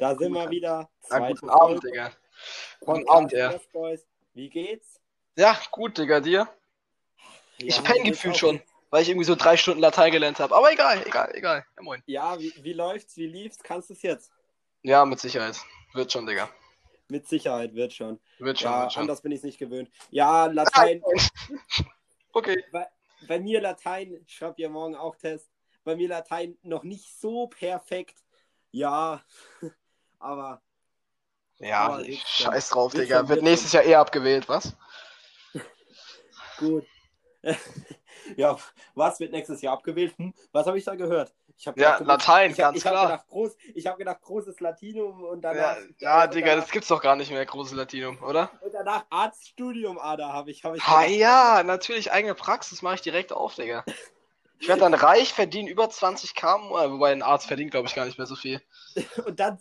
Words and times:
Da 0.00 0.16
sind 0.16 0.32
wir 0.32 0.48
wieder. 0.48 0.88
Zweite 1.02 1.34
guten 1.34 1.50
Abend. 1.50 1.84
Digga. 1.84 2.10
Guten 2.80 3.06
Abend, 3.06 3.32
ja. 3.32 3.60
Wie 4.32 4.48
geht's? 4.48 4.98
Ja, 5.36 5.60
gut, 5.70 5.98
Digga, 5.98 6.20
dir? 6.20 6.48
Ich 7.58 7.76
Ja, 7.76 7.82
penne 7.82 7.98
mir 7.98 8.04
geht's 8.04 8.16
gefühlt 8.16 8.38
schon, 8.38 8.62
weil 8.88 9.02
ich 9.02 9.10
irgendwie 9.10 9.26
so 9.26 9.34
drei 9.34 9.58
Stunden 9.58 9.80
Latein 9.82 10.10
gelernt 10.10 10.40
habe. 10.40 10.56
Aber 10.56 10.72
egal, 10.72 11.06
egal, 11.06 11.30
egal. 11.34 11.66
Ja, 11.76 11.82
moin. 11.82 12.02
Ja, 12.06 12.38
wie, 12.40 12.50
wie 12.62 12.72
läuft's? 12.72 13.14
Wie 13.18 13.26
lief's? 13.26 13.58
Kannst 13.58 13.90
du 13.90 13.92
es 13.92 14.00
jetzt? 14.00 14.32
Ja, 14.82 15.04
mit 15.04 15.20
Sicherheit. 15.20 15.58
Wird 15.92 16.10
schon, 16.10 16.26
Digga. 16.26 16.48
Mit 17.08 17.28
Sicherheit 17.28 17.74
wird 17.74 17.92
schon. 17.92 18.18
Wird 18.38 18.58
schon, 18.58 18.70
Ja, 18.70 18.82
wird 18.84 18.92
schon. 18.94 19.00
anders 19.02 19.20
bin 19.20 19.32
ich 19.32 19.42
nicht 19.42 19.58
gewöhnt. 19.58 19.90
Ja, 20.10 20.46
Latein. 20.46 21.02
Okay. 22.32 22.64
bei, 22.72 22.86
bei 23.26 23.40
mir 23.40 23.60
Latein, 23.60 24.14
ich 24.24 24.32
schreibe 24.32 24.62
ja 24.62 24.68
morgen 24.70 24.94
auch 24.94 25.16
Test. 25.16 25.50
Bei 25.84 25.94
mir 25.96 26.08
Latein 26.08 26.56
noch 26.62 26.84
nicht 26.84 27.20
so 27.20 27.48
perfekt. 27.48 28.22
Ja, 28.70 29.22
aber 30.20 30.62
Ja, 31.58 31.86
Aber 31.86 32.04
schon. 32.26 32.52
scheiß 32.52 32.68
drauf, 32.70 32.92
Wird 32.92 33.04
Digga. 33.04 33.28
Wird 33.28 33.42
nächstes 33.42 33.72
Jahr 33.72 33.84
eh 33.84 33.94
abgewählt, 33.94 34.48
was? 34.48 34.74
gut. 36.56 36.86
ja, 38.36 38.58
was 38.94 39.20
wird 39.20 39.32
nächstes 39.32 39.62
Jahr 39.62 39.74
abgewählt? 39.74 40.16
Hm? 40.18 40.34
Was 40.52 40.66
habe 40.66 40.78
ich 40.78 40.84
da 40.84 40.94
gehört? 40.94 41.34
Ich 41.56 41.66
hab 41.68 41.76
Ja, 41.76 41.96
gedacht, 41.98 42.06
Latein, 42.06 42.50
ich 42.50 42.60
hab, 42.60 42.70
ganz 42.70 42.76
ich 42.76 42.86
hab 42.86 42.92
klar. 42.92 43.00
Gedacht, 43.00 43.26
groß, 43.28 43.56
ich 43.74 43.86
habe 43.86 43.98
gedacht, 43.98 44.20
großes 44.22 44.60
Latinum 44.60 45.24
und 45.24 45.42
danach. 45.42 45.76
Ja, 45.76 46.22
ja 46.22 46.26
und 46.28 46.34
Digga, 46.34 46.48
danach, 46.48 46.56
das 46.56 46.70
gibt's 46.70 46.88
doch 46.88 47.02
gar 47.02 47.16
nicht 47.16 47.30
mehr, 47.30 47.44
große 47.44 47.74
Latinum, 47.76 48.22
oder? 48.22 48.50
Und 48.60 48.72
danach 48.74 49.06
Arztstudium, 49.10 49.98
Ada, 49.98 50.32
habe 50.32 50.50
ich. 50.50 50.64
Hab 50.64 50.74
ich 50.76 50.82
Ha, 50.86 50.86
gedacht. 50.86 51.14
ja, 51.14 51.62
natürlich, 51.62 52.12
eigene 52.12 52.34
Praxis 52.34 52.82
mache 52.82 52.96
ich 52.96 53.02
direkt 53.02 53.32
auf, 53.32 53.54
Digga. 53.54 53.84
Ich 54.60 54.68
werde 54.68 54.82
dann 54.82 54.92
reich, 54.92 55.32
verdiene 55.32 55.70
über 55.70 55.88
20 55.88 56.34
km, 56.34 56.68
wobei 56.70 57.12
ein 57.12 57.22
Arzt 57.22 57.46
verdient, 57.46 57.70
glaube 57.70 57.88
ich, 57.88 57.94
gar 57.94 58.04
nicht 58.04 58.18
mehr 58.18 58.26
so 58.26 58.36
viel. 58.36 58.60
Und 59.26 59.40
dann, 59.40 59.58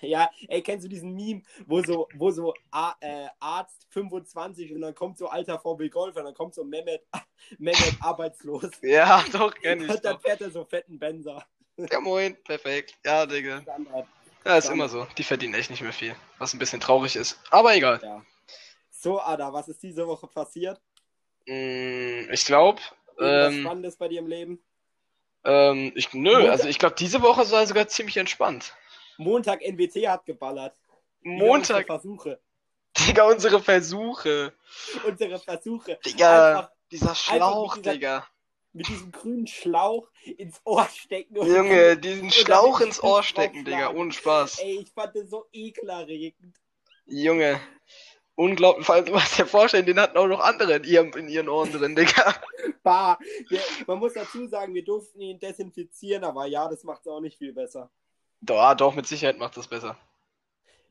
ja, 0.00 0.30
ey, 0.46 0.62
kennst 0.62 0.84
du 0.84 0.88
diesen 0.88 1.14
Meme, 1.14 1.42
wo 1.66 1.82
so, 1.82 2.08
wo 2.14 2.30
so 2.30 2.54
A, 2.70 2.94
äh, 3.00 3.26
Arzt 3.40 3.86
25 3.90 4.72
und 4.72 4.82
dann 4.82 4.94
kommt 4.94 5.18
so 5.18 5.28
alter 5.28 5.58
VW 5.58 5.88
Golf 5.88 6.16
und 6.16 6.24
dann 6.24 6.34
kommt 6.34 6.54
so 6.54 6.62
Mehmet, 6.62 7.02
Mehmet 7.58 7.96
arbeitslos. 8.00 8.70
Ja, 8.82 9.24
doch, 9.32 9.54
kenn 9.54 9.80
ich 9.80 9.90
Und 9.90 10.04
dann 10.04 10.14
doch. 10.14 10.22
fährt 10.22 10.40
er 10.40 10.50
so 10.50 10.64
fetten 10.64 10.98
Benzer. 10.98 11.44
Ja, 11.76 12.00
moin, 12.00 12.36
perfekt. 12.44 12.94
Ja, 13.04 13.26
Digga. 13.26 13.62
Standard. 13.62 14.06
Ja, 14.44 14.58
ist 14.58 14.70
immer 14.70 14.88
so. 14.88 15.06
Die 15.18 15.24
verdienen 15.24 15.54
echt 15.54 15.70
nicht 15.70 15.82
mehr 15.82 15.92
viel. 15.92 16.14
Was 16.38 16.54
ein 16.54 16.58
bisschen 16.60 16.80
traurig 16.80 17.16
ist. 17.16 17.38
Aber 17.50 17.74
egal. 17.74 18.00
Ja. 18.02 18.22
So, 18.90 19.20
Ada, 19.20 19.52
was 19.52 19.68
ist 19.68 19.82
diese 19.82 20.06
Woche 20.06 20.28
passiert? 20.28 20.80
Mm, 21.46 22.30
ich 22.30 22.44
glaube, 22.44 22.80
Irgendwas 23.18 23.54
ähm, 23.54 23.60
Spannendes 23.62 23.96
bei 23.96 24.08
dir 24.08 24.20
im 24.20 24.26
Leben? 24.26 24.62
ähm, 25.44 25.92
ich, 25.94 26.12
nö, 26.12 26.32
Montag- 26.32 26.50
also 26.50 26.68
ich 26.68 26.78
glaube, 26.78 26.96
diese 26.98 27.22
Woche 27.22 27.50
war 27.50 27.66
sogar 27.66 27.86
ziemlich 27.88 28.16
entspannt. 28.16 28.74
Montag 29.18 29.62
NWT 29.62 30.08
hat 30.08 30.26
geballert. 30.26 30.76
Montag, 31.22 31.54
Unsere 31.58 31.84
Versuche. 31.84 32.40
Digga, 32.98 33.24
unsere 33.24 33.60
Versuche. 33.62 34.52
Unsere 35.06 35.38
Versuche. 35.38 35.98
Digga, 36.04 36.48
Einfach 36.58 36.70
dieser 36.90 37.14
Schlauch, 37.14 37.76
dieser- 37.76 37.92
Digga. 37.92 38.26
mit 38.72 38.88
diesem 38.88 39.10
grünen 39.12 39.46
Schlauch 39.46 40.08
ins 40.36 40.60
Ohr 40.64 40.86
stecken. 40.88 41.36
Junge, 41.36 41.96
diesen 41.96 42.30
Schlauch 42.30 42.80
ins 42.80 43.02
Ohr 43.02 43.22
stecken, 43.22 43.64
Digga, 43.64 43.90
ohne 43.90 44.12
Spaß. 44.12 44.58
Ey, 44.60 44.80
ich 44.80 44.90
fand 44.92 45.14
das 45.16 45.30
so 45.30 45.46
ekelerregend. 45.52 46.56
Junge. 47.06 47.60
Unglaublich, 48.36 48.84
vor 48.86 48.94
allem, 48.96 49.06
du 49.06 49.12
musst 49.12 49.38
dir 49.38 49.46
vorstellen, 49.46 49.86
den 49.86 49.98
hatten 49.98 50.16
auch 50.18 50.26
noch 50.26 50.40
andere 50.40 50.76
in 50.76 50.84
ihrem, 50.84 51.10
in 51.14 51.28
ihren 51.28 51.48
Ohren 51.48 51.72
drin, 51.72 51.96
Digga. 51.96 52.34
Bah. 52.82 53.18
Wir, 53.48 53.60
man 53.88 53.98
muss 53.98 54.12
dazu 54.12 54.46
sagen, 54.46 54.72
wir 54.74 54.84
durften 54.84 55.20
ihn 55.20 55.40
desinfizieren, 55.40 56.22
aber 56.22 56.46
ja, 56.46 56.68
das 56.68 56.84
macht 56.84 57.00
es 57.00 57.08
auch 57.08 57.20
nicht 57.20 57.36
viel 57.36 57.52
besser. 57.52 57.90
Doch, 58.40 58.74
doch, 58.74 58.94
mit 58.94 59.06
Sicherheit 59.08 59.38
macht 59.38 59.56
das 59.56 59.66
besser. 59.66 59.96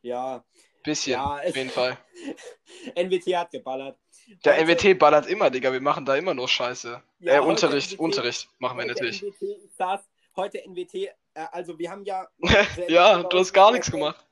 Ja, 0.02 0.44
Bisschen, 0.86 1.14
Ja, 1.14 1.38
auf 1.38 1.56
jeden 1.56 1.70
Fall. 1.72 1.98
NWT 2.96 3.36
hat 3.36 3.52
geballert. 3.52 3.98
Der 4.44 4.54
Heute- 4.58 4.66
NWT 4.66 5.00
ballert 5.00 5.26
immer, 5.28 5.50
Digga, 5.50 5.72
wir 5.73 5.82
machen 5.82 6.05
da 6.05 6.16
immer 6.16 6.34
nur 6.34 6.48
Scheiße. 6.48 7.02
Ja, 7.20 7.34
äh, 7.36 7.39
Unterricht, 7.39 7.94
NWT 7.94 8.00
Unterricht 8.00 8.50
machen 8.60 8.78
wir 8.78 8.86
natürlich. 8.86 9.23
NWT, 9.23 9.72
saß, 9.78 10.02
heute 10.36 10.60
NWT, 10.67 10.94
äh, 10.95 11.10
also 11.52 11.78
wir 11.80 11.89
haben 11.89 12.04
ja. 12.04 12.28
Ja, 12.88 13.23
du 13.23 13.39
hast 13.39 13.52
gar 13.54 13.72
nichts 13.72 13.89
gemacht. 13.89 14.23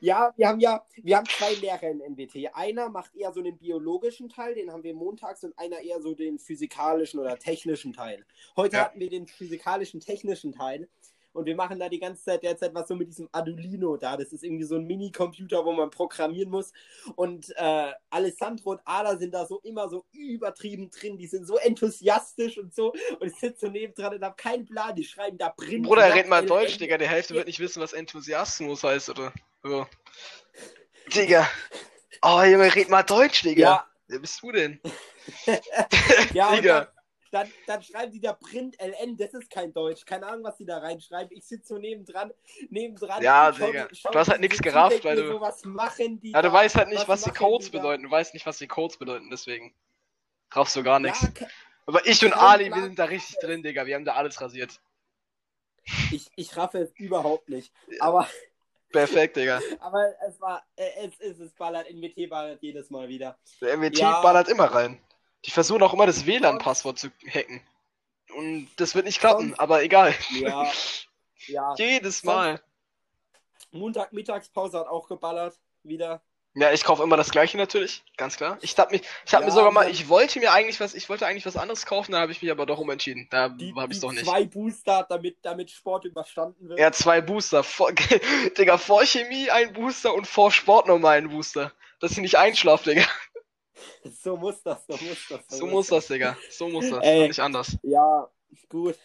Ja, 0.00 0.32
wir 0.36 0.48
haben 0.48 0.60
ja, 0.60 0.84
wir 1.02 1.16
haben 1.16 1.26
zwei 1.26 1.54
Lehrer 1.54 1.82
in 1.82 2.00
NWT. 2.00 2.54
Einer 2.54 2.88
macht 2.88 3.14
eher 3.14 3.32
so 3.32 3.42
den 3.42 3.58
biologischen 3.58 4.28
Teil, 4.28 4.54
den 4.54 4.70
haben 4.72 4.82
wir 4.82 4.94
montags, 4.94 5.44
und 5.44 5.58
einer 5.58 5.80
eher 5.80 6.00
so 6.00 6.14
den 6.14 6.38
physikalischen 6.38 7.20
oder 7.20 7.38
technischen 7.38 7.92
Teil. 7.92 8.24
Heute 8.56 8.76
Ja. 8.76 8.84
hatten 8.84 9.00
wir 9.00 9.10
den 9.10 9.26
physikalischen, 9.26 10.00
technischen 10.00 10.52
Teil. 10.52 10.88
Und 11.32 11.46
wir 11.46 11.54
machen 11.54 11.78
da 11.78 11.88
die 11.88 11.98
ganze 11.98 12.24
Zeit 12.24 12.42
derzeit 12.42 12.74
was 12.74 12.88
so 12.88 12.94
mit 12.94 13.08
diesem 13.08 13.28
Arduino 13.32 13.96
da. 13.96 14.16
Das 14.16 14.32
ist 14.32 14.42
irgendwie 14.42 14.64
so 14.64 14.76
ein 14.76 14.86
Mini-Computer, 14.86 15.64
wo 15.64 15.72
man 15.72 15.90
programmieren 15.90 16.50
muss. 16.50 16.72
Und 17.16 17.52
äh, 17.56 17.92
Alessandro 18.10 18.72
und 18.72 18.80
Ada 18.84 19.16
sind 19.16 19.32
da 19.32 19.46
so 19.46 19.60
immer 19.62 19.88
so 19.88 20.04
übertrieben 20.12 20.90
drin. 20.90 21.16
Die 21.18 21.26
sind 21.26 21.46
so 21.46 21.56
enthusiastisch 21.56 22.58
und 22.58 22.74
so. 22.74 22.92
Und 23.20 23.28
ich 23.28 23.38
sitze 23.38 23.66
so 23.66 23.72
nebendran 23.72 24.14
und 24.14 24.24
habe 24.24 24.36
keinen 24.36 24.64
Plan. 24.64 24.94
Die 24.94 25.04
schreiben 25.04 25.38
da 25.38 25.50
Print. 25.50 25.86
Bruder, 25.86 26.14
red 26.14 26.28
mal. 26.28 26.44
Deutsch, 26.44 26.78
Digga. 26.78 26.98
Die 26.98 27.08
Hälfte 27.08 27.34
wird 27.34 27.46
nicht 27.46 27.60
wissen, 27.60 27.80
was 27.80 27.92
Enthusiasmus 27.92 28.82
heißt, 28.82 29.10
oder? 29.10 29.32
So. 29.62 29.86
Digga. 31.14 31.48
Oh, 32.22 32.42
Junge, 32.42 32.74
red 32.74 32.88
mal 32.88 33.02
Deutsch, 33.02 33.42
Digga. 33.42 33.60
Ja, 33.60 33.90
Wer 34.10 34.18
bist 34.18 34.42
du 34.42 34.52
denn? 34.52 34.80
Ja, 36.34 36.56
Digga. 36.56 36.88
Dann, 37.30 37.48
dann, 37.66 37.82
schreiben 37.82 38.12
die 38.12 38.20
da 38.20 38.32
Print 38.32 38.76
LN, 38.80 39.16
das 39.16 39.32
ist 39.34 39.50
kein 39.50 39.72
Deutsch. 39.72 40.04
Keine 40.04 40.26
Ahnung, 40.26 40.44
was 40.44 40.56
die 40.56 40.64
da 40.64 40.78
reinschreiben. 40.78 41.36
Ich 41.36 41.44
sitze 41.46 41.74
so 41.74 41.78
nebendran, 41.78 42.32
nebendran. 42.70 43.22
Ja, 43.22 43.52
Digga. 43.52 43.88
Du 43.88 44.18
hast 44.18 44.28
halt 44.28 44.52
so 44.52 44.62
gerafft, 44.62 45.04
weil 45.04 45.16
du- 45.16 45.28
So, 45.28 45.40
was 45.40 45.64
machen 45.64 46.20
die 46.20 46.32
Ja, 46.32 46.42
du 46.42 46.48
da? 46.48 46.54
weißt 46.54 46.76
halt 46.76 46.88
nicht, 46.88 47.06
was, 47.08 47.22
die 47.22 47.30
machen 47.30 47.38
Codes 47.38 47.66
die 47.66 47.76
bedeuten. 47.76 48.02
Du 48.02 48.10
weißt 48.10 48.34
nicht, 48.34 48.46
was 48.46 48.58
die 48.58 48.66
Codes 48.68 48.96
bedeuten, 48.96 49.30
deswegen. 49.30 49.74
Raffst 50.52 50.74
du 50.74 50.82
gar 50.82 50.98
nichts. 50.98 51.22
Ja, 51.22 51.46
Aber 51.86 52.04
ich 52.06 52.24
und 52.24 52.32
Ali, 52.32 52.68
wir 52.74 52.82
sind 52.82 52.98
da 52.98 53.04
richtig 53.04 53.38
drin, 53.38 53.62
Digga. 53.62 53.86
Wir 53.86 53.94
haben 53.94 54.04
da 54.04 54.14
alles 54.14 54.40
rasiert. 54.40 54.80
ich, 56.10 56.30
ich 56.36 56.56
raffe 56.56 56.78
es 56.78 56.92
überhaupt 56.96 57.48
nicht. 57.48 57.72
Aber, 58.00 58.28
Perfekt, 58.90 59.36
Digga. 59.36 59.60
aber 59.80 60.14
es 60.26 60.40
war, 60.40 60.64
äh, 60.74 61.06
es 61.06 61.14
ist, 61.20 61.38
es 61.40 61.52
ballert, 61.52 61.88
NWT 61.88 62.28
ballert 62.28 62.60
jedes 62.60 62.90
Mal 62.90 63.08
wieder. 63.08 63.38
Der 63.60 63.76
MWT 63.76 63.98
Ja. 63.98 64.20
ballert 64.20 64.48
immer 64.48 64.64
rein. 64.64 65.00
Die 65.46 65.50
versuchen 65.50 65.82
auch 65.82 65.92
immer 65.94 66.06
das 66.06 66.26
WLAN-Passwort 66.26 66.98
zu 66.98 67.08
hacken. 67.26 67.62
Und 68.34 68.68
das 68.76 68.94
wird 68.94 69.06
nicht 69.06 69.20
klappen, 69.20 69.48
Sonst- 69.48 69.60
aber 69.60 69.82
egal. 69.82 70.14
Ja, 70.30 70.70
ja. 71.46 71.74
Jedes 71.78 72.22
Mal. 72.24 72.60
Montag 73.72 74.12
Mittagspause 74.12 74.78
hat 74.80 74.88
auch 74.88 75.08
geballert, 75.08 75.58
wieder. 75.82 76.22
Ja, 76.54 76.72
ich 76.72 76.82
kaufe 76.82 77.04
immer 77.04 77.16
das 77.16 77.30
gleiche 77.30 77.56
natürlich, 77.56 78.02
ganz 78.16 78.36
klar. 78.36 78.58
Ich 78.60 78.76
hab 78.76 78.90
mich, 78.90 79.02
ich 79.24 79.34
habe 79.34 79.44
Ja, 79.44 79.50
mir 79.50 79.54
sogar 79.54 79.70
mal, 79.70 79.88
ich 79.88 80.08
wollte 80.08 80.40
mir 80.40 80.50
eigentlich 80.52 80.80
was, 80.80 80.94
ich 80.94 81.08
wollte 81.08 81.24
eigentlich 81.24 81.46
was 81.46 81.56
anderes 81.56 81.86
kaufen, 81.86 82.10
da 82.10 82.18
habe 82.18 82.32
ich 82.32 82.42
mich 82.42 82.50
aber 82.50 82.66
doch 82.66 82.78
umentschieden. 82.78 83.28
Da 83.30 83.42
habe 83.42 83.92
ich 83.92 84.00
doch 84.00 84.10
nicht. 84.10 84.24
zwei 84.24 84.46
Booster, 84.46 85.06
damit, 85.08 85.38
damit 85.42 85.70
Sport 85.70 86.06
überstanden 86.06 86.68
wird. 86.68 86.80
Ja, 86.80 86.90
zwei 86.90 87.20
Booster. 87.20 87.62
Vor, 87.62 87.92
Digga, 88.58 88.78
vor 88.78 89.04
Chemie 89.04 89.48
ein 89.50 89.72
Booster 89.72 90.12
und 90.12 90.26
vor 90.26 90.50
Sport 90.50 90.88
nochmal 90.88 91.18
ein 91.18 91.28
Booster. 91.28 91.72
Dass 92.00 92.12
ich 92.12 92.18
nicht 92.18 92.36
einschlafe, 92.36 92.90
Digga. 92.90 93.06
So 94.22 94.36
muss 94.36 94.62
das, 94.62 94.86
so 94.86 94.92
muss 94.94 95.26
das. 95.28 95.58
So 95.58 95.66
muss 95.66 95.86
das, 95.88 96.06
Digga. 96.08 96.36
So 96.50 96.68
muss 96.68 96.88
das. 96.90 97.04
Ey. 97.04 97.28
Nicht 97.28 97.40
anders. 97.40 97.78
Ja, 97.82 98.30
gut. 98.68 98.96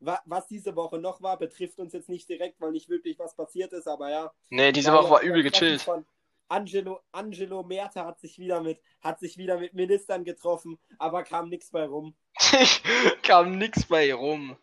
Wa- 0.00 0.20
Was 0.26 0.46
diese 0.46 0.76
Woche 0.76 0.98
noch 0.98 1.22
war, 1.22 1.38
betrifft 1.38 1.78
uns 1.78 1.92
jetzt 1.92 2.08
nicht 2.08 2.28
direkt, 2.28 2.60
weil 2.60 2.72
nicht 2.72 2.88
wirklich 2.88 3.18
was 3.18 3.34
passiert 3.34 3.72
ist, 3.72 3.86
aber 3.88 4.10
ja. 4.10 4.32
Nee, 4.50 4.72
diese 4.72 4.92
War 4.92 5.02
Woche 5.02 5.10
war 5.12 5.22
übel 5.22 5.42
gechillt. 5.42 5.82
Von 5.82 6.04
Angelo, 6.48 7.00
Angelo 7.12 7.62
Merte 7.64 8.04
hat 8.04 8.20
sich 8.20 8.38
wieder 8.38 8.60
mit, 8.60 8.80
hat 9.00 9.18
sich 9.18 9.36
wieder 9.38 9.58
mit 9.58 9.74
Ministern 9.74 10.24
getroffen, 10.24 10.78
aber 10.98 11.24
kam 11.24 11.48
nichts 11.48 11.70
bei 11.70 11.86
rum. 11.86 12.14
Kam 13.22 13.58
nix 13.58 13.86
bei 13.86 14.12
rum. 14.14 14.56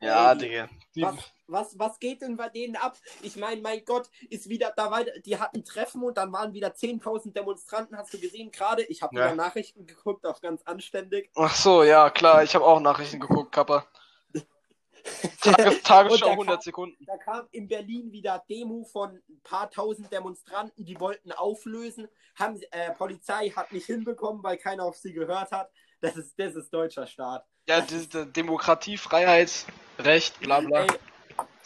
Ja, 0.00 0.32
Ey, 0.32 0.38
die- 0.38 0.48
Digga. 0.48 0.68
Was, 1.12 1.16
was, 1.46 1.78
was 1.78 1.98
geht 1.98 2.22
denn 2.22 2.36
bei 2.36 2.48
denen 2.48 2.76
ab? 2.76 2.96
Ich 3.22 3.36
meine, 3.36 3.60
mein 3.60 3.84
Gott, 3.84 4.08
ist 4.30 4.48
wieder 4.48 4.72
da 4.76 4.90
weiter. 4.90 5.12
Die 5.20 5.38
hatten 5.38 5.64
Treffen 5.64 6.02
und 6.02 6.16
dann 6.18 6.32
waren 6.32 6.52
wieder 6.52 6.68
10.000 6.74 7.32
Demonstranten. 7.32 7.96
Hast 7.96 8.12
du 8.12 8.18
gesehen 8.18 8.50
gerade? 8.50 8.82
Ich 8.84 9.02
habe 9.02 9.16
Ja. 9.16 9.24
wieder 9.26 9.34
Nachrichten 9.34 9.86
geguckt, 9.86 10.24
auf 10.26 10.40
ganz 10.40 10.62
anständig. 10.64 11.30
Ach 11.34 11.54
so, 11.54 11.82
ja, 11.82 12.10
klar. 12.10 12.42
Ich 12.44 12.54
habe 12.54 12.64
auch 12.66 12.80
Nachrichten 12.80 13.18
geguckt, 13.20 13.52
Kappa. 13.52 13.86
Tage, 15.40 15.80
Tagesschau 15.82 16.14
Und 16.14 16.20
da 16.22 16.26
100 16.32 16.54
kam- 16.56 16.62
Sekunden. 16.62 17.04
Da 17.06 17.16
kam 17.16 17.48
in 17.52 17.66
Berlin 17.68 18.12
wieder 18.12 18.44
Demo 18.48 18.84
von 18.84 19.10
ein 19.28 19.40
paar 19.42 19.70
tausend 19.70 20.12
Demonstranten, 20.12 20.84
die 20.84 21.00
wollten 21.00 21.32
auflösen. 21.32 22.08
Haben, 22.34 22.60
äh, 22.70 22.92
Polizei 22.92 23.50
hat 23.50 23.72
nicht 23.72 23.86
hinbekommen, 23.86 24.42
weil 24.42 24.58
keiner 24.58 24.84
auf 24.84 24.96
sie 24.96 25.12
gehört 25.12 25.50
hat. 25.50 25.70
Das 26.00 26.16
ist, 26.16 26.38
das 26.38 26.54
ist 26.54 26.72
deutscher 26.72 27.06
Staat. 27.06 27.46
Ja, 27.66 27.80
diese 27.80 28.26
Demokratie, 28.26 28.96
Freiheit, 28.96 29.66
Recht, 29.98 30.38
bla 30.40 30.60
bla. 30.60 30.86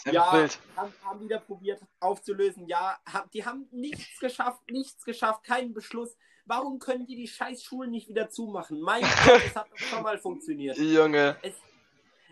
Ey, 0.04 0.14
ja, 0.14 0.32
wild. 0.32 0.58
haben, 0.76 0.92
haben 1.04 1.20
wieder 1.20 1.38
probiert 1.38 1.80
aufzulösen. 2.00 2.66
Ja, 2.66 2.98
hab, 3.10 3.30
die 3.30 3.44
haben 3.44 3.68
nichts 3.70 4.18
geschafft, 4.18 4.60
nichts 4.70 5.04
geschafft, 5.04 5.44
keinen 5.44 5.74
Beschluss. 5.74 6.16
Warum 6.44 6.78
können 6.80 7.06
die 7.06 7.14
die 7.14 7.28
scheiß 7.28 7.62
Schulen 7.62 7.90
nicht 7.90 8.08
wieder 8.08 8.28
zumachen? 8.28 8.80
Mein 8.80 9.02
Gott, 9.02 9.42
es 9.46 9.54
hat 9.54 9.70
doch 9.70 9.78
schon 9.78 10.02
mal 10.02 10.18
funktioniert. 10.18 10.76
Junge. 10.76 11.36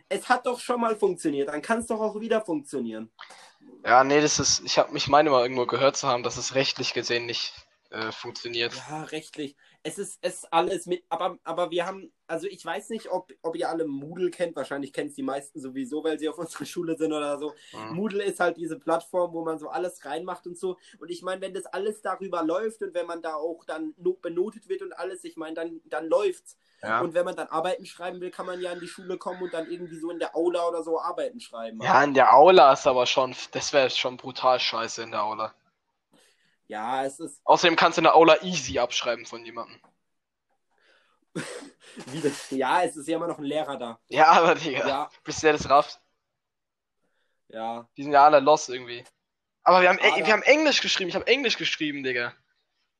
Es 0.09 0.29
hat 0.29 0.47
doch 0.47 0.59
schon 0.59 0.81
mal 0.81 0.97
funktioniert. 0.97 1.49
Dann 1.49 1.63
kann 1.63 1.79
es 1.79 1.87
doch 1.87 2.01
auch 2.01 2.19
wieder 2.19 2.41
funktionieren. 2.41 3.13
Ja, 3.85 4.03
nee, 4.03 4.21
das 4.21 4.41
ist, 4.41 4.63
ich 4.65 4.79
habe 4.79 4.93
mich 4.93 5.07
meine 5.07 5.31
mal 5.31 5.43
irgendwo 5.43 5.67
gehört 5.67 5.97
zu 5.97 6.09
haben, 6.09 6.25
dass 6.25 6.37
es 6.37 6.57
rechtlich 6.57 6.93
gesehen 6.93 7.27
nicht 7.27 7.55
äh, 7.91 8.13
funktioniert. 8.13 8.73
Ja, 8.89 9.03
rechtlich. 9.05 9.57
Es 9.83 9.99
ist, 9.99 10.19
es 10.23 10.35
ist 10.35 10.53
alles 10.53 10.87
mit, 10.87 11.05
aber, 11.09 11.39
aber 11.43 11.71
wir 11.71 11.87
haben, 11.87 12.13
also 12.27 12.47
ich 12.47 12.65
weiß 12.65 12.91
nicht, 12.91 13.11
ob, 13.11 13.33
ob 13.43 13.57
ihr 13.57 13.69
alle 13.69 13.87
Moodle 13.87 14.31
kennt, 14.31 14.55
wahrscheinlich 14.55 14.93
kennt 14.93 15.11
es 15.11 15.17
die 15.17 15.23
meisten 15.23 15.59
sowieso, 15.61 16.05
weil 16.05 16.19
sie 16.19 16.29
auf 16.29 16.39
unserer 16.39 16.67
Schule 16.67 16.97
sind 16.97 17.13
oder 17.13 17.39
so. 17.39 17.55
Mhm. 17.73 17.97
Moodle 17.97 18.23
ist 18.25 18.41
halt 18.41 18.57
diese 18.59 18.79
Plattform, 18.79 19.33
wo 19.33 19.45
man 19.45 19.59
so 19.59 19.69
alles 19.69 20.05
reinmacht 20.05 20.47
und 20.47 20.59
so. 20.59 20.77
Und 20.99 21.11
ich 21.11 21.23
meine, 21.23 21.41
wenn 21.41 21.55
das 21.55 21.67
alles 21.67 22.03
darüber 22.03 22.45
läuft 22.45 22.83
und 22.83 22.95
wenn 22.95 23.07
man 23.07 23.23
da 23.23 23.35
auch 23.35 23.65
dann 23.65 23.95
no- 23.97 24.19
benotet 24.21 24.69
wird 24.69 24.83
und 24.83 24.93
alles, 24.93 25.25
ich 25.25 25.37
meine, 25.37 25.55
dann, 25.55 25.81
dann 25.87 26.09
läuft's. 26.09 26.57
Ja. 26.83 27.01
Und 27.01 27.15
wenn 27.15 27.25
man 27.25 27.37
dann 27.37 27.49
Arbeiten 27.49 27.85
schreiben 27.85 28.21
will, 28.21 28.31
kann 28.31 28.47
man 28.47 28.61
ja 28.61 28.73
in 28.73 28.81
die 28.81 28.89
Schule 28.89 29.19
kommen 29.19 29.43
und 29.43 29.53
dann 29.53 29.71
irgendwie 29.71 29.99
so 29.99 30.11
in 30.11 30.19
der 30.19 30.35
Aula 30.37 30.67
oder 30.69 30.83
so 30.83 31.01
Arbeiten 31.01 31.41
schreiben. 31.41 31.81
ja, 31.83 32.03
in 32.05 32.15
der 32.15 32.35
Aula 32.35 32.73
ist 32.73 32.87
aber 32.87 33.05
schon, 33.07 33.35
das 33.53 33.73
wäre 33.73 33.91
schon 33.91 34.17
brutal 34.17 34.61
scheiße 34.61 35.03
in 35.03 35.11
der 35.11 35.23
Aula. 35.25 35.53
Ja, 36.71 37.05
es 37.05 37.19
ist, 37.19 37.41
Außerdem 37.45 37.75
kannst 37.75 37.99
du 37.99 38.01
in 38.01 38.05
der 38.05 38.15
Aula 38.15 38.41
easy 38.43 38.79
abschreiben 38.79 39.27
von 39.27 39.45
jemandem. 39.45 39.81
wie 42.07 42.21
das, 42.21 42.51
ja, 42.51 42.83
es 42.85 42.97
ist 42.97 43.09
ja 43.09 43.17
immer 43.17 43.27
noch 43.27 43.39
ein 43.39 43.45
Lehrer 43.45 43.77
da. 43.77 43.99
Ja, 44.09 44.27
aber 44.29 44.55
Digga, 44.55 44.87
Ja, 44.87 45.11
bis 45.25 45.41
der 45.41 45.53
das 45.53 45.69
rafft. 45.69 46.01
ja. 47.49 47.89
Die 47.97 48.05
sind 48.05 48.13
ja 48.13 48.25
alle 48.25 48.41
lost 48.41 48.69
irgendwie. 48.69 49.05
Aber 49.63 49.83
wir 49.83 49.89
haben, 49.89 49.99
Aber- 49.99 50.17
wir 50.17 50.33
haben 50.33 50.43
Englisch 50.43 50.81
geschrieben. 50.81 51.09
Ich 51.11 51.15
habe 51.17 51.27
Englisch 51.27 51.57
geschrieben, 51.59 52.03
Digga. 52.03 52.35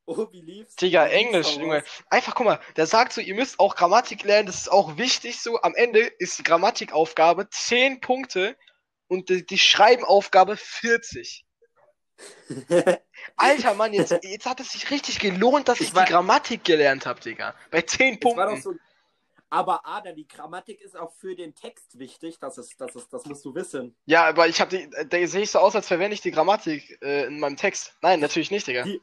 Oh, 0.07 0.27
wie 0.33 0.41
lief's? 0.41 0.75
Digga, 0.75 1.07
Englisch? 1.07 1.57
Junge. 1.57 1.85
Einfach, 2.09 2.35
guck 2.35 2.47
mal, 2.47 2.61
der 2.77 2.87
sagt 2.89 3.13
so, 3.13 3.21
ihr 3.21 3.35
müsst 3.37 3.61
auch 3.61 3.77
Grammatik 3.77 4.25
lernen, 4.25 4.47
das 4.47 4.57
ist 4.63 4.69
auch 4.73 4.97
wichtig 4.97 5.41
so. 5.41 5.61
Am 5.63 5.75
Ende 5.77 6.01
ist 6.01 6.39
die 6.39 6.43
Grammatikaufgabe 6.43 7.49
10 7.49 8.01
Punkte 8.01 8.57
und 9.07 9.29
die, 9.29 9.47
die 9.47 9.59
Schreibenaufgabe 9.59 10.57
40. 10.57 11.45
Alter 13.37 13.75
Mann, 13.75 13.93
jetzt, 13.93 14.13
jetzt 14.23 14.47
hat 14.47 14.61
es 14.61 14.71
sich 14.73 14.91
richtig 14.91 15.19
gelohnt, 15.19 15.69
dass 15.69 15.81
ich, 15.81 15.89
Ich 15.89 15.95
war- 15.95 16.05
die 16.05 16.13
Grammatik 16.13 16.65
gelernt 16.65 17.07
habe, 17.07 17.21
Digga. 17.21 17.55
Bei 17.71 17.83
10 17.83 18.19
Es 18.21 18.25
war 18.37 18.47
doch 18.47 18.53
Punkten. 18.53 18.63
so. 18.63 18.75
Aber 19.53 19.85
Ada, 19.85 20.13
die 20.13 20.29
Grammatik 20.29 20.81
ist 20.81 20.97
auch 20.97 21.13
für 21.13 21.35
den 21.35 21.55
Text 21.57 21.99
wichtig. 21.99 22.39
Das 22.39 22.57
ist, 22.57 22.81
das 22.81 22.95
ist, 22.95 23.13
das 23.13 23.25
musst 23.27 23.45
du 23.45 23.53
wissen. 23.55 23.97
Ja, 24.07 24.27
aber 24.27 24.47
ich 24.47 24.61
habe 24.61 24.77
die, 24.77 24.89
da 25.09 25.27
sehe 25.27 25.43
ich 25.43 25.51
so 25.51 25.59
aus, 25.59 25.75
als 25.75 25.89
verwende 25.89 26.15
ich 26.15 26.21
die 26.21 26.31
Grammatik 26.31 26.99
äh, 27.03 27.25
in 27.27 27.41
meinem 27.41 27.57
Text. 27.57 27.95
Nein, 28.01 28.21
natürlich 28.21 28.51
nicht, 28.53 28.67
Digga. 28.67 28.85
Die- 28.85 29.01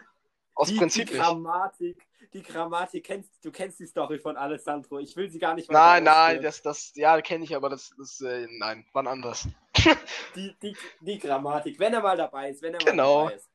Aus 0.55 0.69
die, 0.69 0.77
Prinzip 0.77 1.09
die. 1.09 1.17
Grammatik, 1.17 2.06
die 2.33 2.43
Grammatik 2.43 3.05
kennst 3.05 3.31
du 3.43 3.51
kennst 3.51 3.79
die 3.79 3.85
Story 3.85 4.19
von 4.19 4.37
Alessandro. 4.37 4.99
Ich 4.99 5.15
will 5.15 5.29
sie 5.29 5.39
gar 5.39 5.53
nicht 5.53 5.71
Nein, 5.71 6.03
nein, 6.03 6.41
das, 6.41 6.61
das, 6.61 6.91
ja, 6.95 7.19
kenne 7.21 7.43
ich, 7.43 7.55
aber 7.55 7.69
das, 7.69 7.91
das, 7.97 8.21
äh, 8.21 8.47
nein, 8.59 8.85
wann 8.93 9.07
anders. 9.07 9.47
die, 10.35 10.55
die, 10.61 10.75
die 11.01 11.19
Grammatik, 11.19 11.79
wenn 11.79 11.93
er 11.93 12.01
mal 12.01 12.17
dabei 12.17 12.49
ist, 12.49 12.61
wenn 12.61 12.73
er 12.73 12.79
Genau. 12.79 13.23
mal 13.25 13.29
dabei 13.29 13.35
ist. 13.35 13.49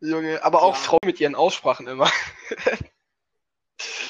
Junge, 0.00 0.42
aber 0.42 0.62
auch 0.62 0.74
Ja. 0.74 0.80
Frauen 0.80 1.00
mit 1.04 1.20
ihren 1.20 1.34
Aussprachen 1.36 1.86
immer. 1.86 2.10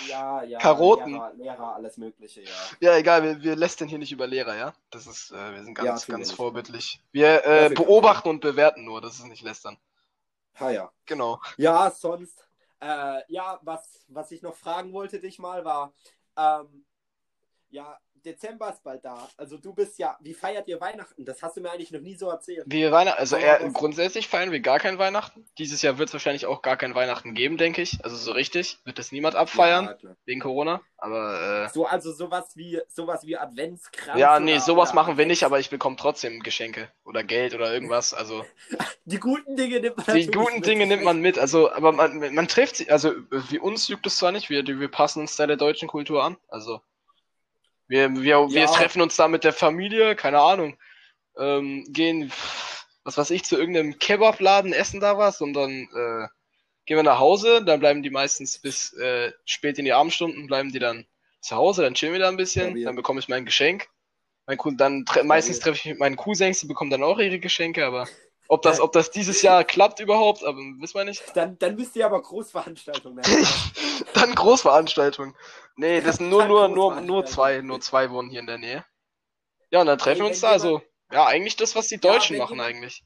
Ja, 0.08 0.42
ja. 0.42 0.58
Karotten. 0.60 1.12
Lehrer, 1.12 1.32
Lehrer, 1.34 1.74
alles 1.76 1.96
Mögliche, 1.98 2.42
ja. 2.42 2.50
Ja, 2.80 2.96
egal, 2.96 3.22
wir, 3.22 3.42
wir 3.42 3.56
lästern 3.56 3.88
hier 3.88 3.98
nicht 3.98 4.12
über 4.12 4.26
Lehrer, 4.26 4.56
ja? 4.56 4.74
Das 4.90 5.06
ist, 5.06 5.32
äh, 5.32 5.54
wir 5.54 5.64
sind 5.64 5.76
Ja, 5.78 5.84
ganz, 5.84 6.08
wir 6.08 6.14
ganz 6.14 6.32
vorbildlich. 6.32 7.00
Wir 7.12 7.46
äh, 7.46 7.70
beobachten 7.70 8.28
und 8.28 8.40
bewerten 8.40 8.84
nur, 8.84 9.00
das 9.00 9.14
ist 9.16 9.26
nicht 9.26 9.42
lästern. 9.42 9.76
Ha, 10.60 10.70
ja. 10.70 10.90
Genau. 11.06 11.40
Ja, 11.56 11.90
sonst, 11.90 12.46
äh, 12.82 13.22
ja, 13.28 13.60
was, 13.62 14.04
was 14.08 14.30
ich 14.32 14.42
noch 14.42 14.56
fragen 14.56 14.92
wollte 14.92 15.20
dich 15.20 15.38
mal 15.38 15.64
war, 15.64 15.94
ähm, 16.36 16.84
ja, 17.70 17.98
Dezember 18.24 18.70
ist 18.70 18.82
bald 18.82 19.04
da. 19.04 19.28
Also 19.36 19.56
du 19.56 19.72
bist 19.74 19.98
ja, 19.98 20.16
wie 20.20 20.34
feiert 20.34 20.68
ihr 20.68 20.80
Weihnachten? 20.80 21.24
Das 21.24 21.42
hast 21.42 21.56
du 21.56 21.60
mir 21.60 21.70
eigentlich 21.70 21.90
noch 21.90 22.00
nie 22.00 22.14
so 22.14 22.28
erzählt. 22.28 22.64
Wir 22.66 22.92
Weihnachten, 22.92 23.18
also 23.18 23.36
eher, 23.36 23.58
grundsätzlich 23.70 24.28
feiern 24.28 24.52
wir 24.52 24.60
gar 24.60 24.78
kein 24.78 24.98
Weihnachten. 24.98 25.44
Dieses 25.58 25.82
Jahr 25.82 25.98
wird 25.98 26.08
es 26.08 26.12
wahrscheinlich 26.12 26.46
auch 26.46 26.62
gar 26.62 26.76
kein 26.76 26.94
Weihnachten 26.94 27.34
geben, 27.34 27.56
denke 27.56 27.82
ich. 27.82 28.04
Also 28.04 28.16
so 28.16 28.32
richtig 28.32 28.78
wird 28.84 28.98
das 28.98 29.12
niemand 29.12 29.34
abfeiern, 29.34 29.94
Ja, 30.02 30.10
wegen 30.24 30.40
Corona. 30.40 30.80
Aber, 30.96 31.68
so, 31.74 31.84
also 31.86 32.12
sowas 32.12 32.52
wie 32.54 32.80
sowas 32.88 33.26
wie 33.26 33.36
Adventskranz. 33.36 34.16
äh, 34.16 34.20
ja, 34.20 34.38
nee, 34.38 34.58
sowas 34.58 34.94
machen 34.94 35.18
wir 35.18 35.26
nicht, 35.26 35.42
aber 35.42 35.58
ich 35.58 35.68
bekomme 35.68 35.96
trotzdem 35.96 36.40
Geschenke 36.44 36.88
oder 37.04 37.24
Geld 37.24 37.54
oder 37.54 37.72
irgendwas. 37.74 38.14
Also 38.14 38.44
Die 39.04 39.18
guten 39.18 39.56
Dinge 39.56 39.80
nimmt 39.80 40.06
man 40.06 40.16
Die 40.16 40.26
guten 40.28 40.54
mit. 40.56 40.66
Dinge 40.66 40.86
nimmt 40.86 41.02
man 41.02 41.20
mit, 41.20 41.38
also, 41.38 41.72
aber 41.72 41.90
man, 41.90 42.34
man 42.34 42.46
trifft 42.46 42.76
sich, 42.76 42.92
also, 42.92 43.12
wie 43.50 43.58
uns 43.58 43.88
juckt 43.88 44.06
es 44.06 44.18
zwar 44.18 44.30
nicht, 44.30 44.48
wir, 44.48 44.64
wir 44.64 44.88
passen 44.90 45.20
uns 45.20 45.34
da 45.36 45.46
der 45.46 45.56
deutschen 45.56 45.88
Kultur 45.88 46.22
an, 46.22 46.36
also, 46.48 46.80
wir, 47.88 48.10
wir, 48.14 48.48
wir 48.48 48.48
Ja. 48.48 48.66
treffen 48.66 49.02
uns 49.02 49.16
da 49.16 49.28
mit 49.28 49.44
der 49.44 49.52
Familie, 49.52 50.16
keine 50.16 50.40
Ahnung, 50.40 50.76
ähm, 51.38 51.84
gehen, 51.90 52.32
was 53.04 53.16
weiß 53.18 53.30
ich, 53.30 53.44
zu 53.44 53.56
irgendeinem 53.58 53.98
Kebabladen, 53.98 54.72
essen 54.72 55.00
da 55.00 55.18
was 55.18 55.40
und 55.40 55.54
dann, 55.54 55.70
äh, 55.70 56.28
gehen 56.84 56.96
wir 56.96 57.02
nach 57.02 57.18
Hause, 57.18 57.64
dann 57.64 57.80
bleiben 57.80 58.02
die 58.02 58.10
meistens 58.10 58.58
bis, 58.58 58.92
äh, 58.94 59.32
spät 59.44 59.78
in 59.78 59.84
die 59.84 59.92
Abendstunden, 59.92 60.46
bleiben 60.46 60.72
die 60.72 60.78
dann 60.78 61.06
zu 61.40 61.56
Hause, 61.56 61.82
dann 61.82 61.94
chillen 61.94 62.12
wir 62.12 62.20
da 62.20 62.28
ein 62.28 62.36
bisschen, 62.36 62.64
Stabil. 62.70 62.84
dann 62.84 62.96
bekomme 62.96 63.20
ich 63.20 63.28
mein 63.28 63.44
Geschenk, 63.44 63.88
mein 64.46 64.58
Cou- 64.58 64.76
dann 64.76 65.04
tre 65.04 65.24
meistens 65.24 65.60
treffe 65.60 65.90
ich 65.90 65.98
meinen 65.98 66.16
Cousins, 66.16 66.60
die 66.60 66.66
bekommen 66.66 66.90
dann 66.90 67.02
auch 67.02 67.18
ihre 67.18 67.38
Geschenke, 67.38 67.86
aber 67.86 68.08
ob 68.52 68.62
das, 68.62 68.80
ob 68.80 68.92
das 68.92 69.10
dieses 69.10 69.40
Jahr 69.42 69.64
klappt 69.64 69.98
überhaupt, 70.00 70.44
aber 70.44 70.58
wissen 70.58 70.94
wir 70.98 71.04
nicht. 71.04 71.22
Dann, 71.34 71.58
dann 71.58 71.74
müsst 71.74 71.96
ihr 71.96 72.04
aber 72.06 72.20
Großveranstaltungen 72.20 73.16
machen. 73.16 73.46
Dann 74.14 74.34
Großveranstaltung. 74.34 75.34
Nee, 75.76 76.00
das 76.02 76.16
sind 76.16 76.28
nur, 76.28 76.44
nur, 76.46 76.68
nur, 76.68 77.00
nur 77.00 77.22
Großveranstaltung. 77.22 77.26
zwei, 77.26 77.60
nur 77.62 77.80
zwei 77.80 78.10
wohnen 78.10 78.28
hier 78.30 78.40
in 78.40 78.46
der 78.46 78.58
Nähe. 78.58 78.84
Ja, 79.70 79.80
und 79.80 79.86
dann 79.86 79.96
treffen 79.98 80.18
wir 80.20 80.26
Ey, 80.26 80.30
uns 80.32 80.40
da, 80.40 80.50
also, 80.50 80.82
ja, 81.10 81.24
eigentlich 81.26 81.56
das, 81.56 81.74
was 81.74 81.88
die 81.88 81.98
Deutschen 81.98 82.34
wenn 82.34 82.42
machen 82.42 82.56
jemand- 82.56 82.68
eigentlich. 82.74 83.04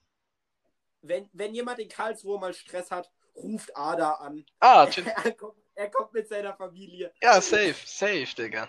Wenn, 1.02 1.28
wenn 1.32 1.54
jemand 1.54 1.78
in 1.78 1.88
Karlsruhe 1.88 2.40
mal 2.40 2.52
Stress 2.52 2.90
hat, 2.90 3.08
ruft 3.36 3.76
Ada 3.76 4.14
an. 4.14 4.44
Ah. 4.58 4.88
Er 5.24 5.32
kommt, 5.32 5.54
er 5.76 5.90
kommt 5.90 6.12
mit 6.12 6.28
seiner 6.28 6.54
Familie. 6.54 7.12
ja, 7.22 7.40
safe, 7.40 7.76
safe, 7.84 8.26
Digga. 8.36 8.66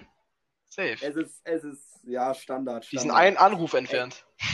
Safe. 0.69 0.97
Es 1.01 1.15
ist, 1.15 1.41
es 1.43 1.63
ist, 1.63 1.99
ja, 2.03 2.33
Standard. 2.35 2.83
Die 2.91 2.97
sind 2.97 3.09
Standard. 3.09 3.25
einen 3.25 3.37
Anruf 3.37 3.73
entfernt. 3.73 4.25
Die 4.41 4.45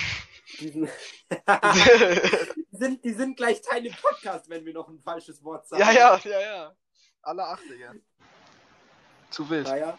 sind, 0.58 0.90
die, 2.72 2.78
sind, 2.78 3.04
die 3.06 3.14
sind 3.14 3.38
gleich 3.38 3.62
Teil 3.62 3.86
im 3.86 3.94
Podcast, 3.94 4.50
wenn 4.50 4.66
wir 4.66 4.74
noch 4.74 4.88
ein 4.88 5.00
falsches 5.00 5.44
Wort 5.44 5.68
sagen. 5.68 5.82
ja, 5.82 5.92
ja, 5.92 6.20
ja, 6.24 6.42
ja. 6.42 6.76
Alle 7.22 7.46
acht, 7.46 7.64
Digga. 7.70 7.94
Zu 9.30 9.50
wild. 9.50 9.68
Naja, 9.68 9.98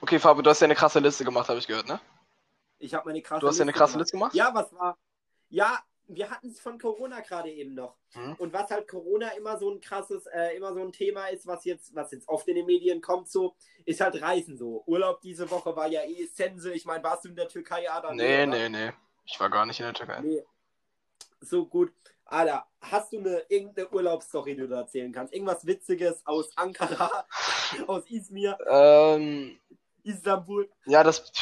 Okay, 0.00 0.18
Fabio, 0.18 0.42
du 0.42 0.50
hast 0.50 0.60
ja 0.60 0.66
eine 0.66 0.76
krasse 0.76 1.00
Liste 1.00 1.24
gemacht, 1.24 1.48
habe 1.48 1.58
ich 1.58 1.66
gehört, 1.66 1.88
ne? 1.88 2.00
ich 2.78 2.94
habe 2.94 3.06
meine 3.08 3.20
krasse 3.22 3.40
Du 3.40 3.48
hast 3.48 3.58
ja 3.58 3.62
eine 3.62 3.72
krasse 3.72 3.98
Liste 3.98 4.12
gemacht? 4.12 4.34
Ja, 4.34 4.54
was 4.54 4.72
war? 4.72 4.96
Ja, 5.48 5.82
wir 6.06 6.30
hatten 6.30 6.48
es 6.48 6.60
von 6.60 6.78
Corona 6.78 7.20
gerade 7.20 7.50
eben 7.50 7.74
noch. 7.74 7.96
Mhm. 8.14 8.34
Und 8.38 8.52
was 8.52 8.70
halt 8.70 8.88
Corona 8.88 9.30
immer 9.30 9.58
so 9.58 9.70
ein 9.70 9.80
krasses, 9.80 10.26
äh, 10.26 10.56
immer 10.56 10.72
so 10.72 10.80
ein 10.80 10.92
Thema 10.92 11.26
ist, 11.26 11.46
was 11.46 11.64
jetzt, 11.64 11.94
was 11.94 12.12
jetzt 12.12 12.28
oft 12.28 12.46
in 12.48 12.54
den 12.54 12.66
Medien 12.66 13.00
kommt, 13.00 13.28
so, 13.28 13.56
ist 13.84 14.00
halt 14.00 14.20
Reisen 14.22 14.56
so. 14.56 14.84
Urlaub 14.86 15.20
diese 15.20 15.50
Woche 15.50 15.74
war 15.76 15.88
ja 15.88 16.02
eh 16.04 16.26
Sense. 16.26 16.72
Ich 16.72 16.86
meine, 16.86 17.02
warst 17.02 17.24
du 17.24 17.28
in 17.28 17.36
der 17.36 17.48
Türkei, 17.48 17.90
Adam? 17.90 18.16
Nee, 18.16 18.44
oder? 18.44 18.46
nee, 18.46 18.68
nee. 18.68 18.92
Ich 19.28 19.38
war 19.38 19.50
gar 19.50 19.66
nicht 19.66 19.78
in 19.78 19.84
der 19.84 19.94
Türkei. 19.94 20.20
Nee. 20.20 20.42
So 21.40 21.66
gut. 21.66 21.92
Alter, 22.24 22.66
hast 22.80 23.12
du 23.12 23.18
eine 23.18 23.42
irgendeine 23.48 23.88
Urlaubsstory, 23.88 24.54
die 24.54 24.62
du 24.62 24.68
da 24.68 24.80
erzählen 24.80 25.12
kannst? 25.12 25.32
Irgendwas 25.32 25.66
Witziges 25.66 26.26
aus 26.26 26.50
Ankara, 26.56 27.26
aus 27.86 28.04
Izmir, 28.08 28.58
Ähm, 28.70 29.58
Istanbul? 30.02 30.68
Ja, 30.86 31.02
das. 31.04 31.32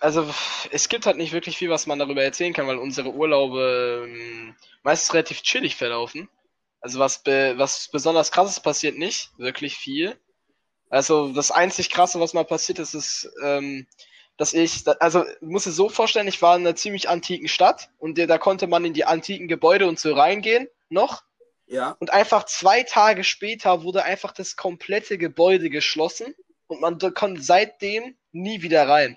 Also, 0.00 0.28
es 0.70 0.88
gibt 0.88 1.06
halt 1.06 1.16
nicht 1.16 1.32
wirklich 1.32 1.56
viel, 1.56 1.70
was 1.70 1.86
man 1.86 1.98
darüber 1.98 2.22
erzählen 2.22 2.52
kann, 2.52 2.66
weil 2.66 2.78
unsere 2.78 3.10
Urlaube 3.10 4.06
ähm, 4.08 4.56
meistens 4.82 5.14
relativ 5.14 5.42
chillig 5.42 5.76
verlaufen. 5.76 6.28
Also, 6.80 6.98
was, 6.98 7.22
be 7.22 7.54
was 7.56 7.88
besonders 7.88 8.32
krasses 8.32 8.60
passiert 8.60 8.96
nicht. 8.98 9.30
Wirklich 9.38 9.76
viel. 9.76 10.16
Also, 10.90 11.32
das 11.32 11.50
einzig 11.50 11.90
krasse, 11.90 12.20
was 12.20 12.34
mal 12.34 12.44
passiert 12.44 12.78
ist, 12.80 12.94
ist, 12.94 13.30
ähm, 13.42 13.86
dass 14.36 14.52
ich, 14.52 14.84
also, 15.00 15.24
muss 15.40 15.66
es 15.66 15.76
so 15.76 15.88
vorstellen, 15.88 16.28
ich 16.28 16.42
war 16.42 16.56
in 16.56 16.62
einer 16.66 16.76
ziemlich 16.76 17.08
antiken 17.08 17.48
Stadt 17.48 17.90
und 17.98 18.18
da 18.18 18.38
konnte 18.38 18.66
man 18.66 18.84
in 18.84 18.94
die 18.94 19.04
antiken 19.04 19.48
Gebäude 19.48 19.86
und 19.86 19.98
so 19.98 20.12
reingehen, 20.12 20.68
noch. 20.88 21.22
Ja. 21.66 21.96
Und 21.98 22.12
einfach 22.12 22.44
zwei 22.44 22.82
Tage 22.82 23.24
später 23.24 23.82
wurde 23.84 24.04
einfach 24.04 24.32
das 24.32 24.56
komplette 24.56 25.18
Gebäude 25.18 25.70
geschlossen 25.70 26.34
und 26.66 26.80
man 26.80 26.98
konnte 27.14 27.42
seitdem 27.42 28.16
nie 28.32 28.62
wieder 28.62 28.88
rein. 28.88 29.16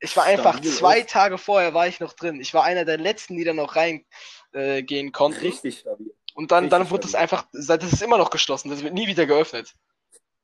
Ich 0.00 0.16
war 0.16 0.24
einfach 0.24 0.54
Stabil, 0.54 0.72
zwei 0.72 0.98
echt? 1.00 1.10
Tage 1.10 1.38
vorher 1.38 1.74
war 1.74 1.88
ich 1.88 2.00
noch 2.00 2.12
drin. 2.12 2.40
Ich 2.40 2.52
war 2.54 2.64
einer 2.64 2.84
der 2.84 2.98
letzten, 2.98 3.36
die 3.36 3.44
da 3.44 3.52
noch 3.52 3.74
rein 3.76 4.04
äh, 4.52 4.82
gehen 4.82 5.12
konnten. 5.12 5.40
Richtig 5.40 5.80
stabil. 5.80 6.14
Und 6.34 6.50
dann, 6.50 6.68
dann 6.68 6.90
wurde 6.90 7.06
es 7.06 7.14
einfach, 7.14 7.46
seit- 7.52 7.82
das 7.82 7.92
ist 7.92 8.02
immer 8.02 8.18
noch 8.18 8.30
geschlossen. 8.30 8.68
Das 8.70 8.82
wird 8.82 8.92
nie 8.92 9.06
wieder 9.06 9.24
geöffnet. 9.26 9.74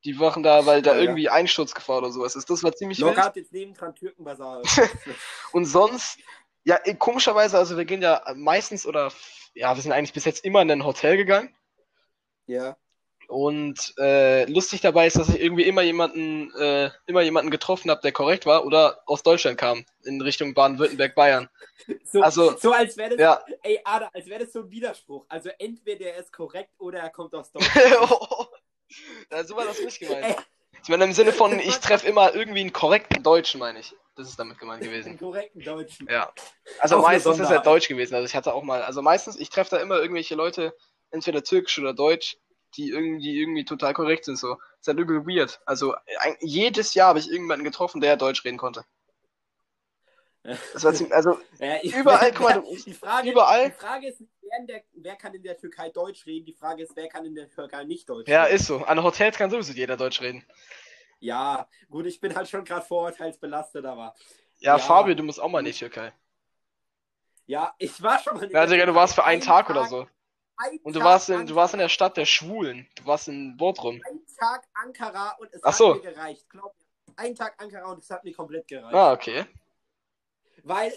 Die 0.03 0.13
machen 0.13 0.41
da, 0.43 0.65
weil 0.65 0.81
da 0.81 0.91
Ja, 0.91 0.97
ja. 0.97 1.03
irgendwie 1.03 1.29
Einsturzgefahr 1.29 1.99
oder 1.99 2.11
sowas 2.11 2.35
ist. 2.35 2.49
Das 2.49 2.63
war 2.63 2.73
ziemlich 2.73 2.97
Locker 2.99 3.25
wild. 3.25 3.35
jetzt 3.35 3.53
nebendran 3.53 3.93
Türkenbazar. 3.95 4.61
Und 5.51 5.65
sonst, 5.65 6.17
ja, 6.63 6.79
eh, 6.83 6.95
komischerweise, 6.95 7.57
also 7.57 7.77
wir 7.77 7.85
gehen 7.85 8.01
ja 8.01 8.21
meistens 8.35 8.85
oder, 8.85 9.11
ja, 9.53 9.75
wir 9.75 9.81
sind 9.81 9.91
eigentlich 9.91 10.13
bis 10.13 10.25
jetzt 10.25 10.43
immer 10.43 10.61
in 10.61 10.71
ein 10.71 10.85
Hotel 10.85 11.17
gegangen. 11.17 11.55
ja. 12.47 12.77
Und 13.27 13.93
äh, 13.97 14.43
lustig 14.51 14.81
dabei 14.81 15.07
ist, 15.07 15.15
dass 15.15 15.29
ich 15.29 15.39
irgendwie 15.39 15.63
immer 15.63 15.81
jemanden, 15.83 16.53
äh, 16.59 16.89
immer 17.05 17.21
jemanden 17.21 17.49
getroffen 17.49 17.89
habe, 17.89 18.01
der 18.01 18.11
korrekt 18.11 18.45
war 18.45 18.65
oder 18.65 19.01
aus 19.05 19.23
Deutschland 19.23 19.57
kam, 19.57 19.85
in 20.03 20.19
Richtung 20.21 20.53
Baden-Württemberg, 20.53 21.15
Bayern. 21.15 21.49
So, 22.03 22.21
Also, 22.21 22.57
so 22.57 22.73
als 22.73 22.97
wäre 22.97 23.11
das, 23.11 23.19
Ja. 23.21 23.41
ey, 23.63 23.79
Ada, 23.85 24.09
als 24.13 24.25
wäre 24.27 24.43
das 24.43 24.51
so 24.51 24.59
ein 24.63 24.69
Widerspruch. 24.69 25.25
Also 25.29 25.49
entweder 25.59 26.07
er 26.07 26.17
ist 26.19 26.33
korrekt 26.33 26.73
oder 26.77 26.99
er 26.99 27.09
kommt 27.09 27.33
aus 27.33 27.51
Deutschland. 27.53 28.49
Ja, 29.31 29.43
so 29.43 29.55
war 29.55 29.65
das 29.65 29.79
nicht 29.79 29.99
gemeint. 29.99 30.25
Ey. 30.25 30.35
Ich 30.83 30.89
meine 30.89 31.03
im 31.03 31.13
Sinne 31.13 31.31
von, 31.31 31.59
ich 31.59 31.77
treffe 31.77 32.07
immer 32.07 32.33
irgendwie 32.33 32.61
einen 32.61 32.73
korrekten 32.73 33.21
Deutschen, 33.21 33.59
meine 33.59 33.79
ich. 33.79 33.95
Das 34.15 34.27
ist 34.27 34.39
damit 34.39 34.57
gemeint 34.57 34.81
Einen 34.81 34.91
gewesen. 34.91 35.17
korrekten 35.17 35.61
Deutschen. 35.61 36.07
Ja. 36.09 36.33
Also 36.79 36.95
Auch 36.97 37.03
eine 37.05 37.17
meistens 37.17 37.39
ist 37.39 37.51
er. 37.51 37.61
Deutsch 37.61 37.87
gewesen. 37.87 38.15
Also 38.15 38.25
ich 38.25 38.35
hatte 38.35 38.53
auch 38.53 38.63
mal, 38.63 38.81
also 38.81 39.01
meistens, 39.01 39.39
ich 39.39 39.49
treffe 39.49 39.75
da 39.75 39.81
immer 39.81 39.97
irgendwelche 39.97 40.35
Leute, 40.35 40.75
entweder 41.11 41.43
türkisch 41.43 41.77
oder 41.79 41.93
deutsch, 41.93 42.37
die 42.75 42.89
irgendwie, 42.89 43.39
irgendwie 43.39 43.65
total 43.65 43.93
korrekt 43.93 44.25
sind. 44.25 44.37
So. 44.37 44.57
ist 44.79 44.87
halt 44.87 44.97
übel 44.99 45.25
weird. 45.25 45.61
Also 45.65 45.93
ein, 46.19 46.35
jedes 46.39 46.93
Jahr 46.93 47.09
habe 47.09 47.19
ich 47.19 47.27
irgendjemanden 47.27 47.65
getroffen, 47.65 48.01
der 48.01 48.17
Deutsch 48.17 48.43
reden 48.43 48.57
konnte. 48.57 48.83
Das 50.73 50.83
war 50.83 50.93
ziemlich, 50.93 51.13
also 51.15 51.39
Ja, 51.59 51.77
ich- 51.81 51.93
Überall, 51.95 52.31
guck 52.31 52.41
mal, 52.49 52.63
die 52.85 52.93
Frage, 52.93 53.29
überall- 53.31 53.69
Die 53.69 53.75
Frage 53.75 54.07
ist 54.07 54.23
wer, 54.41 54.65
der, 54.65 54.83
wer 54.93 55.15
kann 55.15 55.33
in 55.33 55.43
der 55.43 55.57
Türkei 55.57 55.89
Deutsch 55.89 56.25
reden. 56.25 56.45
Die 56.45 56.53
Frage 56.53 56.83
ist, 56.83 56.95
wer 56.95 57.07
kann 57.07 57.25
in 57.25 57.35
der 57.35 57.49
Türkei 57.49 57.83
nicht 57.83 58.09
Deutsch 58.09 58.27
ja, 58.27 58.43
reden. 58.43 58.55
ist 58.55 58.65
so. 58.65 58.77
An 58.85 59.03
Hotels 59.03 59.37
kann 59.37 59.49
sowieso 59.51 59.71
jeder 59.73 59.97
Deutsch 59.97 60.19
reden. 60.21 60.43
Ja, 61.19 61.67
gut, 61.89 62.07
ich 62.07 62.19
bin 62.19 62.35
halt 62.35 62.49
schon 62.49 62.65
gerade 62.65 62.85
vorurteilsbelastet, 62.85 63.85
aber 63.85 64.15
Ja, 64.57 64.77
Ja. 64.77 64.79
Fabio, 64.79 65.13
du 65.13 65.23
musst 65.23 65.39
auch 65.39 65.49
mal 65.49 65.59
in 65.59 65.65
die 65.65 65.71
Türkei. 65.73 66.11
ja, 67.45 67.73
ich 67.77 68.01
war 68.01 68.17
schon 68.19 68.35
mal 68.35 68.43
in 68.45 68.51
Ja, 68.51 68.61
der 68.61 68.67
Digga, 68.67 68.85
du 68.87 68.95
warst 68.95 69.13
für 69.15 69.23
einen 69.23 69.41
Ein 69.41 69.45
Tag 69.45 69.69
oder 69.69 69.85
so. 69.85 70.07
Und 70.83 70.95
du 70.95 70.99
Tag 70.99 71.07
warst 71.07 71.29
in, 71.29 71.45
du 71.47 71.55
warst 71.55 71.73
in 71.73 71.79
der 71.79 71.89
Stadt 71.89 72.17
der 72.17 72.25
Schwulen. 72.25 72.87
Du 72.95 73.05
warst 73.05 73.27
in 73.27 73.57
Bodrum. 73.57 74.01
Ein 74.07 74.21
Tag 74.39 74.67
Ankara 74.73 75.31
und 75.39 75.51
es 75.53 75.63
Ach 75.63 75.69
hat 75.69 75.75
so. 75.75 75.95
mir 75.95 76.01
gereicht. 76.01 76.47
Glaub 76.49 76.75
mir. 76.77 77.13
Ein 77.17 77.35
Tag 77.35 77.55
Ankara 77.61 77.91
und 77.91 77.99
es 77.99 78.09
hat 78.09 78.23
mir 78.23 78.33
komplett 78.33 78.67
gereicht. 78.67 78.93
Ah, 78.93 79.11
okay. 79.13 79.45
Weil, 80.63 80.93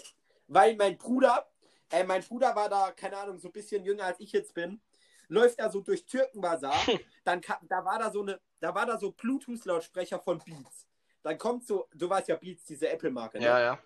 weil 0.47 0.75
mein 0.75 0.97
Bruder, 0.97 1.49
äh, 1.91 2.03
mein 2.03 2.23
Bruder 2.23 2.55
war 2.55 2.69
da, 2.69 2.91
keine 2.91 3.17
Ahnung, 3.17 3.39
so 3.39 3.49
ein 3.49 3.53
bisschen 3.53 3.83
jünger 3.83 4.05
als 4.05 4.19
ich 4.19 4.31
jetzt 4.31 4.53
bin, 4.53 4.81
läuft 5.27 5.59
er 5.59 5.69
so 5.69 5.81
durch 5.81 6.05
Türkenbazar, 6.05 6.75
dann 7.23 7.41
da 7.67 7.83
war 7.85 7.99
da 7.99 8.11
so 8.11 8.21
eine, 8.21 8.39
da 8.59 8.73
war 8.73 8.85
da 8.85 8.97
so 8.97 9.11
Bluetooth-Lautsprecher 9.11 10.19
von 10.19 10.39
Beats. 10.39 10.87
Dann 11.23 11.37
kommt 11.37 11.65
so, 11.65 11.87
du 11.93 12.09
weißt 12.09 12.27
ja 12.27 12.35
Beats, 12.35 12.65
diese 12.65 12.89
Apple-Marke, 12.89 13.39
ne? 13.39 13.45
Ja, 13.45 13.59
ja. 13.59 13.79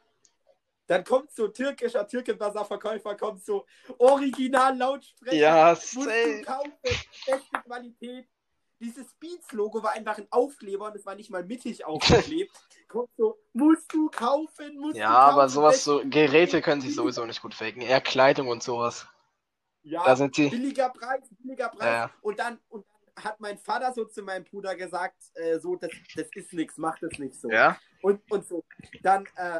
Dann 0.87 1.03
kommt 1.03 1.31
so 1.31 1.47
türkischer 1.47 2.07
Türkenbazar-Verkäufer, 2.07 3.15
kommt 3.15 3.45
so 3.45 3.65
Original-Lautsprecher. 3.99 5.35
Ja, 5.35 5.69
Musst 5.69 5.95
du 5.95 6.03
safe. 6.03 6.41
kaufen, 6.41 6.73
beste 6.81 7.61
Qualität. 7.63 8.27
Dieses 8.79 9.13
Beats-Logo 9.15 9.83
war 9.83 9.91
einfach 9.91 10.17
ein 10.17 10.27
Aufkleber 10.31 10.87
und 10.87 10.95
es 10.95 11.05
war 11.05 11.15
nicht 11.15 11.29
mal 11.29 11.43
mittig 11.43 11.85
aufgeklebt. 11.85 12.51
Kommt 12.87 13.09
so, 13.17 13.37
musst 13.53 13.93
du 13.93 14.09
kaufen, 14.09 14.77
musst 14.79 14.95
Ja, 14.97 15.07
du 15.09 15.13
kaufen. 15.15 15.33
aber 15.33 15.49
sowas, 15.49 15.83
so 15.83 16.01
Geräte 16.05 16.61
können 16.61 16.81
sich 16.81 16.95
sowieso 16.95 17.25
nicht 17.25 17.41
gut 17.41 17.53
faken. 17.53 17.81
Eher 17.81 18.01
Kleidung 18.01 18.47
und 18.47 18.63
sowas. 18.63 19.07
Ja, 19.83 20.03
Da 20.05 20.15
sind 20.15 20.35
die. 20.37 20.49
billiger 20.49 20.89
Preis, 20.89 21.21
billiger 21.39 21.69
Preis. 21.69 21.85
Ja, 21.85 21.93
ja. 21.93 22.11
Und, 22.21 22.39
dann, 22.39 22.59
und 22.69 22.85
dann 23.15 23.23
hat 23.23 23.39
mein 23.39 23.57
Vater 23.57 23.93
so 23.93 24.05
zu 24.05 24.21
meinem 24.23 24.43
Bruder 24.45 24.75
gesagt, 24.75 25.17
äh, 25.35 25.59
so, 25.59 25.75
das, 25.75 25.91
das 26.15 26.27
ist 26.35 26.53
nichts, 26.53 26.77
mach 26.77 26.97
das 26.99 27.17
nicht 27.19 27.35
so. 27.39 27.49
Ja? 27.49 27.77
Und, 28.01 28.21
und 28.31 28.47
so. 28.47 28.63
Dann, 29.01 29.25
äh, 29.35 29.59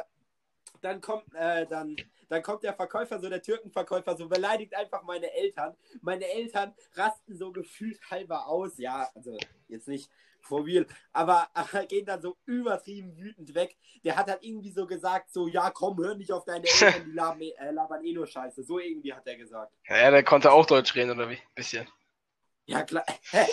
dann 0.80 1.00
kommt, 1.00 1.24
äh, 1.34 1.66
dann, 1.66 1.96
dann 2.30 2.42
kommt 2.42 2.62
der 2.62 2.74
Verkäufer, 2.74 3.18
so 3.18 3.28
der 3.28 3.42
Türkenverkäufer, 3.42 4.16
so 4.16 4.28
beleidigt 4.28 4.74
einfach 4.74 5.02
meine 5.02 5.32
Eltern. 5.32 5.76
Meine 6.00 6.26
Eltern 6.26 6.72
rasten 6.94 7.36
so 7.36 7.50
gefühlt 7.50 8.00
halber 8.08 8.46
aus. 8.46 8.78
Ja, 8.78 9.10
also 9.14 9.36
jetzt 9.68 9.88
nicht 9.88 10.08
for 10.40 10.64
real, 10.64 10.86
aber, 11.12 11.48
aber 11.52 11.84
gehen 11.86 12.06
dann 12.06 12.22
so 12.22 12.36
übertrieben 12.46 13.16
wütend 13.16 13.54
weg. 13.54 13.76
Der 14.04 14.16
hat 14.16 14.28
halt 14.28 14.42
irgendwie 14.42 14.70
so 14.70 14.86
gesagt, 14.86 15.32
so, 15.32 15.48
ja, 15.48 15.70
komm, 15.70 15.98
hör 15.98 16.14
nicht 16.14 16.32
auf 16.32 16.44
deine 16.44 16.64
Eltern, 16.80 17.04
die 17.04 17.12
labern, 17.12 17.42
äh, 17.42 17.72
labern 17.72 18.04
eh 18.04 18.12
nur 18.12 18.26
Scheiße. 18.26 18.62
So 18.62 18.78
irgendwie 18.78 19.12
hat 19.12 19.26
er 19.26 19.36
gesagt. 19.36 19.72
Ja, 19.88 20.10
der 20.10 20.22
konnte 20.22 20.52
auch 20.52 20.66
Deutsch 20.66 20.94
reden, 20.94 21.10
oder 21.10 21.28
wie? 21.28 21.38
Bisschen. 21.54 21.86
Ja, 22.66 22.84
klar. 22.84 23.04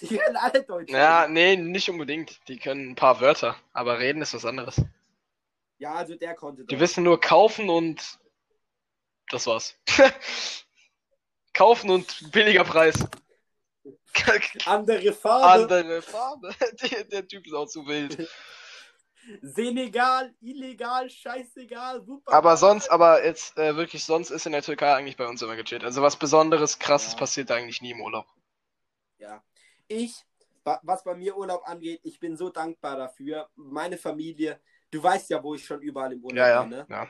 Die 0.00 0.16
können 0.16 0.36
alle 0.36 0.62
Deutsch. 0.62 0.92
Ja, 0.92 1.26
nee, 1.26 1.56
nicht 1.56 1.90
unbedingt. 1.90 2.38
Die 2.46 2.58
können 2.58 2.90
ein 2.90 2.94
paar 2.94 3.20
Wörter, 3.20 3.56
aber 3.72 3.98
reden 3.98 4.22
ist 4.22 4.32
was 4.32 4.44
anderes. 4.44 4.80
Ja, 5.78 5.94
also 5.94 6.14
der 6.16 6.34
konnte 6.34 6.62
Die 6.62 6.68
Deutsch. 6.68 6.80
wissen 6.80 7.04
nur 7.04 7.20
kaufen 7.20 7.68
und 7.68 8.18
das 9.30 9.46
war's. 9.46 9.76
kaufen 11.52 11.90
und 11.90 12.30
billiger 12.32 12.64
Preis. 12.64 12.94
Andere 14.66 15.12
Farbe. 15.12 15.62
Andere 15.74 16.02
Farbe. 16.02 16.54
Der, 16.90 17.04
der 17.04 17.28
Typ 17.28 17.46
ist 17.46 17.52
auch 17.52 17.66
zu 17.66 17.86
wild. 17.86 18.28
Senegal, 19.42 20.34
illegal, 20.40 21.10
scheißegal, 21.10 22.04
super. 22.04 22.32
Aber 22.32 22.56
sonst, 22.56 22.88
aber 22.90 23.24
jetzt 23.24 23.56
äh, 23.58 23.76
wirklich, 23.76 24.04
sonst 24.04 24.30
ist 24.30 24.46
in 24.46 24.52
der 24.52 24.62
Türkei 24.62 24.94
eigentlich 24.94 25.16
bei 25.16 25.26
uns 25.26 25.42
immer 25.42 25.56
gechillt. 25.56 25.82
Also 25.84 26.00
was 26.02 26.16
Besonderes, 26.16 26.78
krasses 26.78 27.12
Ja. 27.12 27.18
passiert 27.18 27.50
da 27.50 27.56
eigentlich 27.56 27.82
nie 27.82 27.90
im 27.90 28.00
Urlaub. 28.00 28.26
Ja. 29.18 29.42
Ich, 29.88 30.14
wa- 30.64 30.80
was 30.84 31.02
bei 31.04 31.14
mir 31.14 31.36
Urlaub 31.36 31.62
angeht, 31.68 32.00
ich 32.04 32.20
bin 32.20 32.36
so 32.36 32.50
dankbar 32.50 32.96
dafür. 32.96 33.48
Meine 33.56 33.98
Familie, 33.98 34.60
du 34.90 35.02
weißt 35.02 35.30
ja, 35.30 35.42
wo 35.42 35.54
ich 35.54 35.64
schon 35.64 35.80
überall 35.82 36.12
im 36.12 36.24
Urlaub 36.24 36.36
Ja, 36.38 36.48
ja. 36.48 36.60
bin, 36.62 36.70
ne? 36.70 36.86
ja. 36.88 37.08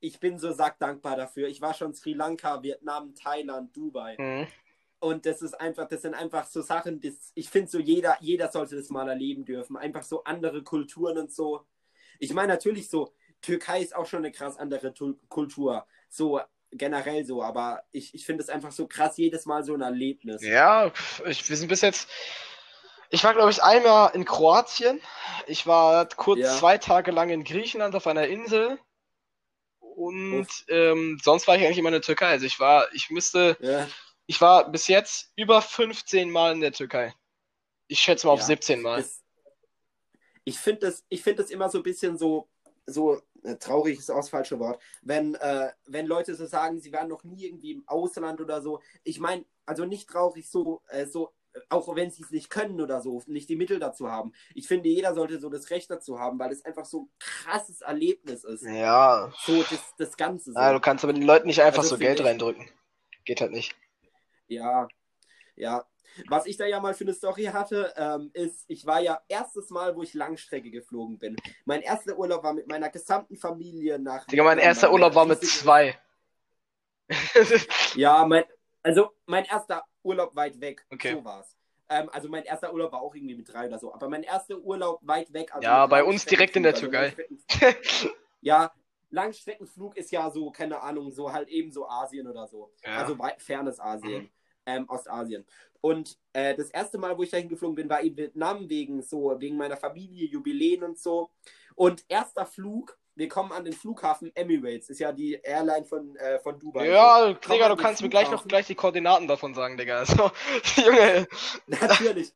Ich 0.00 0.18
bin 0.18 0.38
so 0.38 0.50
sackdankbar 0.52 1.16
dafür. 1.16 1.48
Ich 1.48 1.60
war 1.60 1.74
schon 1.74 1.92
Sri 1.94 2.14
Lanka, 2.14 2.62
Vietnam, 2.62 3.14
Thailand, 3.14 3.76
Dubai. 3.76 4.16
Mhm. 4.18 4.46
Und 4.98 5.26
das 5.26 5.42
ist 5.42 5.54
einfach, 5.60 5.88
das 5.88 6.02
sind 6.02 6.14
einfach 6.14 6.46
so 6.46 6.62
Sachen, 6.62 7.00
das, 7.00 7.32
ich 7.34 7.48
finde 7.50 7.70
so, 7.70 7.78
jeder, 7.78 8.16
jeder 8.20 8.50
sollte 8.50 8.76
das 8.76 8.90
mal 8.90 9.08
erleben 9.08 9.44
dürfen. 9.44 9.76
Einfach 9.76 10.02
so 10.02 10.24
andere 10.24 10.62
Kulturen 10.62 11.18
und 11.18 11.32
so. 11.32 11.66
Ich 12.18 12.32
meine 12.32 12.48
natürlich 12.52 12.88
so, 12.88 13.14
Türkei 13.40 13.80
ist 13.80 13.94
auch 13.94 14.06
schon 14.06 14.18
eine 14.20 14.32
krass 14.32 14.58
andere 14.58 14.92
Tu- 14.92 15.18
Kultur. 15.28 15.86
So 16.08 16.40
generell 16.72 17.24
so, 17.24 17.42
aber 17.42 17.82
ich, 17.92 18.14
ich 18.14 18.24
finde 18.24 18.42
es 18.42 18.48
einfach 18.48 18.72
so 18.72 18.86
krass, 18.86 19.16
jedes 19.16 19.44
Mal 19.46 19.64
so 19.64 19.74
ein 19.74 19.80
Erlebnis. 19.80 20.42
Ja, 20.42 20.92
ich, 21.26 21.48
wir 21.48 21.56
sind 21.56 21.68
bis 21.68 21.80
jetzt. 21.80 22.08
Ich 23.10 23.24
war, 23.24 23.34
glaube 23.34 23.50
ich, 23.50 23.62
einmal 23.62 24.14
in 24.14 24.24
Kroatien. 24.24 25.00
Ich 25.46 25.66
war 25.66 26.06
kurz 26.08 26.40
Ja. 26.40 26.56
zwei 26.56 26.78
Tage 26.78 27.10
lang 27.10 27.30
in 27.30 27.42
Griechenland 27.44 27.94
auf 27.96 28.06
einer 28.06 28.28
Insel. 28.28 28.78
Und 29.80 30.46
ähm, 30.68 31.18
sonst 31.22 31.46
war 31.48 31.56
ich 31.56 31.64
eigentlich 31.64 31.78
immer 31.78 31.88
in 31.88 31.94
der 31.94 32.02
Türkei. 32.02 32.28
Also 32.28 32.46
ich 32.46 32.58
war, 32.60 32.86
ich 32.94 33.10
müsste, 33.10 33.56
Ja. 33.60 33.88
ich 34.26 34.40
war 34.40 34.70
bis 34.70 34.86
jetzt 34.86 35.32
über 35.36 35.60
15 35.60 36.30
Mal 36.30 36.52
in 36.52 36.60
der 36.60 36.72
Türkei. 36.72 37.12
Ich 37.88 37.98
schätze 38.00 38.26
mal 38.28 38.34
auf 38.34 38.40
Ja. 38.40 38.46
17 38.46 38.80
Mal. 38.80 38.98
Das, 38.98 39.20
ich 40.44 40.58
finde 40.58 40.86
das, 40.86 41.04
ich 41.08 41.22
find 41.22 41.38
das 41.40 41.50
immer 41.50 41.68
so 41.68 41.78
ein 41.78 41.82
bisschen 41.82 42.16
so, 42.16 42.48
so 42.86 43.20
äh, 43.42 43.56
traurig 43.56 43.98
ist 43.98 44.10
auch 44.10 44.16
das 44.16 44.28
falsche 44.30 44.58
Wort, 44.60 44.80
wenn, 45.02 45.34
äh, 45.34 45.72
wenn 45.86 46.06
Leute 46.06 46.34
so 46.36 46.46
sagen, 46.46 46.80
sie 46.80 46.92
waren 46.92 47.08
noch 47.08 47.24
nie 47.24 47.46
irgendwie 47.46 47.72
im 47.72 47.88
Ausland 47.88 48.40
oder 48.40 48.62
so. 48.62 48.80
Ich 49.02 49.18
meine, 49.18 49.44
also 49.66 49.84
nicht 49.84 50.08
traurig 50.08 50.48
so, 50.48 50.82
äh, 50.88 51.06
so, 51.06 51.32
auch 51.70 51.94
wenn 51.94 52.10
sie 52.10 52.22
es 52.22 52.30
nicht 52.30 52.50
können 52.50 52.80
oder 52.80 53.00
so, 53.00 53.22
nicht 53.26 53.48
die 53.48 53.56
Mittel 53.56 53.78
dazu 53.78 54.10
haben. 54.10 54.32
Ich 54.54 54.66
finde, 54.66 54.88
jeder 54.88 55.14
sollte 55.14 55.38
so 55.38 55.48
das 55.48 55.70
Recht 55.70 55.90
dazu 55.90 56.18
haben, 56.18 56.38
weil 56.38 56.52
es 56.52 56.64
einfach 56.64 56.84
so 56.84 57.02
ein 57.02 57.10
krasses 57.18 57.80
Erlebnis 57.80 58.44
ist. 58.44 58.64
Ja. 58.64 59.32
So 59.44 59.62
das, 59.62 59.94
das 59.96 60.16
Ganze. 60.16 60.52
So. 60.52 60.58
ja, 60.58 60.72
du 60.72 60.80
kannst 60.80 61.04
aber 61.04 61.12
den 61.12 61.22
Leuten 61.22 61.46
nicht 61.46 61.62
einfach 61.62 61.82
Also 61.82 61.96
so 61.96 61.98
Geld 61.98 62.22
reindrücken. 62.22 62.68
Geht 63.24 63.40
halt 63.40 63.52
nicht. 63.52 63.74
Ja, 64.48 64.88
ja. 65.54 65.84
Was 66.28 66.46
ich 66.46 66.56
da 66.56 66.66
ja 66.66 66.80
mal 66.80 66.92
für 66.92 67.04
eine 67.04 67.14
Story 67.14 67.44
hatte, 67.44 67.94
ähm, 67.96 68.30
ist, 68.32 68.64
ich 68.66 68.84
war 68.84 69.00
ja 69.00 69.20
erstes 69.28 69.70
Mal, 69.70 69.94
wo 69.94 70.02
ich 70.02 70.12
Langstrecke 70.12 70.72
geflogen 70.72 71.18
bin. 71.18 71.36
Mein 71.64 71.82
erster 71.82 72.18
Urlaub 72.18 72.42
war 72.42 72.52
mit 72.52 72.66
meiner 72.66 72.90
gesamten 72.90 73.36
Familie 73.36 73.98
nach. 74.00 74.26
Digga, 74.26 74.42
mein 74.42 74.58
erster 74.58 74.92
Urlaub 74.92 75.14
war 75.14 75.24
mit 75.24 75.40
zwei. 75.44 75.96
Ja, 77.94 78.24
mein, 78.24 78.44
also 78.82 79.10
mein 79.26 79.44
erster 79.44 79.84
Urlaub 80.02 80.34
weit 80.34 80.60
weg. 80.60 80.84
Okay. 80.90 81.14
So 81.14 81.24
war's. 81.24 81.56
Ähm, 81.90 82.08
also 82.12 82.28
mein 82.28 82.44
erster 82.44 82.72
Urlaub 82.72 82.92
war 82.92 83.02
auch 83.02 83.14
irgendwie 83.14 83.34
mit 83.34 83.52
drei 83.52 83.66
oder 83.66 83.78
so. 83.78 83.92
Aber 83.92 84.08
mein 84.08 84.22
erster 84.22 84.58
Urlaub 84.58 85.00
weit 85.02 85.32
weg. 85.32 85.52
Also 85.54 85.66
Ja, 85.66 85.86
bei 85.86 86.04
uns 86.04 86.24
direkt 86.24 86.56
in 86.56 86.62
der 86.62 86.74
Türkei. 86.74 87.12
also 87.12 87.16
Langstrecken- 87.22 88.10
ja, 88.40 88.72
Langstreckenflug 89.10 89.96
ist 89.96 90.12
ja 90.12 90.30
so, 90.30 90.50
keine 90.52 90.80
Ahnung, 90.80 91.10
so 91.10 91.32
halt 91.32 91.48
eben 91.48 91.72
so 91.72 91.88
Asien 91.88 92.28
oder 92.28 92.46
so. 92.46 92.72
Ja. 92.84 92.96
Also 92.96 93.18
weit, 93.18 93.42
fernes 93.42 93.80
Asien. 93.80 94.22
Mhm. 94.22 94.30
Ähm, 94.66 94.88
Ostasien. 94.88 95.44
Und 95.80 96.18
äh, 96.34 96.54
das 96.54 96.70
erste 96.70 96.98
Mal, 96.98 97.16
wo 97.16 97.22
ich 97.22 97.30
dahin 97.30 97.48
geflogen 97.48 97.74
bin, 97.74 97.88
war 97.88 98.02
in 98.02 98.16
Vietnam 98.16 98.68
wegen 98.68 99.02
so, 99.02 99.34
wegen 99.40 99.56
meiner 99.56 99.76
Familie, 99.78 100.28
Jubiläen 100.28 100.82
und 100.84 100.98
so. 100.98 101.30
Und 101.74 102.04
erster 102.08 102.44
Flug, 102.46 102.98
wir 103.14 103.28
kommen 103.28 103.52
an 103.52 103.64
den 103.64 103.72
Flughafen 103.72 104.34
Emirates, 104.34 104.88
ist 104.88 105.00
ja 105.00 105.12
die 105.12 105.34
Airline 105.34 105.84
von, 105.84 106.16
äh, 106.16 106.38
von 106.38 106.58
Dubai. 106.58 106.88
Ja, 106.88 107.32
Digga, 107.32 107.68
du 107.68 107.76
kannst 107.76 108.02
mir 108.02 108.08
gleich 108.08 108.30
noch 108.30 108.46
gleich 108.46 108.66
die 108.66 108.74
Koordinaten 108.74 109.26
davon 109.28 109.54
sagen, 109.54 109.76
Digga. 109.76 109.98
Also, 109.98 110.30
Junge. 110.76 111.26
Natürlich. 111.66 112.32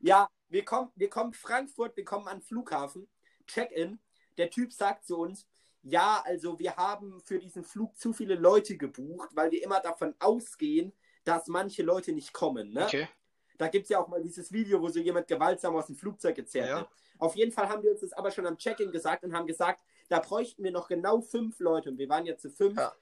Ja, 0.00 0.28
wir 0.48 0.64
kommen, 0.64 0.90
wir 0.94 1.08
kommen 1.10 1.32
Frankfurt, 1.32 1.96
wir 1.96 2.04
kommen 2.04 2.28
an 2.28 2.38
den 2.38 2.42
Flughafen, 2.42 3.08
Check-in. 3.46 3.98
Der 4.36 4.50
Typ 4.50 4.72
sagt 4.72 5.06
zu 5.06 5.16
uns, 5.18 5.46
ja, 5.82 6.22
also 6.26 6.58
wir 6.58 6.76
haben 6.76 7.20
für 7.24 7.38
diesen 7.38 7.64
Flug 7.64 7.96
zu 7.96 8.12
viele 8.12 8.34
Leute 8.34 8.76
gebucht, 8.76 9.30
weil 9.34 9.50
wir 9.52 9.62
immer 9.62 9.80
davon 9.80 10.14
ausgehen, 10.18 10.92
dass 11.24 11.46
manche 11.46 11.82
Leute 11.82 12.12
nicht 12.12 12.32
kommen. 12.32 12.72
Ne? 12.72 12.84
Okay. 12.84 13.08
Da 13.56 13.68
gibt 13.68 13.84
es 13.84 13.90
ja 13.90 14.00
auch 14.00 14.08
mal 14.08 14.22
dieses 14.22 14.52
Video, 14.52 14.80
wo 14.82 14.88
so 14.88 15.00
jemand 15.00 15.28
gewaltsam 15.28 15.74
aus 15.76 15.86
dem 15.86 15.96
Flugzeug 15.96 16.36
gezerrt 16.36 16.68
Ja. 16.68 16.76
wird. 16.78 16.88
Auf 17.18 17.36
jeden 17.36 17.52
Fall 17.52 17.68
haben 17.68 17.82
wir 17.82 17.92
uns 17.92 18.00
das 18.00 18.12
aber 18.12 18.30
schon 18.30 18.46
am 18.46 18.58
Check-in 18.58 18.92
gesagt 18.92 19.24
und 19.24 19.32
haben 19.32 19.46
gesagt, 19.46 19.80
da 20.08 20.20
bräuchten 20.20 20.62
wir 20.64 20.72
noch 20.72 20.88
genau 20.88 21.20
fünf 21.20 21.58
Leute, 21.60 21.90
und 21.90 21.98
wir 21.98 22.08
waren 22.08 22.26
ja 22.26 22.36
zu 22.36 22.50
fünf, 22.50 22.78
Ja. 22.78 22.92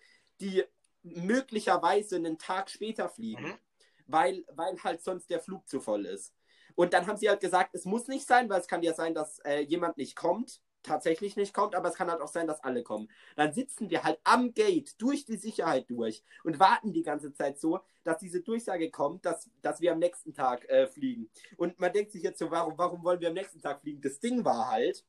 die 0.41 0.65
möglicherweise 1.03 2.17
einen 2.17 2.39
Tag 2.39 2.71
später 2.71 3.09
fliegen, 3.09 3.45
Mhm. 3.45 3.59
weil, 4.07 4.45
weil 4.53 4.77
halt 4.83 5.03
sonst 5.03 5.31
der 5.31 5.41
Flug 5.41 5.69
zu 5.69 5.81
voll 5.81 6.07
ist. 6.07 6.35
Und 6.75 6.93
dann 6.93 7.07
haben 7.07 7.17
sie 7.19 7.29
halt 7.29 7.41
gesagt, 7.41 7.71
es 7.75 7.85
muss 7.85 8.09
nicht 8.09 8.27
sein, 8.27 8.49
weil 8.49 8.61
es 8.61 8.67
kann 8.67 8.83
ja 8.83 8.95
sein, 8.95 9.15
dass 9.15 9.39
äh, 9.41 9.61
jemand 9.61 9.97
nicht 9.97 10.17
kommt, 10.17 10.61
tatsächlich 10.83 11.37
nicht 11.37 11.55
kommt, 11.55 11.75
aber 11.75 11.89
es 11.89 11.95
kann 11.95 12.11
halt 12.11 12.21
auch 12.21 12.29
sein, 12.29 12.47
dass 12.47 12.63
alle 12.63 12.83
kommen. 12.83 13.11
Dann 13.37 13.55
sitzen 13.55 13.89
wir 13.91 14.03
halt 14.03 14.19
am 14.25 14.53
Gate 14.53 15.01
durch 15.01 15.25
die 15.25 15.37
Sicherheit 15.37 15.89
durch 15.89 16.23
und 16.43 16.59
warten 16.59 16.93
die 16.93 17.03
ganze 17.03 17.33
Zeit 17.33 17.59
so, 17.59 17.81
dass 18.03 18.19
diese 18.19 18.41
Durchsage 18.43 18.91
kommt, 18.91 19.25
dass, 19.25 19.49
dass 19.63 19.81
wir 19.81 19.93
am 19.93 19.99
nächsten 19.99 20.35
Tag 20.35 20.69
äh, 20.69 20.87
fliegen. 20.87 21.31
Und 21.57 21.79
man 21.81 21.93
denkt 21.93 22.13
sich 22.13 22.23
jetzt 22.23 22.39
so, 22.39 22.51
warum, 22.51 22.77
warum 22.77 23.03
wollen 23.05 23.21
wir 23.21 23.29
am 23.29 23.35
nächsten 23.35 23.61
Tag 23.63 23.81
fliegen? 23.81 24.03
Das 24.03 24.21
Ding 24.21 24.45
war 24.45 24.71
halt, 24.71 25.07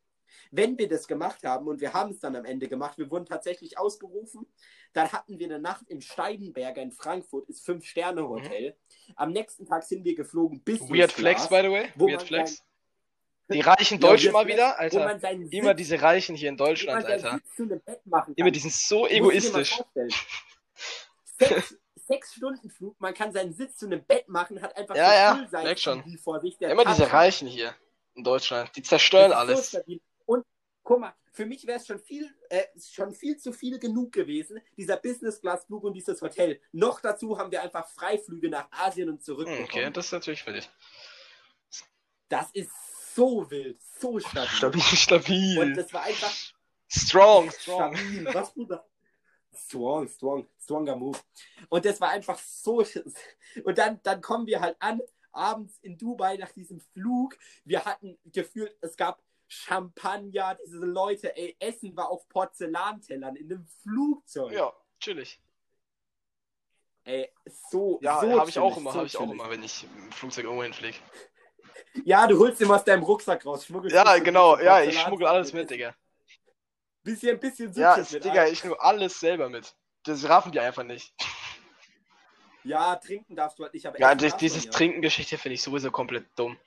wenn 0.52 0.78
wir 0.78 0.88
das 0.88 1.08
gemacht 1.08 1.44
haben 1.44 1.68
und 1.68 1.82
wir 1.82 1.94
haben 1.94 2.12
es 2.12 2.20
dann 2.20 2.36
am 2.36 2.46
Ende 2.46 2.68
gemacht, 2.68 2.98
wir 2.98 3.10
wurden 3.12 3.26
tatsächlich 3.26 3.78
ausgerufen, 3.78 4.46
dann 4.94 5.12
hatten 5.12 5.40
wir 5.40 5.48
eine 5.48 5.60
Nacht 5.60 5.86
im 5.90 6.02
Steigenberger 6.02 6.82
in 6.82 6.92
Frankfurt, 6.92 7.50
ist 7.50 7.66
Fünf-Sterne-Hotel. 7.66 8.76
Am 9.16 9.32
nächsten 9.32 9.66
Tag 9.66 9.84
sind 9.84 10.04
wir 10.06 10.16
geflogen 10.16 10.62
bis 10.62 10.82
Weird 10.82 11.12
Flex, 11.12 11.48
by 11.50 11.62
the 11.64 11.70
way. 11.72 11.90
Weird 11.96 12.24
Flex. 12.24 12.64
Die 13.48 13.62
reichen 13.62 14.00
Deutschen 14.00 14.32
mal 14.32 14.48
wieder, 14.48 14.80
Alter. 14.80 15.20
Immer 15.22 15.70
Sitz- 15.72 15.76
diese 15.78 16.02
Reichen 16.02 16.36
hier 16.36 16.50
in 16.50 16.58
Deutschland, 16.58 17.06
Alter. 17.06 17.40
Immer, 18.36 18.50
die 18.52 18.60
sind 18.60 18.74
so 18.74 19.08
egoistisch. 19.08 19.80
Sechs, 21.38 21.76
sechs 22.08 22.34
Stunden 22.34 22.70
Flug, 22.70 22.96
man 23.00 23.14
kann 23.14 23.32
seinen 23.34 23.54
Sitz 23.54 23.78
zu 23.78 23.86
einem 23.86 24.04
Bett 24.04 24.28
machen, 24.30 24.62
hat 24.62 24.76
einfach 24.78 24.96
Ja, 24.96 25.36
so 25.48 25.56
ja, 25.58 25.64
merk 25.64 25.80
schon. 25.80 26.18
Vor 26.18 26.40
sich. 26.40 26.60
Immer 26.62 26.86
diese 26.86 27.04
Touch- 27.04 27.14
Reichen 27.14 27.48
hier 27.48 27.76
in 28.16 28.24
Deutschland. 28.24 28.76
Die 28.76 28.82
zerstören 28.82 29.32
so 29.32 29.38
alles. 29.38 29.70
stabil. 29.70 30.02
Und 30.26 30.44
guck 30.84 31.00
mal, 31.00 31.14
für 31.32 31.46
mich 31.46 31.66
wäre 31.68 31.80
es 31.80 31.88
schon 31.88 32.00
viel, 32.00 32.30
äh, 32.50 32.64
schon 32.80 33.14
viel 33.14 33.38
zu 33.38 33.52
viel 33.52 33.78
genug 33.80 34.12
gewesen, 34.14 34.60
dieser 34.78 34.98
Business-Class-Flug 34.98 35.84
und 35.84 35.94
dieses 35.94 36.22
Hotel. 36.22 36.62
Noch 36.72 37.02
dazu 37.02 37.38
haben 37.38 37.52
wir 37.52 37.62
einfach 37.62 37.88
Freiflüge 37.90 38.50
nach 38.50 38.72
Asien 38.72 39.10
und 39.10 39.24
zurück. 39.24 39.48
Hm, 39.48 39.64
Okay, 39.64 39.78
bekommen. 39.80 39.94
das 39.94 40.06
ist 40.08 40.12
natürlich 40.14 40.44
für 40.44 40.54
dich. 40.54 40.70
Das 42.30 42.50
ist 42.54 42.72
so 43.14 43.50
wild, 43.52 43.80
so 44.00 44.20
stabil. 44.20 44.48
Stabil, 44.50 44.82
Und 44.82 44.98
stabil. 44.98 45.74
das 45.76 45.94
war 45.94 46.04
einfach 46.04 46.34
Strong, 46.88 47.52
strong. 47.52 47.96
stabil. 47.96 48.26
Was, 48.34 48.54
Bruder? 48.54 48.88
Strong, 49.54 50.08
strong, 50.10 50.48
stronger 50.60 50.96
Move. 50.96 51.18
Und 51.70 51.86
das 51.86 52.00
war 52.02 52.10
einfach 52.10 52.38
so. 52.38 52.84
Und 53.64 53.78
dann, 53.78 54.02
dann 54.04 54.22
kommen 54.22 54.48
wir 54.48 54.60
halt 54.62 54.76
an, 54.80 55.02
abends 55.32 55.78
in 55.82 55.98
Dubai 55.98 56.38
nach 56.38 56.52
diesem 56.52 56.80
Flug. 56.80 57.38
Wir 57.64 57.84
hatten 57.86 58.18
gefühlt, 58.26 58.76
es 58.82 58.96
gab 58.98 59.22
Champagner, 59.56 60.56
diese 60.66 60.86
Leute, 60.86 61.36
ey, 61.36 61.56
Essen 61.60 61.96
war 61.96 62.10
auf 62.10 62.28
Porzellantellern 62.30 63.36
in 63.36 63.52
einem 63.52 63.66
Flugzeug. 63.82 64.52
Ja, 64.52 64.74
chillig. 65.00 65.42
Ey, 67.04 67.32
so, 67.70 68.00
Ja, 68.02 68.20
so 68.20 68.40
habe 68.40 68.50
ich 68.50 68.60
auch 68.60 68.78
immer, 68.78 68.92
so 68.92 68.98
habe 68.98 69.08
ich 69.08 69.18
auch 69.18 69.32
immer, 69.32 69.50
wenn 69.50 69.64
ich 69.64 69.84
im 69.84 70.12
Flugzeug 70.12 70.46
irgendwo 70.46 70.64
hinfliege. 70.64 70.98
Ja, 72.04 72.28
du 72.28 72.38
holst 72.40 72.62
immer 72.62 72.76
aus 72.76 72.84
deinem 72.84 73.04
Rucksack 73.04 73.46
raus. 73.46 73.66
schmuggelst 73.66 73.96
Ja, 73.96 74.18
genau, 74.18 74.58
ja, 74.60 74.82
ich 74.84 75.00
schmuggel 75.00 75.28
alles 75.28 75.54
mit, 75.54 75.70
Digga. 75.70 75.96
Bisschen, 77.04 77.40
bisschen 77.40 77.72
Ja, 77.74 77.96
Süßes 77.96 78.14
mit 78.14 78.26
Digga, 78.26 78.42
ein. 78.44 78.52
ich 78.52 78.64
nur 78.64 78.84
alles 78.84 79.20
selber 79.20 79.50
mit. 79.50 79.76
Das 80.04 80.28
raffen 80.28 80.52
die 80.52 80.60
einfach 80.60 80.84
nicht. 80.84 81.14
Ja, 82.64 82.96
trinken 82.96 83.36
darfst 83.36 83.60
du 83.60 83.64
halt 83.64 83.74
nicht, 83.76 83.86
aber 83.86 84.00
Ja, 84.00 84.16
dieses 84.16 84.66
ja. 84.66 84.72
Trinkengeschichte 84.72 85.38
finde 85.38 85.54
ich 85.54 85.62
sowieso 85.62 85.92
komplett 85.92 86.28
dumm. 86.36 86.58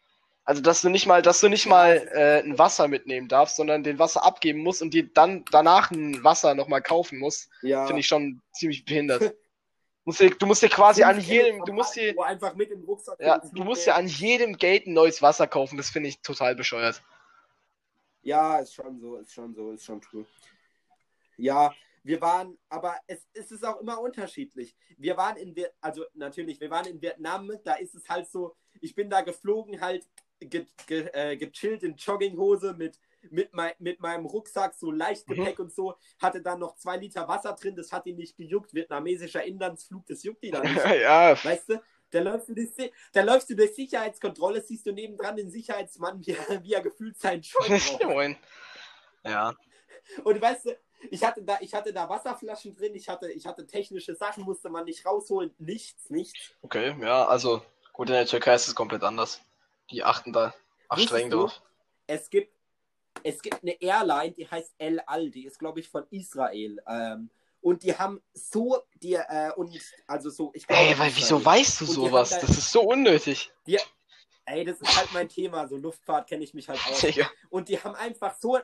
Also, 0.48 0.62
dass 0.62 0.80
du 0.80 0.88
nicht 0.88 1.04
mal, 1.04 1.20
dass 1.20 1.40
du 1.40 1.48
nicht 1.50 1.66
mal 1.66 2.08
äh, 2.14 2.42
ein 2.42 2.58
Wasser 2.58 2.88
mitnehmen 2.88 3.28
darfst, 3.28 3.56
sondern 3.56 3.82
den 3.82 3.98
Wasser 3.98 4.24
abgeben 4.24 4.60
musst 4.60 4.80
und 4.80 4.94
dir 4.94 5.06
dann 5.12 5.44
danach 5.50 5.90
ein 5.90 6.24
Wasser 6.24 6.54
nochmal 6.54 6.80
kaufen 6.80 7.18
musst, 7.18 7.50
Ja. 7.60 7.86
finde 7.86 8.00
ich 8.00 8.06
schon 8.06 8.40
ziemlich 8.52 8.86
behindert. 8.86 9.20
Musst 10.06 10.20
dir, 10.20 10.30
du 10.30 10.46
musst 10.46 10.62
dir 10.62 10.70
quasi 10.70 11.02
an 11.02 11.20
jedem, 11.20 11.62
du 11.66 11.72
musst 11.74 11.94
dir, 11.94 12.14
einfach 12.24 12.54
mit 12.54 12.70
im 12.70 12.82
Rucksack 12.82 13.20
ja, 13.20 13.36
du 13.52 13.62
musst 13.62 13.84
dir 13.86 13.94
an 13.94 14.06
jedem 14.06 14.56
Gate 14.56 14.86
ein 14.86 14.94
neues 14.94 15.20
Wasser 15.20 15.46
kaufen. 15.46 15.76
Das 15.76 15.90
finde 15.90 16.08
ich 16.08 16.18
total 16.22 16.54
bescheuert. 16.54 17.02
Ja, 18.22 18.58
ist 18.58 18.72
schon 18.72 18.98
so, 18.98 19.16
ist 19.16 19.34
schon 19.34 19.54
so, 19.54 19.72
ist 19.72 19.84
schon 19.84 20.00
true. 20.00 20.24
Ja, 21.36 21.74
wir 22.04 22.22
waren, 22.22 22.56
aber 22.70 22.96
es, 23.06 23.28
es 23.34 23.50
ist 23.50 23.66
auch 23.66 23.82
immer 23.82 24.00
unterschiedlich. 24.00 24.74
Wir 24.96 25.14
waren 25.18 25.36
in, 25.36 25.54
also 25.82 26.06
natürlich, 26.14 26.58
wir 26.58 26.70
waren 26.70 26.86
in 26.86 27.02
Vietnam, 27.02 27.52
da 27.62 27.74
ist 27.74 27.94
es 27.94 28.08
halt 28.08 28.30
so, 28.30 28.56
ich 28.80 28.94
bin 28.94 29.10
da 29.10 29.20
geflogen, 29.20 29.78
halt 29.78 30.06
ge, 30.40 30.66
ge, 30.86 31.08
äh, 31.12 31.36
gechillt 31.36 31.82
in 31.82 31.96
Jogginghose 31.96 32.74
mit, 32.74 32.98
mit, 33.30 33.52
mein, 33.52 33.72
mit 33.78 34.00
meinem 34.00 34.26
Rucksack, 34.26 34.74
so 34.74 34.90
Leichtgepäck 34.90 35.58
und 35.58 35.72
so, 35.72 35.96
hatte 36.20 36.40
dann 36.40 36.60
noch 36.60 36.76
zwei 36.76 36.96
Liter 36.96 37.26
Wasser 37.28 37.52
drin, 37.54 37.74
das 37.76 37.92
hat 37.92 38.06
ihn 38.06 38.16
nicht 38.16 38.36
gejuckt, 38.36 38.72
vietnamesischer 38.74 39.42
Inlandsflug, 39.44 40.06
das 40.06 40.22
juckt 40.22 40.44
ihn 40.44 40.52
da 40.52 40.60
nicht. 40.62 40.76
ja, 41.02 41.32
Weißt 41.44 41.68
du, 41.68 41.82
da 42.10 42.20
läufst 42.20 42.48
du, 42.48 42.54
durch, 42.54 42.70
da 43.12 43.22
läufst 43.22 43.50
du 43.50 43.54
durch 43.56 43.74
Sicherheitskontrolle, 43.74 44.62
siehst 44.62 44.86
du 44.86 44.92
nebendran 44.92 45.36
den 45.36 45.50
Sicherheitsmann, 45.50 46.24
wie, 46.24 46.30
er- 46.32 46.62
wie 46.62 46.72
er 46.72 46.80
gefühlt 46.82 47.18
seinen 47.18 47.42
Scheun 47.42 47.68
braucht. 48.00 48.36
Ja, 49.24 49.54
Und 50.24 50.40
weißt 50.40 50.66
du, 50.66 50.78
ich 51.10 51.22
hatte 51.24 51.42
da, 51.42 51.58
ich 51.60 51.74
hatte 51.74 51.92
da 51.92 52.08
Wasserflaschen 52.08 52.74
drin, 52.74 52.94
ich 52.94 53.08
hatte, 53.08 53.30
ich 53.30 53.46
hatte 53.46 53.66
technische 53.66 54.14
Sachen, 54.14 54.44
musste 54.44 54.68
man 54.70 54.84
nicht 54.84 55.04
rausholen. 55.04 55.54
Nichts, 55.58 56.08
nichts. 56.10 56.54
okay, 56.62 56.96
ja, 57.00 57.26
also 57.26 57.62
gut, 57.92 58.08
in 58.08 58.14
der 58.14 58.26
Türkei 58.26 58.54
ist 58.54 58.68
es 58.68 58.74
komplett 58.74 59.02
anders. 59.02 59.40
Die 59.90 60.02
achten 60.04 60.32
da 60.32 60.54
streng 60.96 61.30
drauf. 61.30 61.62
Es 62.06 62.28
gibt, 62.30 62.52
es 63.22 63.42
gibt 63.42 63.62
eine 63.62 63.72
Airline, 63.80 64.32
die 64.32 64.46
heißt 64.48 64.74
El 64.78 65.00
Al, 65.00 65.30
die 65.30 65.44
ist, 65.46 65.58
glaube 65.58 65.80
ich, 65.80 65.88
von 65.88 66.06
Israel. 66.10 66.78
Ähm, 66.86 67.30
und 67.60 67.82
die 67.82 67.94
haben 67.96 68.22
so, 68.32 68.82
die, 69.02 69.14
äh, 69.14 69.52
und 69.56 69.76
also 70.06 70.30
so, 70.30 70.50
ich 70.54 70.66
glaube. 70.66 70.82
Ey, 70.82 70.98
weil 70.98 71.14
wieso 71.14 71.44
weißt 71.44 71.80
du 71.80 71.84
die 71.86 71.92
sowas? 71.92 72.30
da- 72.30 72.40
Das 72.40 72.50
ist 72.50 72.70
so 72.70 72.82
unnötig. 72.82 73.50
Ey, 74.46 74.64
das 74.64 74.80
ist 74.80 74.96
halt 74.96 75.12
mein 75.12 75.28
Thema, 75.28 75.66
so 75.68 75.76
Luftfahrt 75.76 76.26
kenne 76.28 76.42
ich 76.44 76.54
mich 76.54 76.68
halt 76.68 76.80
aus. 76.88 77.00
Digga. 77.00 77.28
Und 77.50 77.68
die 77.68 77.78
haben 77.82 77.94
einfach 77.96 78.34
so, 78.38 78.58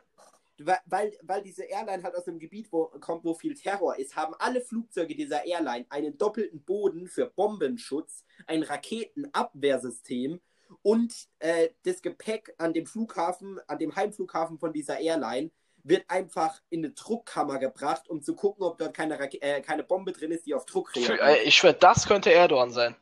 weil, 0.57 1.13
weil 1.23 1.43
diese 1.43 1.65
Airline 1.65 2.03
halt 2.03 2.15
aus 2.15 2.27
einem 2.27 2.39
Gebiet 2.39 2.73
wo, 2.73 2.87
kommt, 3.01 3.25
wo 3.25 3.35
viel 3.35 3.55
Terror 3.55 3.99
ist, 3.99 4.17
haben 4.17 4.35
alle 4.39 4.63
Flugzeuge 4.63 5.15
dieser 5.15 5.45
Airline 5.45 5.85
einen 5.91 6.17
doppelten 6.17 6.63
Boden 6.63 7.07
für 7.09 7.27
Bombenschutz, 7.27 8.25
ein 8.47 8.63
Raketenabwehrsystem 8.63 10.41
und 10.83 11.15
äh, 11.39 11.71
das 11.85 12.03
Gepäck 12.03 12.55
an 12.59 12.73
dem 12.73 12.87
Flughafen, 12.87 13.61
an 13.67 13.79
dem 13.79 13.95
Heimflughafen 13.95 14.59
von 14.59 14.73
dieser 14.73 14.99
Airline 14.99 15.51
wird 15.85 16.09
einfach 16.09 16.61
in 16.71 16.85
eine 16.85 16.95
Druckkammer 16.95 17.59
gebracht, 17.59 18.09
um 18.09 18.23
zu 18.23 18.35
gucken, 18.35 18.65
ob 18.65 18.79
dort 18.79 18.95
keine, 18.95 19.19
Rake 19.21 19.41
äh, 19.43 19.61
keine 19.61 19.85
Bombe 19.85 20.13
drin 20.13 20.33
ist, 20.33 20.47
die 20.47 20.55
auf 20.55 20.65
Druck 20.65 20.95
reagiert. 20.97 21.21
äh, 21.21 21.43
ich 21.43 21.57
schwör, 21.57 21.75
das 21.75 22.07
könnte 22.07 22.33
Erdogan 22.33 22.73
sein. 22.73 22.97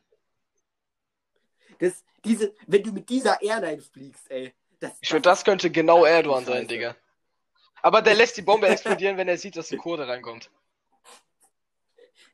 Das, 1.79 2.03
diese, 2.23 2.53
wenn 2.67 2.83
du 2.83 2.91
mit 2.91 3.09
dieser 3.09 3.41
Airline 3.41 3.81
fliegst, 3.81 4.29
ey. 4.29 4.53
Das, 4.79 4.91
Ich 4.99 5.07
schwör, 5.07 5.21
das 5.21 5.45
könnte 5.45 5.71
genau 5.71 6.05
Erdogan 6.05 6.45
sein. 6.45 6.67
Digga. 6.67 6.95
Aber 7.81 8.01
der 8.01 8.15
lässt 8.15 8.37
die 8.37 8.41
Bombe 8.41 8.67
explodieren, 8.67 9.17
wenn 9.17 9.27
er 9.27 9.37
sieht, 9.37 9.55
dass 9.55 9.71
ein 9.71 9.77
Kurde 9.77 10.07
reinkommt. 10.07 10.49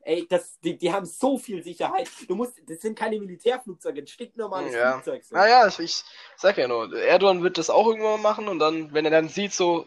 Ey, 0.02 0.26
das, 0.28 0.58
die, 0.60 0.78
die 0.78 0.92
haben 0.92 1.04
so 1.04 1.36
viel 1.38 1.62
Sicherheit. 1.62 2.08
Du 2.26 2.34
musst, 2.34 2.54
das 2.66 2.80
sind 2.80 2.98
keine 2.98 3.18
Militärflugzeuge, 3.18 4.00
ein 4.00 4.06
stinknormales 4.06 4.74
Ja. 4.74 4.92
Flugzeug. 4.92 5.24
So. 5.24 5.34
Naja, 5.34 5.66
ich, 5.68 5.78
ich 5.78 6.02
sag 6.36 6.56
ja 6.56 6.68
nur, 6.68 6.96
Erdogan 6.96 7.42
wird 7.42 7.58
das 7.58 7.68
auch 7.68 7.86
irgendwann 7.86 8.22
machen 8.22 8.48
und 8.48 8.58
dann, 8.58 8.92
wenn 8.94 9.04
er 9.04 9.10
dann 9.10 9.28
sieht, 9.28 9.52
so 9.52 9.86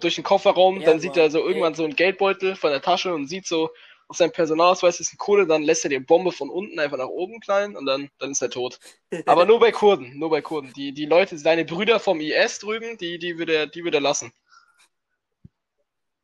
durch 0.00 0.16
den 0.16 0.24
Kofferraum, 0.24 0.74
dann 0.76 0.82
Erdogan, 0.82 1.00
sieht 1.00 1.16
er 1.16 1.30
so 1.30 1.38
ey. 1.38 1.46
irgendwann 1.46 1.74
so 1.74 1.84
einen 1.84 1.96
Geldbeutel 1.96 2.56
von 2.56 2.70
der 2.70 2.82
Tasche 2.82 3.14
und 3.14 3.26
sieht 3.26 3.46
so, 3.46 3.70
auf 4.08 4.16
seinem 4.16 4.32
Personalausweis 4.32 5.00
ist 5.00 5.12
ein 5.12 5.18
Kohle, 5.18 5.46
dann 5.46 5.62
lässt 5.62 5.84
er 5.84 5.90
die 5.90 5.98
Bombe 5.98 6.32
von 6.32 6.48
unten 6.48 6.78
einfach 6.78 6.96
nach 6.96 7.08
oben 7.08 7.40
knallen 7.40 7.76
und 7.76 7.84
dann, 7.84 8.10
dann 8.18 8.30
ist 8.30 8.40
er 8.40 8.50
tot. 8.50 8.78
Aber 9.26 9.44
nur 9.44 9.60
bei 9.60 9.70
Kurden, 9.70 10.18
nur 10.18 10.30
bei 10.30 10.40
Kurden. 10.40 10.72
Die, 10.72 10.92
die 10.92 11.04
Leute, 11.04 11.36
seine 11.38 11.64
Brüder 11.66 12.00
vom 12.00 12.20
IS 12.20 12.58
drüben, 12.58 12.96
die, 12.96 13.18
die 13.18 13.38
würde 13.38 13.54
er, 13.54 13.66
die 13.66 13.84
würde 13.84 13.98
er 13.98 14.02
lassen. 14.02 14.32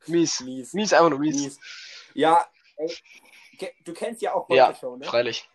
Mies. 0.06 0.40
Mies. 0.40 0.72
Mies, 0.72 0.92
einfach 0.92 1.10
nur 1.10 1.18
mies. 1.18 1.36
Mies. 1.42 1.60
Ja, 2.14 2.46
ey, 2.76 2.96
du 3.84 3.92
kennst 3.92 4.22
ja 4.22 4.34
auch 4.34 4.48
Ja, 4.50 4.68
heute 4.68 4.78
Show, 4.78 4.96
ne? 4.96 5.04
Freilich. 5.04 5.48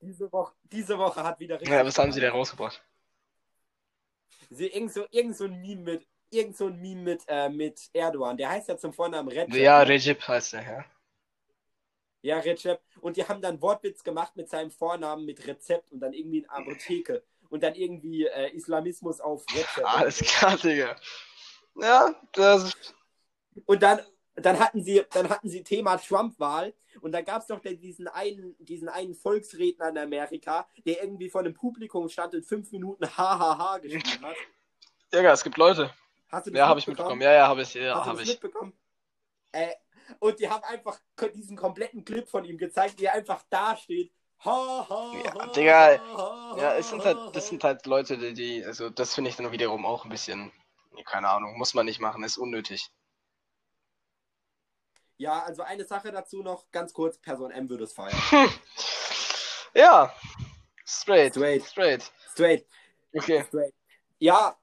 Diese 0.00 0.30
Woche, 0.32 0.54
diese 0.62 0.98
Woche 0.98 1.22
hat 1.22 1.40
wieder 1.40 1.56
richtig. 1.56 1.70
Ja, 1.74 1.84
was 1.84 1.98
haben 1.98 2.12
sie 2.12 2.20
denn 2.20 2.30
rausgebracht? 2.30 2.82
Sie, 4.50 4.68
irgend, 4.68 4.92
so, 4.92 5.06
irgend 5.10 5.36
so 5.36 5.44
ein 5.44 5.60
Meme 5.60 5.82
mit, 5.82 6.08
irgend 6.30 6.56
so 6.56 6.66
ein 6.66 6.80
Meme 6.80 7.02
mit, 7.02 7.24
äh, 7.26 7.48
mit 7.48 7.90
Erdogan. 7.92 8.36
Der 8.36 8.50
heißt 8.50 8.68
ja 8.68 8.78
zum 8.78 8.92
Vornamen 8.92 9.28
Recep. 9.28 9.54
Ja, 9.54 9.80
ne? 9.80 9.88
Recep 9.88 10.26
heißt 10.26 10.54
er, 10.54 10.62
ja. 10.62 10.84
Ja, 12.22 12.38
Recep. 12.38 12.80
Und 13.00 13.16
die 13.16 13.26
haben 13.26 13.40
dann 13.42 13.60
Wortwitz 13.60 14.02
gemacht 14.02 14.36
mit 14.36 14.48
seinem 14.48 14.70
Vornamen 14.70 15.24
mit 15.24 15.46
Rezept 15.46 15.90
und 15.92 16.00
dann 16.00 16.12
irgendwie 16.12 16.46
eine 16.48 16.66
Apotheke. 16.66 17.24
Und 17.50 17.62
dann 17.62 17.74
irgendwie 17.74 18.26
äh, 18.26 18.54
Islamismus 18.54 19.20
auf 19.20 19.44
Recep. 19.54 19.84
Alles 19.84 20.20
klar, 20.20 20.56
Digga. 20.56 20.96
Ja, 21.76 22.14
das 22.32 22.72
Und 23.66 23.82
dann, 23.82 24.00
dann 24.42 24.58
hatten 24.58 24.82
sie, 24.82 25.02
dann 25.12 25.28
hatten 25.28 25.48
sie 25.48 25.62
Thema 25.62 25.96
Trump-Wahl 25.96 26.74
und 27.00 27.12
da 27.12 27.22
gab 27.22 27.42
es 27.42 27.48
doch 27.48 27.60
diesen 27.60 28.08
einen, 28.08 28.56
diesen 28.58 28.88
einen 28.88 29.14
Volksredner 29.14 29.88
in 29.90 29.98
Amerika, 29.98 30.66
der 30.84 31.02
irgendwie 31.02 31.30
vor 31.30 31.40
einem 31.42 31.54
Publikum 31.54 32.08
stand 32.08 32.34
und 32.34 32.44
fünf 32.44 32.70
Minuten 32.72 33.06
hahaha 33.16 33.78
geschrieben 33.78 34.24
hat. 34.26 34.36
Ja, 35.12 35.32
es 35.32 35.42
gibt 35.42 35.56
Leute. 35.56 35.90
Hast 36.28 36.46
du 36.46 36.50
das 36.50 36.58
Ja, 36.58 36.68
habe 36.68 36.78
ich 36.80 36.86
mitbekommen. 36.86 37.22
Ja, 37.22 37.32
ja, 37.32 37.48
habe 37.48 37.62
ich, 37.62 37.74
ja, 37.74 37.94
Hast 37.94 38.04
du 38.04 38.10
habe 38.10 38.18
das 38.18 38.28
ich. 38.28 38.34
mitbekommen? 38.34 38.72
Äh, 39.52 39.74
und 40.20 40.38
die 40.40 40.48
haben 40.48 40.62
einfach 40.64 40.98
diesen 41.34 41.56
kompletten 41.56 42.04
Clip 42.04 42.28
von 42.28 42.44
ihm 42.44 42.58
gezeigt, 42.58 43.00
wie 43.00 43.06
er 43.06 43.14
einfach 43.14 43.42
da 43.50 43.76
steht. 43.76 44.12
Ha, 44.44 44.86
ha, 44.88 45.12
Ja, 45.24 45.34
ha, 45.34 45.46
Digga, 45.54 45.92
Ja, 46.60 46.74
es 46.76 46.90
sind 46.90 47.00
ha, 47.00 47.04
halt, 47.06 47.16
ha. 47.16 47.30
das 47.32 47.48
sind 47.48 47.64
halt 47.64 47.86
Leute, 47.86 48.18
die, 48.18 48.34
die 48.34 48.64
also 48.64 48.90
das 48.90 49.14
finde 49.14 49.30
ich 49.30 49.36
dann 49.36 49.52
wiederum 49.52 49.84
auch 49.86 50.04
ein 50.04 50.10
bisschen, 50.10 50.52
keine 51.06 51.28
Ahnung, 51.28 51.56
muss 51.58 51.74
man 51.74 51.86
nicht 51.86 52.00
machen, 52.00 52.22
ist 52.24 52.38
unnötig. 52.38 52.90
Ja, 55.18 55.42
also 55.42 55.62
eine 55.62 55.84
Sache 55.84 56.10
dazu 56.12 56.42
noch, 56.42 56.70
ganz 56.70 56.92
kurz, 56.92 57.18
Person 57.18 57.50
M 57.50 57.68
würde 57.68 57.84
es 57.84 57.92
feiern. 57.92 58.16
Ja, 59.74 60.12
straight, 60.84 61.34
Straight. 61.34 61.64
straight. 61.64 62.10
Straight, 62.32 62.66
Okay. 63.14 63.44
straight. 63.46 63.74
Ja, 64.18 64.56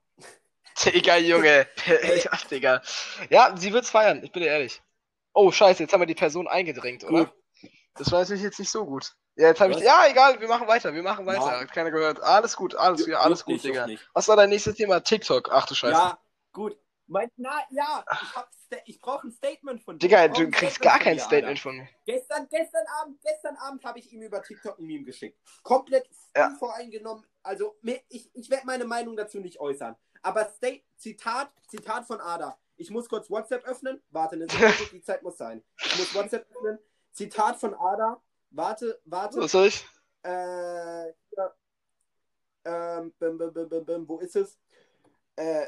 Digga, 0.86 1.18
Junge. 1.18 1.68
ja, 1.86 2.38
Digga. 2.50 2.82
Ja, 3.30 3.56
sie 3.56 3.72
wird's 3.72 3.91
feiern, 3.91 4.24
ich 4.24 4.32
bin 4.32 4.41
dir 4.41 4.50
ehrlich. 4.50 4.82
Oh, 5.34 5.52
scheiße, 5.52 5.84
jetzt 5.84 5.94
haben 5.94 6.02
wir 6.02 6.08
die 6.08 6.15
Person 6.15 6.48
eingedrängt, 6.48 7.04
oder? 7.04 7.26
Gut. 7.26 7.34
Das 7.96 8.12
war 8.12 8.20
natürlich 8.22 8.41
jetzt 8.44 8.60
nicht 8.60 8.72
so 8.72 8.86
gut. 8.86 9.13
Ja, 9.36 9.50
jetzt 9.50 9.62
habe 9.62 9.74
ich. 9.74 9.80
Ja, 9.80 10.06
egal, 10.08 10.39
wir 10.39 10.48
machen 10.48 10.68
weiter, 10.68 10.94
wir 10.94 11.04
machen 11.04 11.26
weiter. 11.26 11.60
Hat 11.60 11.72
keiner 11.72 11.91
gehört. 11.91 12.22
Alles 12.22 12.56
gut, 12.56 12.74
alles, 12.76 13.06
ja, 13.06 13.20
alles 13.20 13.46
gut, 13.46 13.63
Digga. 13.63 13.88
Was 14.13 14.28
war 14.28 14.36
dein 14.36 14.50
nächstes 14.50 14.76
Thema? 14.76 15.02
TikTok. 15.02 15.50
Ach 15.52 15.65
du 15.65 15.76
Scheiße. 15.76 15.94
Ja, 15.94 16.18
gut. 16.52 16.78
Mein, 17.08 17.30
na, 17.38 17.62
ja, 17.70 18.04
ich, 18.12 18.96
ich 18.96 19.02
brauche 19.02 19.28
ein 19.28 19.32
Statement 19.32 19.82
von 19.84 19.98
dir. 20.00 20.08
Digga, 20.08 20.28
du 20.28 20.50
kriegst 20.50 20.82
gar 20.82 20.98
kein 21.00 21.20
Statement 21.20 21.60
von 21.60 21.78
mir. 21.78 21.88
Gestern, 22.06 22.48
gestern 22.50 22.86
Abend, 23.02 23.22
gestern 23.22 23.56
Abend 23.58 23.84
habe 23.86 24.00
ich 24.00 24.12
ihm 24.12 24.22
über 24.24 24.41
TikTok 24.41 24.80
ein 24.80 24.86
Meme 24.86 25.04
geschickt. 25.04 25.39
Komplett 25.63 26.10
Ja. 26.36 26.48
unvoreingenommen. 26.48 27.24
Also, 27.44 27.78
ich, 28.10 28.34
ich 28.34 28.50
werde 28.50 28.65
meine 28.65 28.86
Meinung 28.86 29.15
dazu 29.15 29.39
nicht 29.39 29.60
äußern. 29.60 29.96
Aber 30.24 30.46
State, 30.46 30.84
Zitat, 30.98 31.52
Zitat 31.68 32.08
von 32.08 32.20
Ada. 32.20 32.58
Ich 32.78 32.89
muss 32.89 33.08
kurz 33.08 33.30
WhatsApp 33.30 33.63
öffnen. 33.65 34.02
Warte 34.10 34.36
eine 34.36 34.48
Sekunde, 34.48 34.74
die 34.91 35.02
Zeit 35.02 35.22
muss 35.22 35.38
sein. 35.38 35.63
Ich 35.78 35.98
muss 36.00 36.15
WhatsApp 36.15 36.50
öffnen. 36.56 36.80
Zitat 37.12 37.60
von 37.60 37.76
Ada. 37.76 38.20
Warte, 38.50 39.00
warte. 39.06 39.38
Was 39.39 39.52
soll 39.52 39.68
ich? 39.68 39.86
Äh, 40.24 41.08
ja. 41.10 41.56
ähm, 42.65 43.13
bim, 43.20 43.38
bim, 43.38 43.54
bim, 43.54 43.70
bim, 43.70 43.86
bim, 43.86 44.10
wo 44.10 44.18
ist 44.20 44.36
es? 44.36 44.58
Äh, 45.36 45.68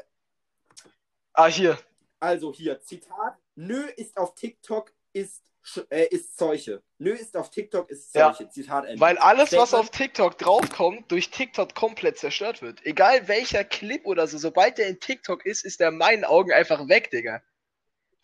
Ah, 1.38 1.46
hier. 1.46 1.78
also 2.18 2.52
hier, 2.52 2.80
Zitat. 2.82 3.36
Nö 3.54 3.86
ist 3.96 4.16
auf 4.16 4.34
TikTok 4.34 4.92
ist, 5.12 5.44
äh, 5.90 6.06
ist 6.08 6.36
Seuche. 6.36 6.82
Nö 6.98 7.12
ist 7.12 7.36
auf 7.36 7.50
TikTok 7.50 7.88
ist 7.90 8.12
Ja. 8.12 8.32
Seuche. 8.34 8.50
Zitat 8.50 8.86
Ende. 8.86 9.00
Weil 9.00 9.18
alles, 9.18 9.52
was 9.52 9.72
auf 9.72 9.90
TikTok 9.90 10.36
draufkommt, 10.38 11.12
durch 11.12 11.30
TikTok 11.30 11.76
komplett 11.76 12.18
zerstört 12.18 12.60
wird. 12.60 12.84
Egal 12.84 13.28
welcher 13.28 13.62
Clip 13.62 14.04
oder 14.04 14.26
so, 14.26 14.36
sobald 14.36 14.78
der 14.78 14.88
in 14.88 14.98
TikTok 14.98 15.46
ist, 15.46 15.64
ist 15.64 15.78
der 15.78 15.90
in 15.90 15.98
meinen 15.98 16.24
Augen 16.24 16.52
einfach 16.52 16.88
weg, 16.88 17.12
Digga. 17.12 17.40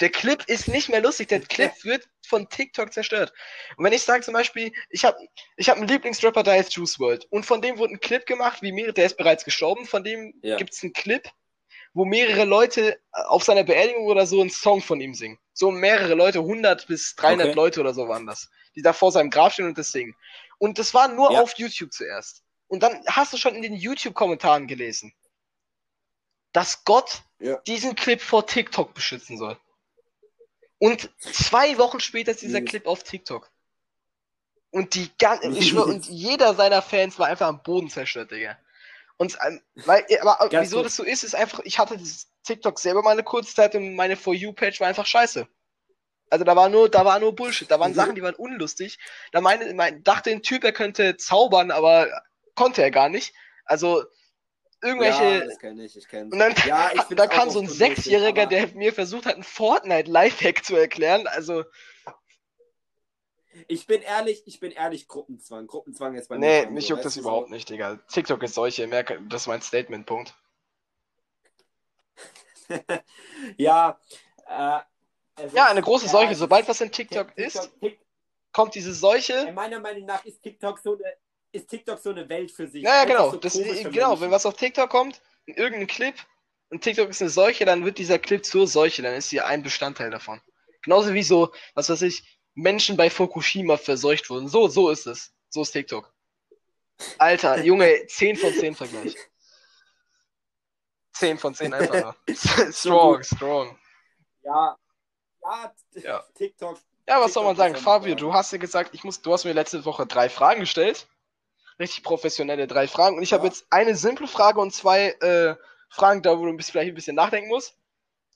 Der 0.00 0.10
Clip 0.10 0.42
ist 0.48 0.66
nicht 0.66 0.88
mehr 0.88 1.00
lustig, 1.00 1.28
der 1.28 1.38
Clip 1.38 1.70
wird 1.84 2.08
von 2.26 2.48
TikTok 2.48 2.92
zerstört. 2.92 3.32
Und 3.76 3.84
wenn 3.84 3.92
ich 3.92 4.02
sage 4.02 4.24
zum 4.24 4.34
Beispiel, 4.34 4.72
ich 4.90 5.04
habe 5.04 5.16
ich 5.56 5.68
hab 5.70 5.76
einen 5.76 5.86
Lieblingsrapper, 5.86 6.42
der 6.42 6.54
heißt 6.54 6.74
Juice 6.74 6.98
WRLD. 6.98 7.26
Und 7.30 7.46
von 7.46 7.62
dem 7.62 7.78
wurde 7.78 7.94
ein 7.94 8.00
Clip 8.00 8.26
gemacht, 8.26 8.60
wie 8.60 8.72
mehrere, 8.72 8.92
der 8.92 9.06
ist 9.06 9.16
bereits 9.16 9.44
gestorben, 9.44 9.86
von 9.86 10.02
dem 10.02 10.34
Ja. 10.42 10.56
gibt's 10.56 10.82
einen 10.82 10.92
Clip, 10.92 11.22
wo 11.94 12.04
mehrere 12.04 12.44
Leute 12.44 13.00
auf 13.12 13.44
seiner 13.44 13.64
Beerdigung 13.64 14.06
oder 14.06 14.26
so 14.26 14.40
einen 14.40 14.50
Song 14.50 14.82
von 14.82 15.00
ihm 15.00 15.14
singen. 15.14 15.38
So 15.52 15.70
mehrere 15.70 16.14
Leute, 16.14 16.40
100 16.40 16.86
bis 16.88 17.14
300 17.16 17.46
Okay. 17.48 17.54
Leute 17.56 17.80
oder 17.80 17.94
so 17.94 18.08
waren 18.08 18.26
das, 18.26 18.50
die 18.74 18.82
da 18.82 18.92
vor 18.92 19.12
seinem 19.12 19.30
Grab 19.30 19.52
stehen 19.52 19.66
und 19.66 19.78
das 19.78 19.92
singen. 19.92 20.14
Und 20.58 20.78
das 20.78 20.92
war 20.92 21.08
nur 21.08 21.32
Ja. 21.32 21.40
auf 21.40 21.54
YouTube 21.56 21.92
zuerst. 21.92 22.42
Und 22.66 22.82
dann 22.82 23.00
hast 23.06 23.32
du 23.32 23.36
schon 23.36 23.54
in 23.54 23.62
den 23.62 23.74
YouTube-Kommentaren 23.74 24.66
gelesen, 24.66 25.14
dass 26.52 26.84
Gott 26.84 27.22
Ja. 27.38 27.56
diesen 27.66 27.94
Clip 27.94 28.20
vor 28.20 28.46
TikTok 28.46 28.94
beschützen 28.94 29.38
soll. 29.38 29.56
Und 30.78 31.10
zwei 31.20 31.78
Wochen 31.78 32.00
später 32.00 32.32
ist 32.32 32.42
dieser. 32.42 32.60
Clip 32.60 32.86
auf 32.86 33.04
TikTok. 33.04 33.50
Und 34.70 34.94
die 34.96 35.08
ganze, 35.18 35.48
ich 35.58 35.68
schwör, 35.68 35.86
und 35.86 36.06
jeder 36.06 36.54
seiner 36.54 36.82
Fans 36.82 37.18
war 37.20 37.28
einfach 37.28 37.46
am 37.46 37.62
Boden 37.62 37.88
zerstört, 37.88 38.32
Digga. 38.32 38.58
Und, 39.16 39.38
ähm, 39.46 39.60
weil, 39.74 40.04
aber 40.20 40.48
Ganz 40.48 40.68
wieso 40.68 40.76
kurz. 40.78 40.86
das 40.88 40.96
so 40.96 41.02
ist, 41.04 41.22
ist 41.22 41.34
einfach, 41.34 41.60
ich 41.64 41.78
hatte 41.78 41.96
dieses 41.96 42.28
TikTok 42.42 42.78
selber 42.78 43.02
mal 43.02 43.12
eine 43.12 43.22
kurze 43.22 43.54
Zeit 43.54 43.74
und 43.74 43.94
meine 43.94 44.16
For 44.16 44.34
You-Page 44.34 44.80
war 44.80 44.88
einfach 44.88 45.06
scheiße. 45.06 45.46
Also 46.30 46.44
da 46.44 46.56
war 46.56 46.68
nur, 46.68 46.88
da 46.88 47.04
war 47.04 47.20
nur 47.20 47.34
Bullshit, 47.34 47.70
da 47.70 47.78
waren 47.78 47.92
Mhm. 47.92 47.96
Sachen, 47.96 48.14
die 48.16 48.22
waren 48.22 48.34
unlustig. 48.34 48.98
Da 49.30 49.40
meine, 49.40 49.72
mein, 49.74 50.02
dachte 50.02 50.30
ein 50.30 50.42
Typ, 50.42 50.64
er 50.64 50.72
könnte 50.72 51.16
zaubern, 51.16 51.70
aber 51.70 52.08
konnte 52.56 52.82
er 52.82 52.90
gar 52.90 53.08
nicht. 53.08 53.34
Also, 53.64 54.04
irgendwelche, 54.82 55.22
Ja, 55.24 55.44
das 55.44 55.58
kenne 55.58 55.84
ich, 55.84 55.96
ich 55.96 56.08
kenne 56.08 56.30
und 56.32 56.38
dann, 56.38 56.54
Ja, 56.66 56.90
ich 56.92 57.02
find's 57.06 57.22
da 57.22 57.24
auch 57.24 57.30
kam 57.30 57.50
so 57.50 57.60
ein 57.60 57.68
Sechsjähriger, 57.68 58.46
der 58.46 58.68
mir 58.74 58.92
versucht 58.92 59.26
hat, 59.26 59.34
einen 59.34 59.44
Fortnite-Lifehack 59.44 60.64
zu 60.64 60.74
erklären. 60.76 61.26
Also, 61.28 61.64
Ich 63.68 63.86
bin 63.86 64.02
ehrlich, 64.02 64.42
ich 64.46 64.60
bin 64.60 64.72
ehrlich, 64.72 65.06
Gruppenzwang. 65.08 65.66
Gruppenzwang 65.66 66.14
ist 66.14 66.28
bei 66.28 66.38
nee, 66.38 66.62
schon 66.64 66.74
mich 66.74 66.88
juckt 66.88 67.04
das 67.04 67.16
überhaupt 67.16 67.50
nicht, 67.50 67.68
Digga. 67.68 67.96
TikTok 68.08 68.42
ist 68.42 68.54
solche, 68.54 68.86
merke, 68.86 69.20
das 69.28 69.42
ist 69.42 69.46
mein 69.46 69.62
Statement, 69.62 70.06
Punkt. 70.06 70.34
ja, 73.56 73.98
äh, 74.46 74.80
Ja, 75.52 75.66
eine 75.66 75.82
große 75.82 76.08
Seuche. 76.08 76.34
Sobald 76.34 76.68
was 76.68 76.80
in 76.80 76.90
TikTok 76.90 77.36
ist, 77.36 77.54
TikTok, 77.54 77.80
Tik- 77.80 77.98
kommt 78.52 78.74
diese 78.74 78.94
Seuche. 78.94 79.52
meiner 79.52 79.80
Meinung 79.80 80.06
nach 80.06 80.24
ist 80.24 80.42
TikTok 80.42 80.78
so 80.78 80.94
eine, 80.94 81.14
ist 81.52 81.68
TikTok 81.68 81.98
so 81.98 82.10
eine 82.10 82.28
Welt 82.28 82.50
für 82.50 82.66
sich. 82.66 82.82
Ja, 82.82 82.90
ja, 82.90 83.00
Einfach 83.02 83.14
genau. 83.16 83.30
so 83.32 83.36
Das, 83.38 83.52
genau, 83.52 83.82
Menschen. 83.82 84.20
wenn 84.20 84.30
was 84.30 84.46
auf 84.46 84.54
TikTok 84.56 84.90
kommt, 84.90 85.20
in 85.46 85.54
irgendein 85.54 85.86
Clip, 85.86 86.14
und 86.70 86.80
TikTok 86.82 87.10
ist 87.10 87.20
eine 87.20 87.30
Seuche, 87.30 87.64
dann 87.64 87.84
wird 87.84 87.98
dieser 87.98 88.18
Clip 88.18 88.44
zur 88.44 88.66
Seuche, 88.66 89.02
dann 89.02 89.14
ist 89.14 89.28
sie 89.28 89.40
ein 89.40 89.62
Bestandteil 89.62 90.10
davon. 90.10 90.40
Genauso 90.82 91.14
wie 91.14 91.22
so, 91.22 91.52
was 91.74 91.88
weiß 91.88 92.02
ich, 92.02 92.33
Menschen 92.54 92.96
bei 92.96 93.10
Fukushima 93.10 93.76
verseucht 93.76 94.30
wurden. 94.30 94.48
So, 94.48 94.68
so 94.68 94.90
ist 94.90 95.06
es. 95.06 95.32
So 95.50 95.62
ist 95.62 95.72
TikTok. 95.72 96.12
Alter, 97.18 97.62
Junge, 97.64 98.06
10 98.08 98.36
von 98.36 98.52
10 98.52 98.74
Vergleich. 98.74 99.16
10 101.12 101.38
von 101.38 101.54
10 101.54 101.72
einfach 101.74 102.16
strong, 102.72 103.22
strong. 103.22 103.78
Ja, 104.42 104.76
ja, 105.42 105.74
Ja. 105.94 106.24
TikTok. 106.34 106.78
Ja, 107.06 107.20
was 107.20 107.34
soll 107.34 107.44
man 107.44 107.54
sagen? 107.56 107.76
Fabio, 107.76 108.14
du 108.14 108.32
hast 108.32 108.52
ja 108.52 108.58
gesagt, 108.58 108.94
ich 108.94 109.04
muss, 109.04 109.20
du 109.20 109.32
hast 109.32 109.44
mir 109.44 109.52
letzte 109.52 109.84
Woche 109.84 110.06
drei 110.06 110.28
Fragen 110.28 110.60
gestellt. 110.60 111.06
Richtig 111.78 112.02
professionelle 112.02 112.66
drei 112.66 112.88
Fragen. 112.88 113.16
Und 113.16 113.22
ich 113.22 113.32
habe 113.32 113.44
Ja. 113.44 113.50
jetzt 113.50 113.66
eine 113.70 113.94
simple 113.94 114.26
Frage 114.26 114.60
und 114.60 114.72
zwei 114.72 115.08
äh, 115.20 115.56
Fragen, 115.90 116.22
da 116.22 116.38
wo 116.38 116.44
du 116.44 116.48
ein 116.50 116.56
bisschen, 116.56 116.72
vielleicht 116.72 116.92
ein 116.92 116.94
bisschen 116.94 117.16
nachdenken 117.16 117.48
musst. 117.48 117.76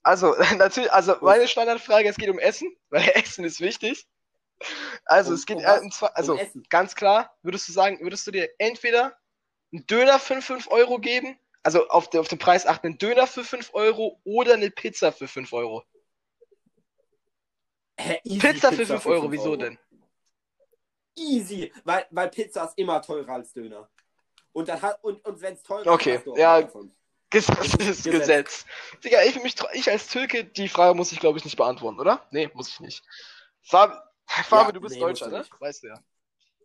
Also, 0.08 0.34
natürlich, 0.56 0.90
also 0.90 1.16
meine 1.20 1.46
Standardfrage, 1.46 2.08
es 2.08 2.16
geht 2.16 2.30
um 2.30 2.38
Essen, 2.38 2.74
weil 2.88 3.06
Essen 3.14 3.44
ist 3.44 3.60
wichtig. 3.60 4.08
Also 5.04 5.30
Um- 5.30 5.34
es 5.34 5.44
geht 5.44 5.58
um 5.58 5.62
äh, 5.64 5.66
was? 5.66 5.98
zwar, 5.98 6.16
also 6.16 6.34
Um 6.34 6.62
ganz 6.70 6.94
klar, 6.94 7.36
würdest 7.42 7.68
du 7.68 7.72
sagen, 7.72 8.00
würdest 8.00 8.26
du 8.26 8.30
dir 8.30 8.48
entweder 8.58 9.14
einen 9.70 9.86
Döner 9.86 10.18
für 10.18 10.40
5 10.40 10.70
Euro 10.70 10.98
geben, 10.98 11.38
also 11.62 11.88
auf, 11.88 12.08
den- 12.08 12.20
auf 12.20 12.28
den 12.28 12.38
Preis 12.38 12.64
achten, 12.66 12.86
einen 12.86 12.98
Döner 12.98 13.26
für 13.26 13.44
5 13.44 13.74
Euro 13.74 14.18
oder 14.24 14.54
eine 14.54 14.70
Pizza 14.70 15.12
für 15.12 15.28
5 15.28 15.52
Euro? 15.52 15.84
Hä, 18.00 18.18
easy, 18.24 18.38
Pizza 18.38 18.72
für 18.72 18.86
5 18.86 19.04
Euro, 19.06 19.30
wieso 19.30 19.56
denn? 19.56 19.78
Easy, 21.16 21.70
weil, 21.84 22.06
weil 22.12 22.30
Pizza 22.30 22.64
ist 22.64 22.78
immer 22.78 23.02
teurer 23.02 23.32
als 23.34 23.52
Döner. 23.52 23.90
Und, 24.52 24.68
dann 24.68 24.80
hat, 24.80 25.04
und, 25.04 25.22
und 25.26 25.40
wenn 25.42 25.52
es 25.52 25.62
teurer 25.62 25.92
Okay, 25.92 26.14
ist, 26.14 26.26
auch 26.28 26.38
ja. 26.38 26.62
davon. 26.62 26.94
Gesetz 27.30 27.56
Das 27.56 27.88
ist 27.88 28.06
ist 28.06 28.10
Gesetz. 28.10 28.66
Digga, 29.04 29.22
ich, 29.24 29.42
mich, 29.42 29.54
ich 29.74 29.90
als 29.90 30.08
Türke, 30.08 30.44
die 30.44 30.68
Frage 30.68 30.94
muss 30.94 31.12
ich, 31.12 31.20
glaube 31.20 31.38
ich, 31.38 31.44
nicht 31.44 31.56
beantworten, 31.56 32.00
oder? 32.00 32.26
Nee, 32.30 32.50
muss 32.54 32.68
ich 32.68 32.80
nicht. 32.80 33.02
Fabi, 33.62 33.94
Ja, 34.50 34.72
du 34.72 34.80
bist 34.80 34.94
nee, 34.94 35.00
Deutscher, 35.00 35.28
ne? 35.28 35.44
Weißt 35.58 35.82
du 35.82 35.88
ja. 35.88 36.02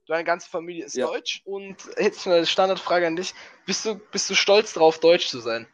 Deine 0.08 0.23
ganze 0.26 0.49
Familie 0.49 0.86
ist 0.86 0.95
Ja. 0.95 1.08
deutsch 1.08 1.41
und 1.45 1.78
jetzt 1.97 2.28
eine 2.28 2.45
Standardfrage 2.45 3.08
an 3.08 3.15
dich. 3.15 3.34
Bist 3.65 3.86
du, 3.86 3.95
bist 3.95 4.30
du 4.30 4.36
stolz 4.36 4.73
drauf, 4.73 4.99
deutsch 4.99 5.28
zu 5.28 5.39
sein? 5.39 5.67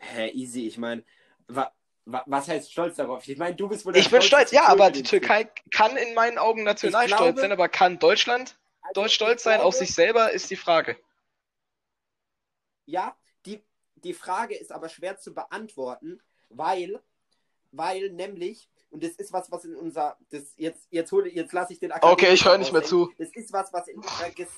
Hä, 0.00 0.28
easy, 0.30 0.66
ich 0.66 0.76
meine, 0.78 1.02
wa, 1.48 1.72
wa, 2.04 2.22
was 2.26 2.48
heißt 2.48 2.70
stolz 2.70 2.96
darauf? 2.96 3.26
Ich 3.26 3.38
meine, 3.38 3.54
du 3.54 3.68
bist 3.68 3.86
wohl 3.86 3.92
der 3.92 4.02
Ich 4.02 4.10
bin 4.10 4.22
stolz, 4.22 4.50
ja, 4.50 4.66
aber 4.66 4.90
die 4.90 5.02
Türkei 5.02 5.48
kann 5.70 5.96
in 5.96 6.14
meinen 6.14 6.38
Augen 6.38 6.62
national 6.64 7.06
glaube- 7.06 7.22
stolz 7.22 7.40
sein, 7.40 7.52
aber 7.52 7.68
kann 7.68 7.98
Deutschland. 7.98 8.56
Also, 8.82 9.08
stolz 9.08 9.42
sein 9.42 9.54
glaube, 9.56 9.68
auf 9.68 9.74
sich 9.74 9.94
selber, 9.94 10.30
ist 10.32 10.50
die 10.50 10.56
Frage. 10.56 10.96
Ja, 12.86 13.16
die, 13.46 13.64
die 13.96 14.14
Frage 14.14 14.56
ist 14.56 14.72
aber 14.72 14.88
schwer 14.88 15.18
zu 15.18 15.34
beantworten, 15.34 16.20
weil, 16.48 17.02
weil 17.72 18.10
nämlich, 18.10 18.70
und 18.90 19.02
das 19.02 19.12
ist 19.12 19.32
was, 19.32 19.50
was 19.50 19.64
in 19.64 19.76
unser, 19.76 20.16
das 20.30 20.54
jetzt, 20.56 20.86
jetzt 20.90 21.10
hole, 21.12 21.28
jetzt 21.28 21.52
lasse 21.52 21.72
ich 21.72 21.80
den 21.80 21.92
Okay, 21.92 22.32
ich 22.32 22.44
höre 22.44 22.58
nicht 22.58 22.72
mehr 22.72 22.82
zu. 22.82 23.12
Das 23.18 23.30
ist 23.34 23.52
was, 23.52 23.72
was 23.72 23.88
in 23.88 23.98
unserer, 23.98 24.30
Ges 24.30 24.48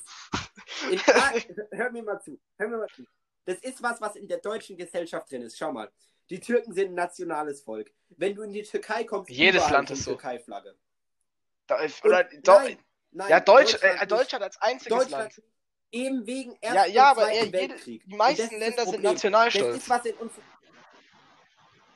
in, 0.91 1.01
ah, 1.07 1.33
hör 1.73 1.91
mir 1.91 2.03
mal 2.03 2.21
zu, 2.21 2.39
hör 2.57 2.69
mir 2.69 2.79
mal 2.79 2.89
zu. 2.95 3.05
Das 3.45 3.59
ist 3.61 3.83
was, 3.83 4.01
was 4.01 4.17
in 4.17 4.27
der 4.27 4.39
deutschen 4.39 4.77
Gesellschaft 4.77 5.31
drin 5.31 5.43
ist. 5.43 5.57
Schau 5.57 5.73
mal, 5.73 5.91
Die 6.31 6.41
Türken 6.41 6.73
sind 6.75 6.89
ein 6.89 6.95
nationales 6.95 7.63
Volk. 7.63 7.93
Wenn 8.09 8.35
du 8.35 8.43
in 8.43 8.53
die 8.53 8.63
Türkei 8.63 9.05
kommst, 9.05 9.31
Jedes 9.31 9.71
Land 9.71 9.91
ist 9.91 10.05
so. 10.05 10.13
Türkei-Flagge. 10.13 10.75
Da, 11.67 11.81
Und 11.81 12.05
oder, 12.05 12.25
Do 12.25 12.53
nein, 12.53 12.79
nein, 13.13 13.31
ja, 13.31 13.41
Deutsch, 13.41 13.73
Deutschland 13.73 14.03
äh. 14.03 14.07
Deutschland 14.07 14.45
als 14.45 14.61
einziges 14.61 14.99
Deutschland 14.99 15.37
Land. 15.37 15.43
Eben 15.93 16.27
wegen 16.27 16.53
Ja, 16.63 16.75
Ersten 16.75 16.93
ja, 16.93 17.03
und 17.05 17.09
aber 17.19 17.23
Zweiten 17.23 17.47
er, 17.47 17.53
Weltkrieg. 17.53 18.05
die 18.07 18.15
meisten 18.17 18.59
Länder 18.59 18.87
sind 18.87 19.03
nationalstolz. 19.03 19.77
ist 19.77 19.89
was 19.89 20.05
in 20.07 20.15
uns. 20.17 20.33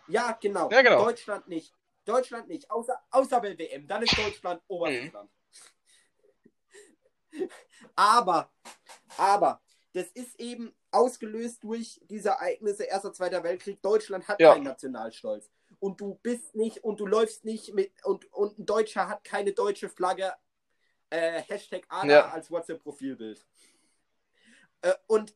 Ja, 0.08 0.32
genau. 0.40 0.70
Ja, 0.70 0.82
genau. 0.82 1.04
Deutschland 1.04 1.46
nicht. 1.48 1.72
Deutschland 2.04 2.48
nicht. 2.48 2.70
Außer, 2.70 2.98
außer 3.10 3.40
bei 3.40 3.56
WM. 3.56 3.86
Dann 3.86 4.02
ist 4.02 4.16
Deutschland 4.18 4.62
oberstes 4.68 5.12
Mhm. 5.12 5.28
Aber, 7.94 8.50
aber, 9.16 9.60
das 9.92 10.06
ist 10.08 10.38
eben 10.40 10.74
ausgelöst 10.90 11.62
durch 11.62 12.00
diese 12.04 12.30
Ereignisse 12.30 12.84
Erster, 12.84 13.12
Zweiter 13.12 13.42
Weltkrieg. 13.44 13.80
Deutschland 13.82 14.26
hat 14.26 14.40
Ja. 14.40 14.52
keinen 14.54 14.64
Nationalstolz. 14.64 15.48
Und 15.78 16.00
du 16.00 16.16
bist 16.22 16.54
nicht 16.56 16.82
und 16.82 16.98
du 16.98 17.06
läufst 17.06 17.44
nicht 17.44 17.72
mit 17.74 17.92
und, 18.04 18.24
und 18.32 18.58
ein 18.58 18.66
Deutscher 18.66 19.08
hat 19.08 19.22
keine 19.22 19.52
deutsche 19.52 19.88
Flagge. 19.88 20.32
Äh, 21.10 21.42
Hashtag 21.42 21.84
ADA 21.88 22.08
Ja. 22.12 22.28
als 22.30 22.50
WhatsApp-Profilbild. 22.50 23.46
Äh, 24.82 24.94
und 25.06 25.34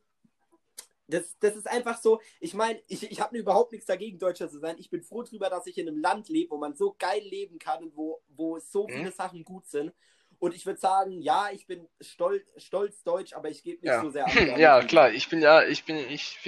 das, 1.07 1.37
das 1.39 1.55
ist 1.55 1.67
einfach 1.67 1.99
so, 2.01 2.19
ich 2.39 2.53
meine, 2.55 2.81
ich, 2.87 3.09
ich 3.11 3.21
habe 3.21 3.37
überhaupt 3.37 3.71
nichts 3.71 3.85
dagegen, 3.85 4.17
Deutscher 4.17 4.49
zu 4.49 4.59
sein. 4.59 4.75
Ich 4.79 4.89
bin 4.89 5.03
froh 5.03 5.21
drüber, 5.23 5.49
dass 5.49 5.67
ich 5.67 5.77
in 5.77 5.87
einem 5.87 5.99
Land 5.99 6.29
lebe, 6.29 6.51
wo 6.51 6.57
man 6.57 6.75
so 6.75 6.95
geil 6.97 7.21
leben 7.21 7.59
kann 7.59 7.83
und 7.83 7.95
wo, 7.95 8.21
wo 8.29 8.59
so 8.59 8.87
Mhm. 8.87 9.01
viele 9.01 9.11
Sachen 9.11 9.43
gut 9.43 9.67
sind. 9.67 9.93
Und 10.39 10.55
ich 10.55 10.65
würde 10.65 10.79
sagen, 10.79 11.21
ja, 11.21 11.49
ich 11.51 11.67
bin 11.67 11.87
stolz, 12.01 12.43
stolz 12.57 13.03
deutsch, 13.03 13.33
aber 13.33 13.49
ich 13.49 13.63
gebe 13.63 13.81
nicht 13.81 13.93
Ja. 13.93 14.01
so 14.01 14.09
sehr 14.09 14.27
an. 14.27 14.59
ja, 14.59 14.81
klar, 14.83 15.11
ich 15.11 15.29
bin 15.29 15.41
ja, 15.41 15.63
ich 15.63 15.85
bin, 15.85 15.95
ich, 15.97 16.39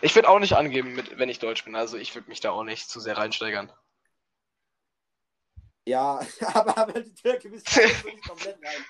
ich 0.00 0.14
würde 0.14 0.28
auch 0.28 0.38
nicht 0.38 0.54
angeben, 0.54 0.94
mit, 0.94 1.18
wenn 1.18 1.28
ich 1.28 1.40
Deutsch 1.40 1.64
bin. 1.64 1.74
Also 1.74 1.96
ich 1.96 2.14
würde 2.14 2.28
mich 2.28 2.40
da 2.40 2.50
auch 2.52 2.64
nicht 2.64 2.88
zu 2.88 3.00
sehr 3.00 3.16
reinsteigern. 3.18 3.70
Ja, 5.86 6.20
aber, 6.54 6.78
aber 6.78 7.00
die 7.00 7.14
Türke 7.14 7.48
bist 7.50 7.68
du 7.70 7.80
nicht 7.80 8.26
komplett 8.26 8.56
rein. 8.64 8.84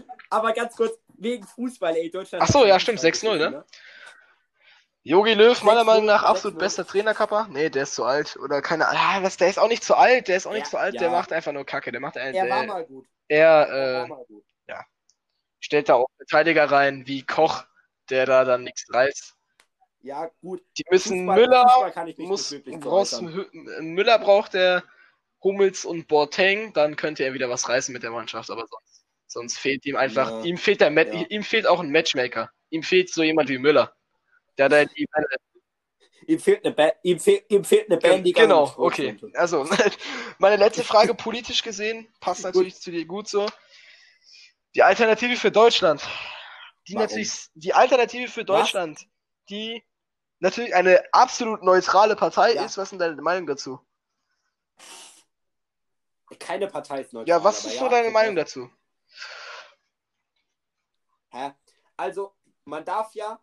Aber 0.30 0.52
ganz 0.52 0.76
kurz, 0.76 0.98
wegen 1.18 1.44
Fußball, 1.46 1.96
ey, 1.96 2.10
Deutschland. 2.10 2.42
Ach 2.42 2.48
so, 2.48 2.60
hat 2.60 2.68
ja, 2.68 2.80
stimmt, 2.80 3.00
6-0, 3.00 3.20
gewonnen, 3.22 3.52
ne? 3.52 3.64
Yogi 5.02 5.34
Löw, 5.34 5.62
meiner 5.62 5.82
6-0, 5.82 5.84
Meinung 5.84 6.04
nach 6.06 6.22
absolut 6.22 6.56
6-0. 6.56 6.60
bester 6.60 6.86
Trainerkapper. 6.86 7.48
Nee, 7.50 7.68
der 7.68 7.82
ist 7.82 7.94
zu 7.94 8.04
alt. 8.04 8.36
Oder 8.36 8.62
keine 8.62 8.88
Ahnung. 8.88 9.00
Ah, 9.02 9.22
was, 9.22 9.36
der 9.36 9.48
ist 9.48 9.58
auch 9.58 9.68
nicht 9.68 9.84
zu 9.84 9.94
alt. 9.96 10.28
Der 10.28 10.36
ist 10.36 10.46
auch 10.46 10.52
nicht 10.52 10.64
Ja, 10.64 10.70
zu 10.70 10.76
alt. 10.78 10.94
ja. 10.94 11.00
Der 11.00 11.10
macht 11.10 11.32
einfach 11.32 11.52
nur 11.52 11.64
Kacke. 11.66 11.92
Der 11.92 12.00
macht 12.00 12.16
einen, 12.16 12.34
Er 12.34 12.48
war 12.48 12.58
der, 12.60 12.66
mal 12.66 12.84
gut. 12.86 13.06
er 13.28 13.46
Er 13.68 13.68
äh, 13.68 14.00
war 14.00 14.06
mal 14.08 14.24
gut. 14.24 14.44
stellt 15.60 15.88
da 15.88 15.94
auch 15.94 16.08
Verteidiger 16.18 16.70
rein, 16.70 17.06
wie 17.06 17.22
Koch, 17.22 17.64
der 18.10 18.26
da 18.26 18.44
dann 18.44 18.64
nichts 18.64 18.84
reißt. 18.92 19.34
Ja, 20.02 20.30
gut. 20.42 20.62
Die 20.76 20.84
müssen 20.90 21.26
Fußball- 21.26 21.34
Müller, 21.34 21.62
Fußball 21.68 21.92
kann 21.92 22.06
ich 22.08 22.18
mich 22.18 22.28
muss, 22.28 22.50
nicht 22.50 22.80
brauchst, 22.80 23.22
Müller 23.22 24.18
braucht 24.18 24.52
der 24.52 24.84
Hummels 25.42 25.86
und 25.86 26.06
Boateng, 26.06 26.74
dann 26.74 26.96
könnte 26.96 27.24
er 27.24 27.32
wieder 27.32 27.48
was 27.48 27.66
reißen 27.68 27.92
mit 27.94 28.02
der 28.02 28.10
Mannschaft, 28.10 28.50
aber 28.50 28.66
sonst, 28.66 28.93
sonst 29.26 29.58
fehlt 29.58 29.84
ihm 29.86 29.96
einfach, 29.96 30.30
Ja. 30.30 30.42
ihm 30.42 30.56
fehlt 30.58 30.80
der 30.80 30.90
Ma 30.90 31.02
Ja. 31.02 31.24
ihm 31.28 31.42
fehlt 31.42 31.66
auch 31.66 31.80
ein 31.80 31.90
Matchmaker. 31.90 32.50
Ihm 32.70 32.82
fehlt 32.82 33.10
so 33.12 33.22
jemand 33.22 33.48
wie 33.48 33.58
Müller. 33.58 33.94
Der 34.58 34.68
da 34.68 34.84
die, 34.84 35.06
Ihm 36.26 36.40
fehlt 36.40 36.64
eine, 36.64 36.74
ba 36.74 36.90
ihm 37.02 37.20
fehl 37.20 37.42
ihm 37.48 37.64
fehlt 37.64 37.90
eine 37.90 37.98
Band, 37.98 38.26
die 38.26 38.32
genau, 38.32 38.72
okay. 38.78 39.14
Also, 39.34 39.68
meine 40.38 40.56
letzte 40.56 40.82
Frage 40.84 41.14
politisch 41.14 41.62
gesehen, 41.62 42.08
passt 42.20 42.42
Gut. 42.42 42.46
natürlich 42.54 42.76
zu 42.80 42.90
dir 42.90 43.04
gut 43.04 43.28
so. 43.28 43.46
Die 44.74 44.82
Alternative 44.82 45.36
für 45.36 45.50
Deutschland. 45.50 46.02
Die 46.88 46.94
Warum? 46.94 47.06
natürlich, 47.08 47.30
die 47.54 47.74
Alternative 47.74 48.30
für 48.30 48.44
Deutschland, 48.44 49.06
die 49.50 49.84
natürlich 50.40 50.74
eine 50.74 51.02
absolut 51.12 51.62
neutrale 51.62 52.16
Partei 52.16 52.54
Ja. 52.54 52.64
ist. 52.64 52.78
Was 52.78 52.84
ist 52.84 52.90
denn 52.92 52.98
deine 53.00 53.20
Meinung 53.20 53.46
dazu? 53.46 53.78
Keine 56.38 56.66
Partei 56.68 57.02
ist 57.02 57.12
neutral. 57.12 57.28
Ja, 57.28 57.44
was 57.44 57.64
ist 57.64 57.74
ja, 57.74 57.80
so 57.80 57.88
deine 57.88 58.04
das- 58.04 58.12
Meinung 58.12 58.34
dazu? 58.34 58.70
Hä? 61.34 61.52
Also, 61.96 62.34
man 62.64 62.84
darf 62.84 63.12
ja, 63.14 63.40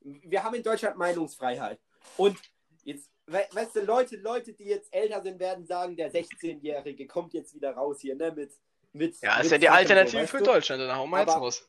wir 0.00 0.42
haben 0.42 0.54
in 0.54 0.62
Deutschland 0.62 0.96
Meinungsfreiheit. 0.96 1.80
Und 2.16 2.38
jetzt, 2.84 3.10
we 3.26 3.46
weißt 3.50 3.76
du, 3.76 3.80
Leute, 3.80 4.16
Leute, 4.16 4.52
die 4.52 4.64
jetzt 4.64 4.94
älter 4.94 5.20
sind, 5.20 5.38
werden 5.40 5.66
sagen, 5.66 5.96
der 5.96 6.12
16-Jährige 6.12 7.06
kommt 7.06 7.34
jetzt 7.34 7.54
wieder 7.54 7.72
raus 7.72 8.00
hier, 8.00 8.14
ne, 8.14 8.32
mit, 8.32 8.52
mit 8.92 9.20
Ja, 9.20 9.38
ist 9.38 9.44
mit 9.44 9.52
ja 9.52 9.58
die 9.58 9.68
Alternative 9.68 10.22
weißt 10.22 10.30
für 10.30 10.38
du? 10.38 10.44
Deutschland, 10.44 10.80
dann 10.82 10.96
hauen 10.96 11.10
wir 11.10 11.20
jetzt 11.20 11.34
raus. 11.34 11.68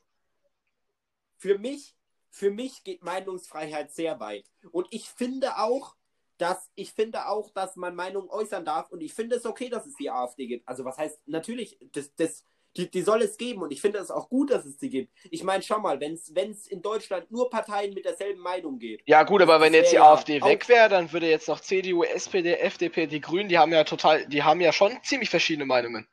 Für 1.36 1.58
mich, 1.58 1.96
für 2.30 2.50
mich 2.50 2.84
geht 2.84 3.02
Meinungsfreiheit 3.02 3.92
sehr 3.92 4.20
weit. 4.20 4.46
Und 4.70 4.86
ich 4.90 5.08
finde 5.08 5.58
auch, 5.58 5.96
dass 6.38 6.70
ich 6.74 6.92
finde 6.92 7.26
auch, 7.26 7.50
dass 7.50 7.76
man 7.76 7.94
Meinungen 7.94 8.30
äußern 8.30 8.64
darf 8.64 8.90
und 8.90 9.02
ich 9.02 9.12
finde 9.12 9.36
es 9.36 9.44
okay, 9.44 9.68
dass 9.68 9.84
es 9.84 9.94
die 9.96 10.10
AfD 10.10 10.46
gibt. 10.46 10.66
Also 10.68 10.84
was 10.84 10.96
heißt, 10.96 11.20
natürlich, 11.26 11.78
das, 11.92 12.14
das, 12.14 12.46
die, 12.76 12.88
die 12.90 13.02
soll 13.02 13.22
es 13.22 13.36
geben 13.36 13.62
und 13.62 13.72
ich 13.72 13.80
finde 13.80 13.98
es 13.98 14.10
auch 14.10 14.28
gut, 14.28 14.50
dass 14.50 14.64
es 14.64 14.78
sie 14.78 14.90
gibt. 14.90 15.12
Ich 15.30 15.42
meine, 15.42 15.62
schau 15.62 15.80
mal, 15.80 15.98
wenn 16.00 16.14
es 16.14 16.66
in 16.68 16.82
Deutschland 16.82 17.30
nur 17.30 17.50
Parteien 17.50 17.92
mit 17.94 18.04
derselben 18.04 18.40
Meinung 18.40 18.78
gibt. 18.78 19.08
Ja, 19.08 19.24
gut, 19.24 19.42
aber 19.42 19.60
wenn 19.60 19.74
jetzt 19.74 19.90
die 19.90 19.96
ja 19.96 20.12
AfD 20.12 20.40
weg 20.42 20.68
wäre, 20.68 20.88
dann 20.88 21.12
würde 21.12 21.28
jetzt 21.28 21.48
noch 21.48 21.60
CDU, 21.60 22.04
SPD, 22.04 22.54
FDP, 22.54 23.06
die 23.08 23.20
Grünen, 23.20 23.48
die 23.48 23.58
haben 23.58 23.72
ja 23.72 23.82
total, 23.84 24.26
die 24.26 24.42
haben 24.44 24.60
ja 24.60 24.72
schon 24.72 24.96
ziemlich 25.02 25.30
verschiedene 25.30 25.66
Meinungen. 25.66 26.06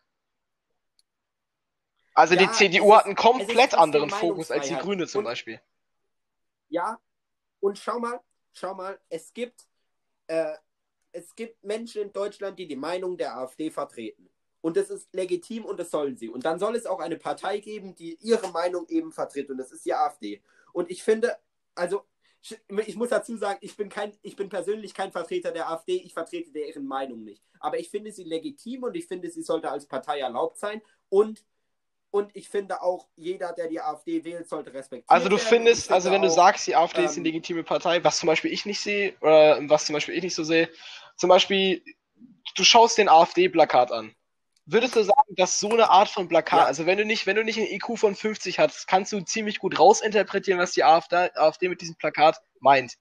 Also 2.15 2.33
Ja, 2.33 2.41
die 2.41 2.51
CDU 2.51 2.95
hat 2.95 3.05
einen 3.05 3.15
komplett 3.15 3.75
anderen 3.75 4.09
Fokus 4.09 4.49
als 4.49 4.67
die. 4.67 4.75
Grüne 4.75 5.05
zum 5.05 5.19
Und- 5.19 5.25
Beispiel. 5.25 5.61
Ja, 6.69 6.99
und 7.59 7.77
schau 7.77 7.99
mal, 7.99 8.19
schau 8.53 8.73
mal, 8.73 8.99
es 9.09 9.31
gibt, 9.33 9.67
äh, 10.25 10.55
es 11.11 11.35
gibt 11.35 11.63
Menschen 11.63 12.01
in 12.01 12.11
Deutschland, 12.13 12.57
die 12.57 12.67
die 12.67 12.75
Meinung 12.75 13.15
der 13.17 13.37
AfD 13.37 13.69
vertreten. 13.69 14.29
Und 14.67 14.75
das 14.75 14.89
ist 14.89 15.07
legitim 15.13 15.63
und 15.63 15.79
das 15.79 15.91
sollen 15.91 16.17
sie. 16.17 16.27
Und 16.27 16.43
dann 16.43 16.59
soll 16.59 16.75
es 16.75 16.85
auch 16.85 16.99
eine 16.99 17.15
Partei 17.15 17.59
geben, 17.59 17.95
die 17.95 18.15
ihre 18.19 18.49
Meinung 18.51 18.85
eben 18.89 19.13
vertritt. 19.13 19.49
Und 19.49 19.57
das 19.59 19.71
ist 19.71 19.85
die 19.85 19.93
AfD. 19.93 20.41
Und 20.73 20.91
ich 20.91 21.03
finde, 21.03 21.37
also, 21.73 22.01
ich- 22.69 22.97
muss 22.97 23.07
dazu 23.07 23.37
sagen, 23.37 23.59
ich 23.61 23.77
bin 23.77 23.87
kein, 23.87 24.11
ich 24.23 24.35
bin 24.35 24.49
persönlich 24.49 24.93
kein 24.93 25.13
Vertreter 25.13 25.53
der 25.53 25.69
AfD, 25.71 25.93
ich 25.95 26.11
vertrete 26.13 26.51
deren 26.51 26.85
Meinung 26.85 27.23
nicht. 27.23 27.41
Aber 27.61 27.79
ich 27.79 27.89
finde 27.89 28.11
sie 28.11 28.25
legitim 28.25 28.83
und 28.83 28.97
ich 28.97 29.07
finde, 29.07 29.29
sie 29.31 29.41
sollte 29.41 29.71
als 29.71 29.85
Partei 29.85 30.19
erlaubt 30.19 30.57
sein. 30.59 30.81
Und, 31.07 31.45
und 32.11 32.35
ich 32.35 32.49
finde 32.49 32.81
auch, 32.81 33.07
jeder, 33.15 33.53
der 33.53 33.69
die 33.69 33.79
AfD 33.79 34.25
wählt, 34.25 34.49
sollte 34.49 34.73
respektiert 34.73 35.09
Also 35.09 35.29
du 35.29 35.37
findest, 35.37 35.85
ich 35.85 35.91
also 35.93 36.09
finde 36.09 36.15
wenn 36.15 36.27
du 36.27 36.33
auch- 36.33 36.35
sagst, 36.35 36.67
die 36.67 36.75
AfD 36.75 37.05
ist 37.05 37.11
eine 37.11 37.19
ähm, 37.19 37.23
legitime 37.23 37.63
Partei, 37.63 38.03
was 38.03 38.19
zum 38.19 38.27
Beispiel 38.27 38.51
ich 38.51 38.65
nicht 38.65 38.81
sehe, 38.81 39.15
oder 39.21 39.59
was 39.69 39.85
zum 39.85 39.93
Beispiel 39.93 40.15
ich 40.15 40.23
nicht 40.23 40.35
so 40.35 40.43
sehe, 40.43 40.69
zum 41.15 41.29
Beispiel, 41.29 41.81
du 42.57 42.65
schaust 42.65 42.97
den 42.97 43.07
AfD-Plakat 43.07 43.93
an. 43.93 44.13
Würdest 44.69 44.97
du 44.97 45.03
sagen, 45.03 45.35
dass 45.37 45.59
so 45.61 45.69
eine 45.71 45.89
Art 45.89 46.09
von 46.09 46.27
Plakat, 46.27 46.59
Ja. 46.59 46.65
also 46.65 46.85
wenn 46.85 46.97
du 46.97 47.05
nicht, 47.05 47.25
wenn 47.25 47.37
du 47.37 47.43
nicht 47.43 47.57
einen 47.57 47.67
IQ 47.67 47.97
von 47.97 48.15
50 48.15 48.59
hast, 48.59 48.85
kannst 48.87 49.13
du 49.13 49.21
ziemlich 49.21 49.59
gut 49.59 49.79
rausinterpretieren, 49.79 50.59
was 50.59 50.73
die 50.73 50.83
AfD, 50.83 51.15
AfD 51.35 51.69
mit 51.69 51.79
diesem 51.79 51.95
Plakat 51.95 52.41
meint. 52.59 52.95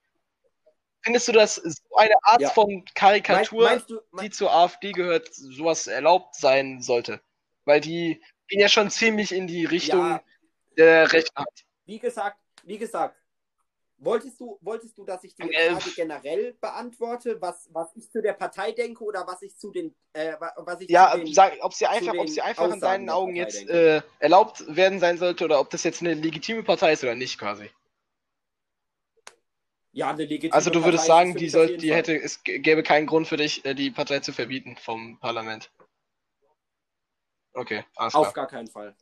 Findest 1.02 1.26
du, 1.29 1.33
dass 1.33 1.57
so 1.57 1.96
eine 1.96 2.14
Art 2.22 2.40
Ja. 2.40 2.50
von 2.50 2.85
Karikatur, 2.94 3.64
Mein- 3.64 3.72
meinst 3.79 3.90
du, 3.90 4.00
die 4.22 4.31
zur 4.31 4.52
AfD 4.52 4.92
gehört, 4.92 5.29
sowas 5.35 5.88
erlaubt 5.88 6.37
sein 6.37 6.81
sollte? 6.83 7.20
Weil 7.64 7.81
die 7.81 8.22
gehen 8.48 8.61
ja 8.61 8.68
schon 8.68 8.88
ziemlich 8.90 9.33
in 9.33 9.48
die 9.48 9.64
Richtung 9.64 10.00
Ja. 10.11 10.22
der 10.76 11.12
Rechten. 11.12 11.44
Wie 11.85 11.98
gesagt, 11.98 12.38
wie 12.62 12.79
gesagt, 12.79 13.16
wolltest 13.99 14.41
du, 14.41 14.59
wolltest 14.61 14.97
du, 14.99 15.05
dass 15.05 15.25
ich 15.25 15.35
die 15.35 15.43
Äh, 15.43 15.71
Frage 15.71 15.91
generell 15.95 16.55
beantworte, 16.55 17.41
was, 17.41 17.69
was 17.73 17.95
ich 17.97 18.11
zu 18.11 18.23
der 18.23 18.35
Partei 18.35 18.73
denke 18.73 19.03
oder 19.05 19.27
was 19.27 19.43
ich 19.43 19.57
zu 19.57 19.71
den, 19.71 19.95
äh, 20.13 20.35
wa- 20.39 20.53
was 20.59 20.81
ich 20.81 20.89
Ja, 20.89 21.17
den, 21.17 21.33
sag, 21.33 21.55
ob 21.61 21.75
sie 21.75 21.87
einfach, 21.87 22.15
ob 22.19 22.29
sie 22.29 22.43
einfach 22.43 22.71
in 22.73 22.81
deinen 22.81 23.09
Augen 23.11 23.37
jetzt 23.37 23.69
äh, 23.69 24.03
erlaubt 24.19 24.65
werden 24.69 25.01
sein 25.01 25.19
sollte 25.19 25.45
oder 25.45 25.61
ob 25.61 25.71
das 25.71 25.85
jetzt 25.85 26.01
eine 26.03 26.15
legitime 26.15 26.63
Partei 26.63 26.93
ist 26.93 27.03
oder 27.05 27.15
nicht 27.15 27.39
quasi. 27.39 27.71
ja, 29.93 30.11
eine 30.11 30.25
legitime 30.25 30.53
Also 30.53 30.71
du 30.71 30.85
würdest 30.85 31.05
Partei 31.05 31.09
sagen, 31.09 31.37
die 31.37 31.45
mich 31.45 31.57
auf 31.57 31.61
soll, 31.61 31.67
jeden 31.69 31.81
die 31.81 31.95
hätte, 31.95 32.21
es 32.21 32.43
gäbe 32.45 32.83
keinen 32.83 33.07
Grund 33.07 33.27
für 33.29 33.37
dich, 33.37 33.65
äh, 33.65 33.75
die 33.75 33.91
Partei 33.91 34.21
zu 34.21 34.33
verbieten 34.33 34.77
vom 34.77 35.19
Parlament. 35.19 35.71
Okay, 37.55 37.85
alles 37.97 38.15
Auf 38.15 38.25
klar. 38.25 38.35
gar 38.35 38.47
keinen 38.47 38.69
Fall. 38.69 38.95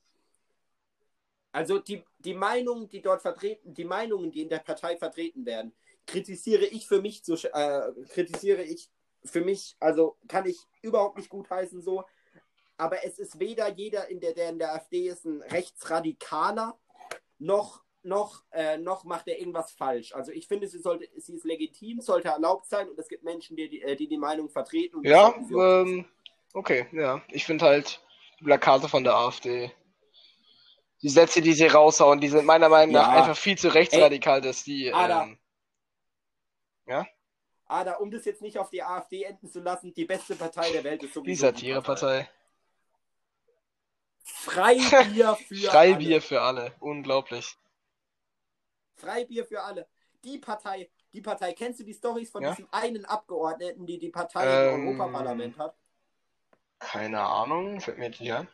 Also 1.54 1.78
die, 1.78 2.02
die 2.18 2.34
Meinungen, 2.34 2.88
die 2.88 3.00
dort 3.00 3.22
vertreten, 3.22 3.72
die 3.72 3.84
Meinungen, 3.84 4.32
die 4.32 4.42
in 4.42 4.48
der 4.48 4.58
Partei 4.58 4.96
vertreten 4.96 5.46
werden, 5.46 5.72
kritisiere 6.04 6.64
ich 6.64 6.88
für 6.88 7.00
mich 7.00 7.22
sch- 7.24 7.46
äh, 7.52 7.92
kritisiere 8.08 8.64
ich 8.64 8.90
für 9.24 9.40
mich, 9.40 9.76
also 9.78 10.16
kann 10.26 10.46
ich 10.46 10.58
überhaupt 10.82 11.16
nicht 11.16 11.28
gutheißen 11.30 11.80
so. 11.80 12.04
Aber 12.76 13.04
es 13.04 13.20
ist 13.20 13.38
weder 13.38 13.68
jeder, 13.68 14.08
in 14.08 14.18
der, 14.18 14.32
der 14.32 14.48
in 14.48 14.58
der 14.58 14.74
AfD 14.74 15.08
ist, 15.08 15.24
ein 15.26 15.42
Rechtsradikaler, 15.42 16.76
noch, 17.38 17.84
noch, 18.02 18.42
äh, 18.50 18.76
noch 18.76 19.04
macht 19.04 19.28
er 19.28 19.38
irgendwas 19.38 19.70
falsch. 19.70 20.12
Also 20.12 20.32
ich 20.32 20.48
finde, 20.48 20.66
sie 20.66 20.80
sollte, 20.80 21.08
sie 21.16 21.36
ist 21.36 21.44
legitim, 21.44 22.00
sollte 22.00 22.30
erlaubt 22.30 22.66
sein 22.66 22.88
und 22.88 22.98
es 22.98 23.06
gibt 23.06 23.22
Menschen, 23.22 23.54
die 23.56 23.68
die, 23.68 23.80
äh, 23.80 23.94
die, 23.94 24.08
die 24.08 24.18
Meinung 24.18 24.50
vertreten. 24.50 25.04
Ja, 25.04 25.32
ähm, 25.52 26.04
okay, 26.52 26.88
ja. 26.90 27.22
Ich 27.28 27.44
finde 27.44 27.64
halt 27.64 28.00
die 28.40 28.44
Plakate 28.44 28.88
von 28.88 29.04
der 29.04 29.14
AfD, 29.14 29.70
die 31.04 31.10
Sätze, 31.10 31.42
die 31.42 31.52
sie 31.52 31.66
raushauen, 31.66 32.18
die 32.18 32.28
sind 32.30 32.46
meiner 32.46 32.70
Meinung 32.70 32.94
nach 32.94 33.12
Ja. 33.12 33.20
einfach 33.22 33.36
viel 33.36 33.58
zu 33.58 33.68
rechtsradikal, 33.68 34.40
dass 34.40 34.64
die, 34.64 34.90
Ada. 34.92 35.24
ähm, 35.24 35.38
ja? 36.86 37.06
Ada, 37.66 37.96
um 37.96 38.10
das 38.10 38.24
jetzt 38.24 38.40
nicht 38.40 38.58
auf 38.58 38.70
die 38.70 38.82
AfD 38.82 39.22
enden 39.24 39.46
zu 39.50 39.60
lassen, 39.60 39.92
die 39.92 40.06
beste 40.06 40.34
Partei 40.34 40.72
der 40.72 40.82
Welt 40.82 41.02
ist 41.02 41.10
Die 41.10 41.14
sowieso 41.14 41.42
Satirepartei. 41.42 42.26
Freibier 44.24 45.36
für 45.48 45.70
Freibier 45.70 46.12
alle. 46.16 46.20
für 46.22 46.40
alle. 46.40 46.74
Unglaublich. 46.80 47.54
Freibier 48.94 49.44
für 49.44 49.62
alle. 49.62 49.86
Die 50.24 50.38
Partei, 50.38 50.88
die 51.12 51.20
Partei, 51.20 51.52
kennst 51.52 51.80
du 51.80 51.84
die 51.84 51.92
Stories 51.92 52.30
von 52.30 52.42
Ja. 52.42 52.50
diesem 52.50 52.66
einen 52.70 53.04
Abgeordneten, 53.04 53.84
die 53.84 53.98
die 53.98 54.08
Partei 54.08 54.54
im 54.54 54.64
Ähm, 54.64 54.86
Europaparlament 54.86 55.58
hat? 55.58 55.76
Keine 56.78 57.20
Ahnung, 57.20 57.80
fällt 57.82 57.98
mir 57.98 58.06
jetzt 58.06 58.20
nicht 58.20 58.32
ein. 58.32 58.48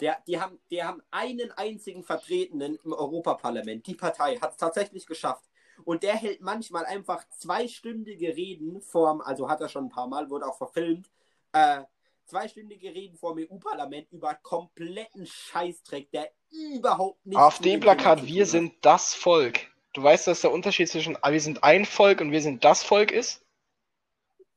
Der, 0.00 0.18
die, 0.26 0.40
haben, 0.40 0.58
die 0.70 0.82
haben 0.82 1.02
einen 1.10 1.52
einzigen 1.52 2.02
Vertretenen 2.02 2.78
im 2.84 2.92
Europaparlament. 2.92 3.86
Die 3.86 3.94
Partei 3.94 4.36
hat 4.36 4.52
es 4.52 4.56
tatsächlich 4.56 5.06
geschafft. 5.06 5.44
Und 5.84 6.02
der 6.02 6.14
hält 6.14 6.40
manchmal 6.40 6.84
einfach 6.84 7.26
zweistündige 7.30 8.36
Reden 8.36 8.80
vorm, 8.82 9.20
also 9.20 9.48
hat 9.48 9.60
er 9.60 9.68
schon 9.68 9.86
ein 9.86 9.90
paar 9.90 10.08
Mal, 10.08 10.28
wurde 10.30 10.46
auch 10.46 10.58
verfilmt, 10.58 11.10
äh, 11.52 11.82
zweistündige 12.26 12.94
Reden 12.94 13.16
vorm 13.16 13.38
EU-Parlament 13.38 14.10
über 14.12 14.34
kompletten 14.34 15.26
Scheißdreck, 15.26 16.10
der 16.10 16.30
überhaupt 16.50 17.24
nicht. 17.26 17.38
AfD-Plakat, 17.38 18.26
wir 18.26 18.46
sind 18.46 18.74
das 18.82 19.14
Volk. 19.14 19.68
Du 19.92 20.02
weißt, 20.02 20.28
dass 20.28 20.42
der 20.42 20.52
Unterschied 20.52 20.88
zwischen 20.88 21.16
ah, 21.22 21.32
wir 21.32 21.40
sind 21.40 21.64
ein 21.64 21.84
Volk 21.84 22.20
und 22.20 22.30
wir 22.30 22.40
sind 22.40 22.64
das 22.64 22.82
Volk 22.82 23.10
ist? 23.10 23.44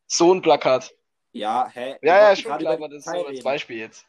So 0.06 0.34
ein 0.34 0.41
Plakat. 0.41 0.93
Ja, 1.32 1.67
hä? 1.73 1.97
Ja, 2.03 2.29
ja, 2.29 2.36
schon 2.36 2.58
klar, 2.58 2.73
aber 2.73 2.89
das 2.89 3.08
ist 3.08 3.12
so 3.12 3.25
als. 3.25 3.41
Beispiel 3.41 3.77
jetzt. 3.77 4.06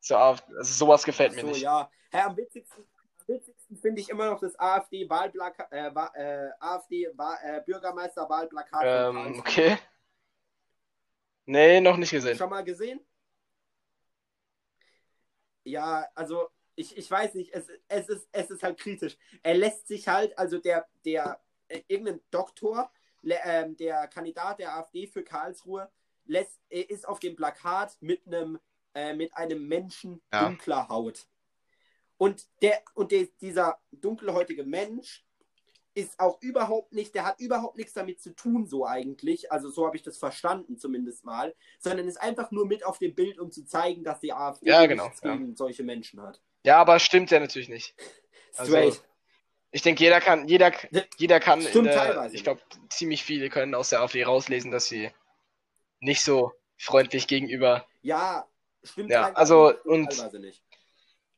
So, 0.00 0.16
also 0.16 0.42
sowas 0.62 1.04
gefällt 1.04 1.34
mir 1.34 1.42
so, 1.42 1.48
nicht. 1.48 1.60
ja. 1.62 1.90
Hä, 2.10 2.22
am 2.22 2.36
witzigsten, 2.36 2.84
witzigsten 3.26 3.76
finde 3.76 4.00
ich 4.00 4.08
immer 4.08 4.30
noch 4.30 4.40
das 4.40 4.58
AfD-Wahlplakat, 4.58 5.70
äh, 5.72 5.88
äh, 5.88 6.50
AfD-Bürgermeister-Wahlplakat. 6.58 9.12
von 9.12 9.26
Ähm, 9.26 9.38
okay. 9.38 9.78
Nee, 11.46 11.80
noch 11.80 11.96
nicht 11.96 12.10
gesehen. 12.10 12.36
Schon 12.36 12.50
mal 12.50 12.64
gesehen? 12.64 13.00
Ja, 15.64 16.06
also 16.14 16.48
ich, 16.74 16.96
ich 16.96 17.10
weiß 17.10 17.34
nicht, 17.34 17.52
es, 17.52 17.68
es, 17.88 18.08
ist, 18.08 18.28
es 18.32 18.50
ist 18.50 18.62
halt 18.62 18.78
kritisch. 18.78 19.18
Er 19.42 19.54
lässt 19.54 19.86
sich 19.86 20.08
halt, 20.08 20.38
also 20.38 20.58
der, 20.58 20.88
der 21.04 21.38
äh, 21.68 21.82
irgendein 21.88 22.20
Doktor, 22.30 22.90
ähm, 23.22 23.76
der 23.76 24.08
Kandidat 24.08 24.60
der 24.60 24.74
AfD 24.76 25.06
für 25.06 25.22
Karlsruhe, 25.22 25.90
lässt, 26.24 26.58
äh, 26.70 26.80
ist 26.80 27.06
auf 27.06 27.20
dem 27.20 27.36
Plakat 27.36 27.98
mit 28.00 28.26
einem 28.26 28.58
äh, 28.94 29.14
mit 29.14 29.34
einem 29.36 29.66
Menschen 29.66 30.20
Ja. 30.32 30.46
dunkler 30.46 30.88
Haut. 30.88 31.26
Und 32.16 32.46
der 32.60 32.82
und 32.94 33.12
der, 33.12 33.28
dieser 33.40 33.78
dunkelhäutige 33.92 34.64
Mensch 34.64 35.24
ist 35.94 36.20
auch 36.20 36.40
überhaupt 36.40 36.92
nicht, 36.92 37.14
der 37.14 37.24
hat 37.24 37.40
überhaupt 37.40 37.76
nichts 37.76 37.94
damit 37.94 38.20
zu 38.20 38.34
tun, 38.34 38.66
so 38.66 38.86
eigentlich. 38.86 39.50
Also 39.50 39.70
so 39.70 39.86
habe 39.86 39.96
ich 39.96 40.02
das 40.02 40.18
verstanden, 40.18 40.78
zumindest 40.78 41.24
mal. 41.24 41.54
Sondern 41.78 42.06
ist 42.06 42.20
einfach 42.20 42.50
nur 42.50 42.66
mit 42.66 42.84
auf 42.84 42.98
dem 42.98 43.14
Bild, 43.14 43.38
um 43.38 43.50
zu 43.50 43.64
zeigen, 43.64 44.04
dass 44.04 44.20
die 44.20 44.32
AfD 44.32 44.68
Ja, 44.68 44.86
genau, 44.86 45.04
nichts 45.04 45.20
ja. 45.22 45.32
gegen 45.34 45.56
solche 45.56 45.82
Menschen 45.82 46.20
hat. 46.22 46.40
Ja, 46.64 46.78
aber 46.78 46.98
stimmt 46.98 47.30
ja 47.30 47.40
natürlich 47.40 47.68
nicht. 47.68 47.94
Also, 48.56 48.72
Straight. 48.72 49.00
Ich 49.70 49.82
denke, 49.82 50.02
jeder 50.02 50.20
kann, 50.20 50.48
jeder, 50.48 50.72
jeder 51.18 51.38
kann, 51.38 51.60
der, 51.62 51.72
teilweise. 51.72 52.34
ich 52.34 52.42
glaube, 52.42 52.60
ziemlich 52.88 53.22
viele 53.22 53.48
können 53.48 53.76
aus 53.76 53.90
der 53.90 54.00
AfD 54.00 54.24
rauslesen, 54.24 54.72
dass 54.72 54.86
sie 54.86 55.08
nicht 56.00 56.22
so 56.24 56.52
freundlich 56.76 57.28
gegenüber, 57.28 57.86
ja, 58.02 58.49
stimmt 58.82 59.10
Ja, 59.10 59.32
also, 59.34 59.72
und- 59.84 60.14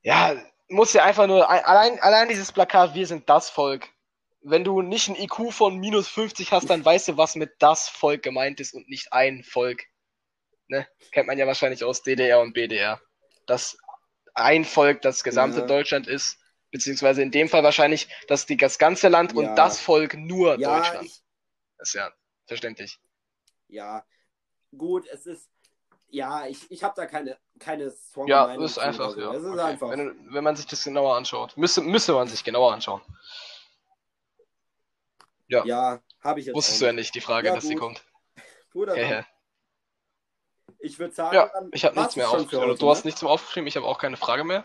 ja, 0.03 0.37
muss 0.69 0.93
ja 0.93 1.05
einfach 1.05 1.27
nur, 1.27 1.49
allein, 1.49 2.01
allein 2.01 2.29
dieses 2.29 2.51
Plakat, 2.53 2.95
wir 2.95 3.07
sind 3.07 3.29
das 3.29 3.51
Volk. 3.51 3.89
Wenn 4.41 4.65
du 4.65 4.83
nicht 4.83 5.09
ein 5.09 5.15
IQ 5.17 5.53
von 5.53 5.77
minus 5.79 6.09
50 6.09 6.51
hast, 6.51 6.69
dann 6.69 6.85
weißt 6.85 7.09
du, 7.09 7.17
was 7.17 7.37
mit 7.37 7.53
das 7.61 7.89
Volk 7.89 8.23
gemeint 8.23 8.59
ist 8.59 8.75
und 8.75 8.89
nicht 8.89 9.13
ein 9.13 9.45
Volk. 9.45 9.85
Ne? 10.67 10.89
Kennt 11.13 11.29
man 11.29 11.39
ja 11.39 11.47
wahrscheinlich 11.47 11.85
aus 11.85 12.03
DDR 12.03 12.41
und 12.41 12.53
BDR. 12.53 13.01
Dass 13.47 13.77
ein 14.35 14.65
Volk 14.65 15.03
das 15.03 15.23
gesamte 15.23 15.61
Ja. 15.61 15.67
Deutschland 15.67 16.09
ist, 16.09 16.39
beziehungsweise 16.73 17.23
in 17.23 17.31
dem 17.31 17.49
Fall 17.49 17.63
wahrscheinlich, 17.63 18.09
dass 18.27 18.47
die, 18.47 18.57
das 18.57 18.79
ganze 18.79 19.09
Land 19.09 19.33
Ja. 19.33 19.39
und 19.39 19.55
das 19.57 19.79
Volk 19.79 20.15
nur 20.15 20.59
Ja, 20.59 20.79
Deutschland. 20.79 21.05
ich, 21.07 21.23
ist 21.79 21.93
ja 21.95 22.11
verständlich. 22.47 22.99
ja, 23.69 24.05
gut, 24.77 25.07
es 25.07 25.27
ist, 25.27 25.51
ja, 26.13 26.47
ich, 26.47 26.71
ich 26.71 26.85
habe 26.85 26.95
da 26.95 27.07
keine, 27.07 27.39
keine 27.59 27.91
strong 27.91 28.29
Ja, 28.29 28.55
ist 28.55 28.79
einfach, 28.79 29.17
ja. 29.17 29.33
Es 29.33 29.43
ist 29.43 29.49
Okay. 29.51 29.61
einfach. 29.61 29.91
Wenn, 29.91 30.33
wenn 30.33 30.45
man 30.45 30.55
sich 30.55 30.67
das 30.67 30.85
genauer 30.85 31.17
anschaut. 31.17 31.57
Müsste, 31.57 31.81
müsste 31.81 32.13
man 32.13 32.29
sich 32.29 32.45
genauer 32.45 32.73
anschauen. 32.73 33.01
Ja. 35.49 35.65
Ja, 35.65 36.03
habe 36.21 36.41
ich 36.41 36.47
jetzt 36.47 36.55
Wusstest 36.55 36.79
auch 36.79 36.81
du 36.81 36.87
ja 36.87 36.93
nicht. 36.93 37.15
die 37.15 37.21
Frage, 37.21 37.49
Ja, 37.49 37.55
dass 37.55 37.65
sie 37.65 37.75
gut. 37.75 37.81
kommt. 37.83 38.05
Bruder, 38.73 38.95
dann, 38.95 39.27
ich 40.79 40.99
würde 40.99 41.15
sagen, 41.15 41.35
Ja, 41.35 41.51
ich 41.73 41.85
habe 41.85 41.99
nichts 41.99 42.17
mehr 42.17 42.29
aufgeschrieben. 42.29 42.69
heute, 42.69 42.79
Du 42.79 42.91
hast 42.91 43.05
ne? 43.05 43.09
nichts 43.09 43.23
mehr 43.23 43.31
aufgeschrieben, 43.31 43.67
ich 43.67 43.77
habe 43.77 43.87
auch 43.87 43.99
keine 43.99 44.17
Frage 44.17 44.45
mehr. 44.45 44.65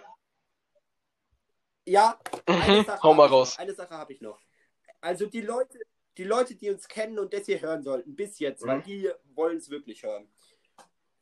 Ja, 1.86 2.20
eine 2.46 2.80
Mhm, 2.80 2.86
Sache 2.86 3.04
Hau 3.04 3.14
mal 3.14 3.28
raus. 3.28 3.58
Eine 3.58 3.74
Sache 3.74 3.92
habe 3.98 4.12
ich 4.12 4.20
noch. 4.22 4.40
Also 5.00 5.28
die 5.28 5.42
Leute, 5.42 5.80
die 6.18 6.24
Leute, 6.26 6.56
die 6.56 6.70
uns 6.70 6.88
kennen 6.88 7.20
und 7.20 7.34
das 7.34 7.46
hier 7.46 7.62
hören 7.62 7.84
sollten, 7.84 8.16
bis 8.16 8.40
jetzt, 8.40 8.66
weil 8.66 8.80
Mhm. 8.80 8.84
die 8.84 9.12
wollen 9.36 9.58
es 9.58 9.70
wirklich 9.70 10.04
hören. 10.04 10.28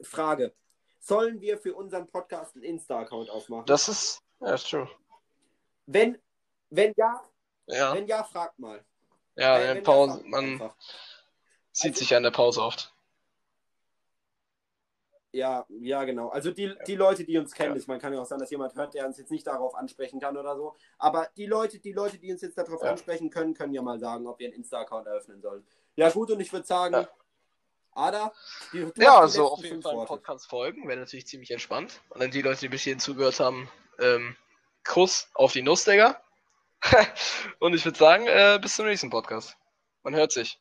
Frage. 0.05 0.53
Sollen 0.99 1.39
wir 1.41 1.57
für 1.57 1.75
unseren 1.75 2.07
Podcast 2.07 2.55
einen 2.55 2.63
Insta-Account 2.63 3.29
aufmachen? 3.29 3.65
Das 3.67 3.87
ist, 3.89 4.19
ja, 4.39 4.53
ist 4.55 4.69
true. 4.69 4.89
wenn, 5.85 6.17
wenn 6.69 6.93
ja, 6.97 7.21
Ja, 7.67 7.93
wenn 7.93 8.07
ja, 8.07 8.23
fragt 8.23 8.57
mal. 8.59 8.83
ja, 9.35 9.57
in 9.59 9.77
wenn 9.77 9.83
Pause, 9.83 10.13
fragt 10.13 10.25
man 10.27 10.45
einfach. 10.45 10.75
sieht 11.71 11.91
Also- 11.91 11.99
sich 11.99 12.15
an 12.15 12.23
der 12.23 12.31
Pause 12.31 12.61
oft. 12.63 12.91
Ja, 15.31 15.65
ja, 15.67 16.05
genau. 16.05 16.29
Also 16.29 16.51
die, 16.51 16.73
die 16.87 16.95
Leute, 16.95 17.25
die 17.25 17.37
uns 17.37 17.51
kennen, 17.53 17.71
Ja. 17.73 17.75
ist, 17.77 17.87
man 17.89 17.99
kann 17.99 18.13
ja 18.13 18.21
auch 18.21 18.25
sagen, 18.25 18.39
dass 18.39 18.49
jemand 18.51 18.73
hört, 18.75 18.93
der 18.93 19.05
uns 19.05 19.17
jetzt 19.17 19.31
nicht 19.31 19.45
darauf 19.45 19.75
ansprechen 19.75 20.21
kann 20.21 20.37
oder 20.37 20.55
so. 20.55 20.75
Aber 20.97 21.27
die 21.35 21.45
Leute, 21.45 21.77
die 21.79 21.91
Leute, 21.91 22.17
die 22.17 22.31
uns 22.31 22.41
jetzt 22.41 22.57
darauf 22.57 22.81
Ja. 22.81 22.91
ansprechen 22.91 23.29
können, 23.29 23.53
können 23.53 23.73
ja 23.73 23.81
mal 23.81 23.99
sagen, 23.99 24.27
ob 24.27 24.39
wir 24.39 24.47
einen 24.47 24.55
Insta-Account 24.55 25.07
eröffnen 25.07 25.41
sollen. 25.41 25.67
Ja, 25.97 26.09
gut, 26.09 26.31
und 26.31 26.39
ich 26.39 26.53
würde 26.53 26.65
sagen, 26.65 26.93
Ja. 26.93 27.09
Ada, 27.95 28.33
die, 28.73 28.91
Ja, 28.97 29.19
also 29.19 29.47
auf 29.51 29.63
jeden 29.63 29.81
Fall 29.81 29.95
Worte. 29.95 30.07
Podcast 30.07 30.47
folgen, 30.49 30.87
wäre 30.87 30.99
natürlich 30.99 31.27
ziemlich 31.27 31.49
entspannt. 31.51 32.01
Und 32.09 32.21
dann 32.21 32.29
die 32.29 32.41
Leute, 32.41 32.59
die 32.59 32.69
bis 32.69 32.83
hierhin 32.83 32.99
zugehört 32.99 33.39
haben, 33.39 33.69
ähm, 33.99 34.35
Kuss 34.83 35.29
auf 35.33 35.53
die 35.53 35.61
Nuss, 35.61 35.85
Digga. 35.85 36.21
Und 37.59 37.73
ich 37.73 37.85
würde 37.85 37.97
sagen, 37.97 38.27
äh, 38.27 38.59
bis 38.61 38.75
zum 38.75 38.85
nächsten 38.85 39.09
Podcast. 39.09 39.57
Man 40.03 40.13
hört 40.13 40.31
sich. 40.31 40.59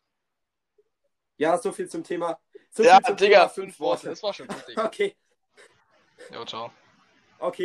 Ja, 1.37 1.59
so 1.59 1.73
viel 1.73 1.88
zum 1.88 2.05
Thema. 2.05 2.38
So 2.70 2.83
Ja, 2.85 3.01
Digga, 3.01 3.14
Thema 3.16 3.49
fünf 3.49 3.81
Worte. 3.81 4.09
Das 4.09 4.23
war 4.23 4.33
schon 4.33 4.47
gut, 4.49 4.66
Digga. 4.68 4.87
Okay, 4.87 5.16
Jo, 6.33 6.44
ciao. 6.44 6.70
okay. 7.40 7.62